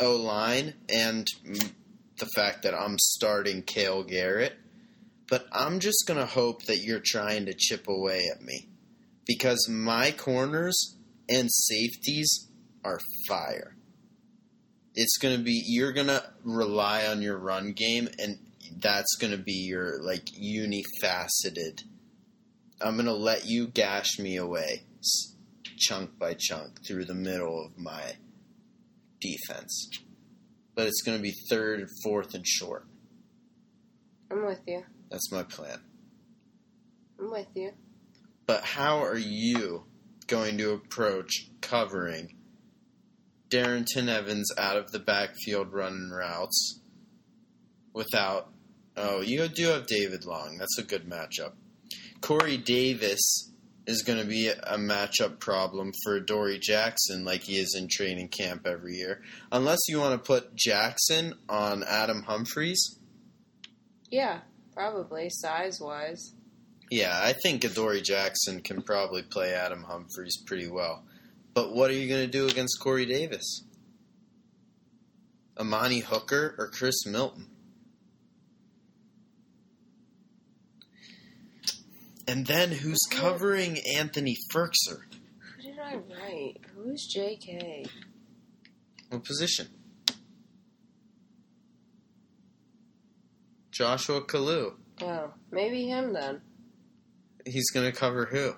O 0.00 0.16
line 0.16 0.72
and 0.88 1.26
the 2.16 2.28
fact 2.34 2.62
that 2.62 2.72
I'm 2.72 2.98
starting 2.98 3.62
Cale 3.62 4.04
Garrett. 4.04 4.54
But 5.28 5.44
I'm 5.52 5.80
just 5.80 6.04
gonna 6.08 6.24
hope 6.24 6.64
that 6.64 6.78
you're 6.78 7.02
trying 7.04 7.44
to 7.44 7.52
chip 7.52 7.88
away 7.88 8.30
at 8.34 8.40
me 8.40 8.70
because 9.26 9.68
my 9.68 10.10
corners 10.10 10.96
and 11.28 11.48
safeties 11.50 12.48
are 12.84 13.00
fire. 13.28 13.76
It's 14.94 15.16
gonna 15.18 15.38
be 15.38 15.62
you're 15.66 15.92
gonna 15.92 16.22
rely 16.44 17.06
on 17.06 17.22
your 17.22 17.38
run 17.38 17.72
game 17.72 18.08
and 18.18 18.38
that's 18.78 19.16
gonna 19.16 19.36
be 19.36 19.64
your 19.66 20.02
like 20.02 20.26
unifaceted 20.26 21.82
I'm 22.84 22.96
going 22.96 23.06
to 23.06 23.12
let 23.12 23.46
you 23.46 23.68
gash 23.68 24.18
me 24.18 24.36
away 24.36 24.82
chunk 25.78 26.18
by 26.18 26.34
chunk 26.34 26.84
through 26.84 27.04
the 27.04 27.14
middle 27.14 27.64
of 27.64 27.78
my 27.78 28.16
defense. 29.20 29.88
But 30.74 30.86
it's 30.86 31.02
going 31.02 31.18
to 31.18 31.22
be 31.22 31.34
third, 31.48 31.86
fourth, 32.02 32.34
and 32.34 32.46
short. 32.46 32.86
I'm 34.30 34.44
with 34.44 34.60
you. 34.66 34.84
That's 35.10 35.30
my 35.30 35.42
plan. 35.42 35.78
I'm 37.20 37.30
with 37.30 37.48
you. 37.54 37.72
But 38.46 38.64
how 38.64 39.02
are 39.02 39.18
you 39.18 39.84
going 40.26 40.58
to 40.58 40.72
approach 40.72 41.48
covering 41.60 42.36
Darrynton 43.52 44.08
Evans 44.08 44.50
out 44.56 44.78
of 44.78 44.90
the 44.92 44.98
backfield 44.98 45.72
running 45.72 46.10
routes 46.10 46.80
without. 47.92 48.48
Oh, 48.96 49.20
you 49.20 49.46
do 49.48 49.68
have 49.68 49.86
David 49.86 50.24
Long. 50.24 50.56
That's 50.58 50.78
a 50.78 50.82
good 50.82 51.08
matchup. 51.08 51.52
Corey 52.22 52.56
Davis 52.56 53.52
is 53.86 54.02
going 54.02 54.20
to 54.20 54.26
be 54.26 54.48
a 54.48 54.78
matchup 54.78 55.38
problem 55.38 55.92
for 56.02 56.16
Adoree 56.16 56.58
Jackson, 56.58 57.24
like 57.24 57.42
he 57.42 57.58
is 57.58 57.74
in 57.76 57.88
training 57.90 58.28
camp 58.28 58.66
every 58.66 58.94
year. 58.94 59.22
Unless 59.50 59.80
you 59.88 59.98
want 59.98 60.12
to 60.12 60.26
put 60.26 60.54
Jackson 60.54 61.34
on 61.48 61.82
Adam 61.82 62.22
Humphries. 62.22 62.98
Yeah, 64.10 64.40
probably 64.72 65.28
size 65.30 65.78
wise. 65.80 66.32
Yeah, 66.92 67.18
I 67.18 67.32
think 67.32 67.64
Adoree 67.64 68.02
Jackson 68.02 68.60
can 68.60 68.82
probably 68.82 69.22
play 69.22 69.54
Adam 69.54 69.82
Humphries 69.82 70.36
pretty 70.44 70.68
well. 70.68 71.06
But 71.54 71.74
what 71.74 71.90
are 71.90 71.94
you 71.94 72.06
going 72.06 72.20
to 72.20 72.30
do 72.30 72.46
against 72.48 72.80
Corey 72.80 73.06
Davis? 73.06 73.64
Amani 75.58 76.00
Hooker 76.00 76.54
or 76.58 76.68
Chris 76.68 77.06
Milton? 77.06 77.46
And 82.28 82.46
then 82.46 82.72
who's 82.72 83.00
covering 83.10 83.78
Anthony 83.96 84.36
Firkser? 84.52 85.00
Who 85.56 85.62
did 85.62 85.78
I 85.78 85.94
write? 85.94 86.58
Who's 86.74 87.08
JK? 87.16 87.86
What 89.08 89.24
position? 89.24 89.68
Joshua 93.70 94.20
Kalu. 94.20 94.74
Oh, 95.00 95.32
maybe 95.50 95.86
him 95.88 96.12
then. 96.12 96.42
He's 97.46 97.70
going 97.70 97.90
to 97.90 97.96
cover 97.96 98.26
who? 98.26 98.54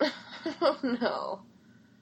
oh 0.60 0.78
no. 0.82 1.42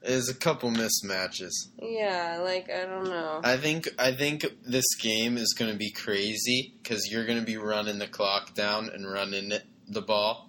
There's 0.02 0.28
a 0.28 0.34
couple 0.34 0.70
mismatches. 0.70 1.52
Yeah, 1.82 2.40
like 2.42 2.70
I 2.70 2.86
don't 2.86 3.04
know. 3.08 3.40
I 3.42 3.56
think 3.56 3.88
I 3.98 4.12
think 4.12 4.46
this 4.64 4.94
game 5.00 5.36
is 5.36 5.54
going 5.58 5.72
to 5.72 5.76
be 5.76 5.90
crazy 5.90 6.72
because 6.80 7.10
you're 7.10 7.26
going 7.26 7.40
to 7.40 7.44
be 7.44 7.56
running 7.56 7.98
the 7.98 8.06
clock 8.06 8.54
down 8.54 8.90
and 8.90 9.10
running 9.10 9.50
it, 9.50 9.64
the 9.88 10.00
ball, 10.00 10.48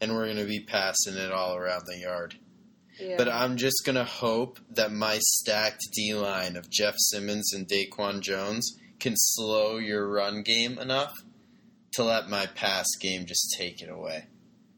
and 0.00 0.12
we're 0.12 0.24
going 0.24 0.38
to 0.38 0.44
be 0.44 0.60
passing 0.60 1.14
it 1.16 1.30
all 1.30 1.54
around 1.56 1.84
the 1.86 1.98
yard. 1.98 2.34
yeah. 2.98 3.14
But 3.16 3.28
I'm 3.28 3.56
just 3.56 3.82
going 3.86 3.94
to 3.96 4.04
hope 4.04 4.58
that 4.70 4.92
my 4.92 5.18
stacked 5.20 5.82
D 5.94 6.12
line 6.14 6.56
of 6.56 6.68
Jeff 6.68 6.96
Simmons 6.98 7.52
and 7.54 7.68
Daquan 7.68 8.20
Jones 8.20 8.76
can 8.98 9.14
slow 9.16 9.78
your 9.78 10.10
run 10.10 10.42
game 10.42 10.78
enough 10.78 11.14
to 11.92 12.04
let 12.04 12.28
my 12.28 12.46
past 12.46 12.98
game 13.00 13.26
just 13.26 13.54
take 13.56 13.82
it 13.82 13.90
away. 13.90 14.26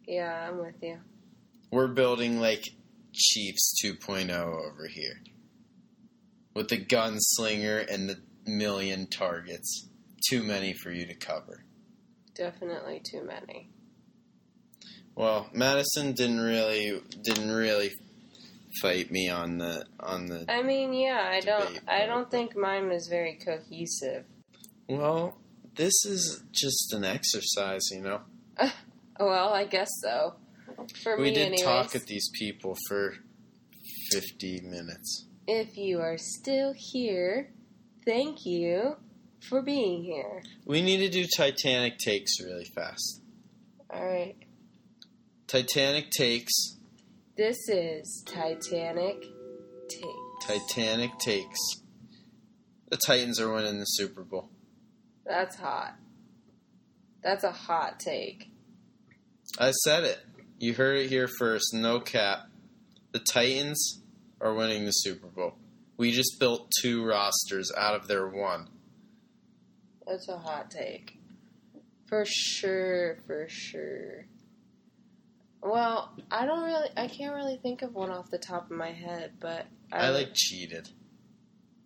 yeah, 0.07 0.49
I'm 0.49 0.59
with 0.59 0.83
you. 0.83 0.99
We're 1.71 1.89
building 1.89 2.41
like 2.41 2.69
Chiefs 3.15 3.75
2.0 3.85 4.31
over 4.31 4.87
here 4.87 5.21
with 6.55 6.69
the 6.69 6.79
gunslinger 6.79 7.87
and 7.93 8.09
the 8.09 8.17
million 8.47 9.07
targets. 9.07 9.89
Too 10.29 10.43
many 10.43 10.73
for 10.73 10.91
you 10.91 11.07
to 11.07 11.15
cover. 11.15 11.65
Definitely 12.35 13.01
too 13.01 13.25
many. 13.25 13.71
Well, 15.15 15.51
Madison 15.53 16.13
didn't 16.13 16.41
really 16.41 17.03
didn't 17.23 17.51
really 17.51 17.91
fight 18.81 19.11
me 19.11 19.29
on 19.29 19.59
the 19.59 19.85
on 20.01 20.27
the. 20.27 20.47
I 20.49 20.63
mean, 20.63 20.95
yeah, 20.95 21.29
I 21.31 21.41
don't. 21.41 21.67
Debate, 21.67 21.83
I 21.89 22.07
don't 22.07 22.31
think 22.31 22.57
mine 22.57 22.89
was 22.89 23.09
very 23.09 23.39
cohesive. 23.45 24.25
Well, 24.89 25.37
this 25.77 26.05
is 26.05 26.43
just 26.53 26.93
an 26.93 27.05
exercise, 27.05 27.83
you 27.91 28.01
know. 28.03 28.21
Well, 29.21 29.51
I 29.53 29.65
guess 29.67 29.91
so. 30.03 30.35
For 31.05 31.17
we 31.17 31.25
me, 31.25 31.35
did 31.35 31.41
anyways. 31.53 31.63
talk 31.63 31.95
at 31.95 32.07
these 32.07 32.29
people 32.35 32.77
for 32.89 33.15
fifty 34.11 34.61
minutes. 34.63 35.27
If 35.47 35.77
you 35.77 36.01
are 36.01 36.17
still 36.19 36.73
here, 36.77 37.53
thank 38.07 38.39
you 38.47 38.97
for 39.49 39.63
being 39.63 40.03
here. 40.03 40.43
We 40.65 40.83
need 40.83 40.97
to 40.99 41.09
do 41.09 41.27
Titanic 41.37 41.99
takes 41.99 42.41
really 42.43 42.65
fast. 42.75 43.21
All 43.91 44.05
right, 44.05 44.35
Titanic 45.47 46.11
takes. 46.11 46.53
this 47.37 47.59
is 47.69 48.25
Titanic 48.27 49.23
Take. 49.89 50.49
Titanic 50.49 51.19
takes. 51.19 51.59
The 52.91 52.97
Titans 52.97 53.39
are 53.39 53.53
winning 53.53 53.79
the 53.79 53.85
Super 53.85 54.23
Bowl. 54.25 54.49
That's 55.33 55.57
hot. 55.57 55.95
That's 57.23 57.43
a 57.43 57.53
hot 57.53 57.99
take. 57.99 58.51
I 59.59 59.71
said 59.71 60.05
it. 60.05 60.21
You 60.59 60.75
heard 60.75 60.99
it 60.99 61.09
here 61.09 61.27
first. 61.27 61.73
No 61.73 62.01
cap. 62.01 62.49
The 63.13 63.19
Titans 63.19 64.03
are 64.43 64.53
winning 64.53 64.85
the 64.85 64.91
Super 64.91 65.29
Bowl. 65.29 65.55
We 65.97 66.13
just 66.13 66.39
built 66.39 66.71
two 66.83 67.03
rosters 67.03 67.73
out 67.75 67.95
of 67.95 68.09
their 68.09 68.29
one. 68.29 68.69
That's 70.07 70.29
a 70.29 70.37
hot 70.37 70.71
take. 70.71 71.17
For 72.09 72.27
sure, 72.27 73.17
for 73.27 73.47
sure. 73.49 74.27
Well, 75.63 76.13
I 76.31 76.45
don't 76.45 76.63
really, 76.63 76.91
I 76.95 77.09
can't 77.09 77.35
really 77.35 77.57
think 77.57 77.81
of 77.81 77.95
one 77.95 78.11
off 78.11 78.29
the 78.29 78.37
top 78.37 78.71
of 78.71 78.77
my 78.77 78.93
head, 78.93 79.33
but 79.41 79.65
I 79.91 80.11
like 80.11 80.35
cheated. 80.35 80.91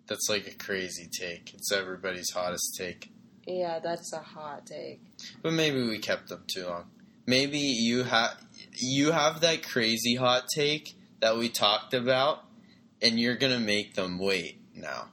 That's 0.09 0.29
like 0.29 0.49
a 0.49 0.57
crazy 0.57 1.09
take. 1.17 1.55
It's 1.55 1.71
everybody's 1.71 2.33
hottest 2.33 2.75
take. 2.77 3.13
Yeah, 3.47 3.79
that's 3.79 4.13
a 4.13 4.19
hot 4.19 4.67
take. 4.67 5.01
But 5.43 5.53
maybe 5.53 5.83
we 5.83 5.99
kept 5.99 6.29
them 6.29 6.45
too 6.47 6.67
long. 6.67 6.91
Maybe 7.27 7.59
you 7.59 8.03
have 8.05 8.37
you 8.73 9.13
have 9.13 9.41
that 9.41 9.63
crazy 9.63 10.17
hot 10.17 10.45
take 10.55 10.95
that 11.21 11.37
we 11.37 11.49
talked 11.49 11.95
about, 11.95 12.45
and 13.01 13.19
you're 13.19 13.37
gonna 13.37 13.61
make 13.61 13.95
them 13.95 14.19
wait 14.19 14.61
now. 14.75 15.09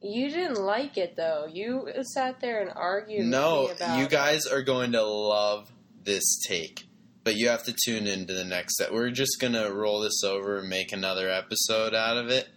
You 0.00 0.30
didn't 0.30 0.62
like 0.62 0.96
it 0.96 1.16
though. 1.16 1.46
You 1.50 1.90
sat 2.02 2.40
there 2.40 2.60
and 2.60 2.70
argued. 2.74 3.26
No, 3.26 3.62
with 3.62 3.80
me 3.80 3.86
about 3.86 3.98
you 3.98 4.08
guys 4.08 4.46
are 4.46 4.62
going 4.62 4.92
to 4.92 5.02
love 5.02 5.72
this 6.04 6.38
take, 6.46 6.86
but 7.24 7.36
you 7.36 7.48
have 7.48 7.64
to 7.64 7.74
tune 7.84 8.06
into 8.06 8.32
the 8.32 8.44
next 8.44 8.76
set. 8.76 8.92
We're 8.92 9.10
just 9.10 9.40
gonna 9.40 9.72
roll 9.72 10.00
this 10.00 10.22
over 10.22 10.58
and 10.58 10.68
make 10.68 10.92
another 10.92 11.28
episode 11.28 11.94
out 11.94 12.16
of 12.16 12.28
it. 12.28 12.48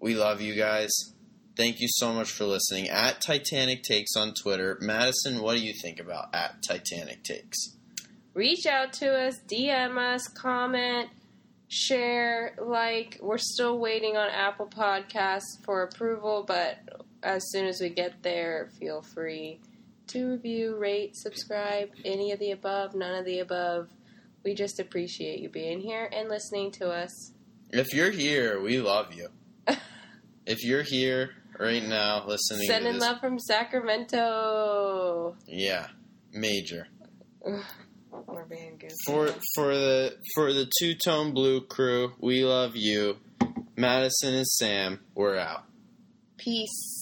We 0.00 0.14
love 0.14 0.40
you 0.40 0.54
guys. 0.54 0.90
Thank 1.56 1.80
you 1.80 1.88
so 1.88 2.12
much 2.12 2.30
for 2.30 2.44
listening. 2.44 2.88
At 2.90 3.20
Titanic 3.20 3.82
Takes 3.82 4.14
on 4.14 4.34
Twitter. 4.34 4.78
Madison, 4.80 5.40
what 5.40 5.56
do 5.56 5.62
you 5.62 5.72
think 5.72 5.98
about 5.98 6.34
at 6.34 6.62
Titanic 6.62 7.24
Takes? 7.24 7.76
reach 8.36 8.66
out 8.66 8.92
to 8.92 9.10
us, 9.10 9.40
DM 9.48 9.96
us, 9.96 10.28
comment, 10.28 11.08
share, 11.68 12.54
like. 12.62 13.18
We're 13.20 13.38
still 13.38 13.78
waiting 13.78 14.16
on 14.16 14.28
Apple 14.28 14.66
Podcasts 14.66 15.64
for 15.64 15.82
approval, 15.82 16.44
but 16.46 16.78
as 17.22 17.50
soon 17.50 17.66
as 17.66 17.80
we 17.80 17.88
get 17.88 18.22
there, 18.22 18.68
feel 18.78 19.02
free 19.02 19.60
to 20.08 20.30
review, 20.32 20.76
rate, 20.76 21.16
subscribe, 21.16 21.90
any 22.04 22.30
of 22.30 22.38
the 22.38 22.52
above, 22.52 22.94
none 22.94 23.14
of 23.14 23.24
the 23.24 23.40
above. 23.40 23.88
We 24.44 24.54
just 24.54 24.78
appreciate 24.78 25.40
you 25.40 25.48
being 25.48 25.80
here 25.80 26.08
and 26.12 26.28
listening 26.28 26.70
to 26.72 26.90
us. 26.90 27.32
If 27.70 27.92
you're 27.92 28.12
here, 28.12 28.60
we 28.60 28.80
love 28.80 29.12
you. 29.14 29.28
if 30.46 30.62
you're 30.62 30.84
here 30.84 31.30
right 31.58 31.82
now 31.82 32.24
listening 32.26 32.62
to 32.62 32.66
Sending 32.66 32.94
this, 32.94 33.02
love 33.02 33.20
from 33.20 33.38
Sacramento. 33.38 35.36
yeah, 35.46 35.88
major. 36.32 36.88
We're 38.26 38.44
being 38.46 38.78
goofy. 38.78 38.94
For 39.04 39.28
for 39.54 39.74
the 39.74 40.16
for 40.34 40.52
the 40.52 40.68
two 40.80 40.94
tone 40.94 41.32
blue 41.32 41.60
crew, 41.60 42.12
we 42.18 42.44
love 42.44 42.74
you. 42.74 43.18
Madison 43.76 44.34
and 44.34 44.46
Sam, 44.46 45.00
we're 45.14 45.36
out. 45.36 45.64
Peace. 46.38 46.95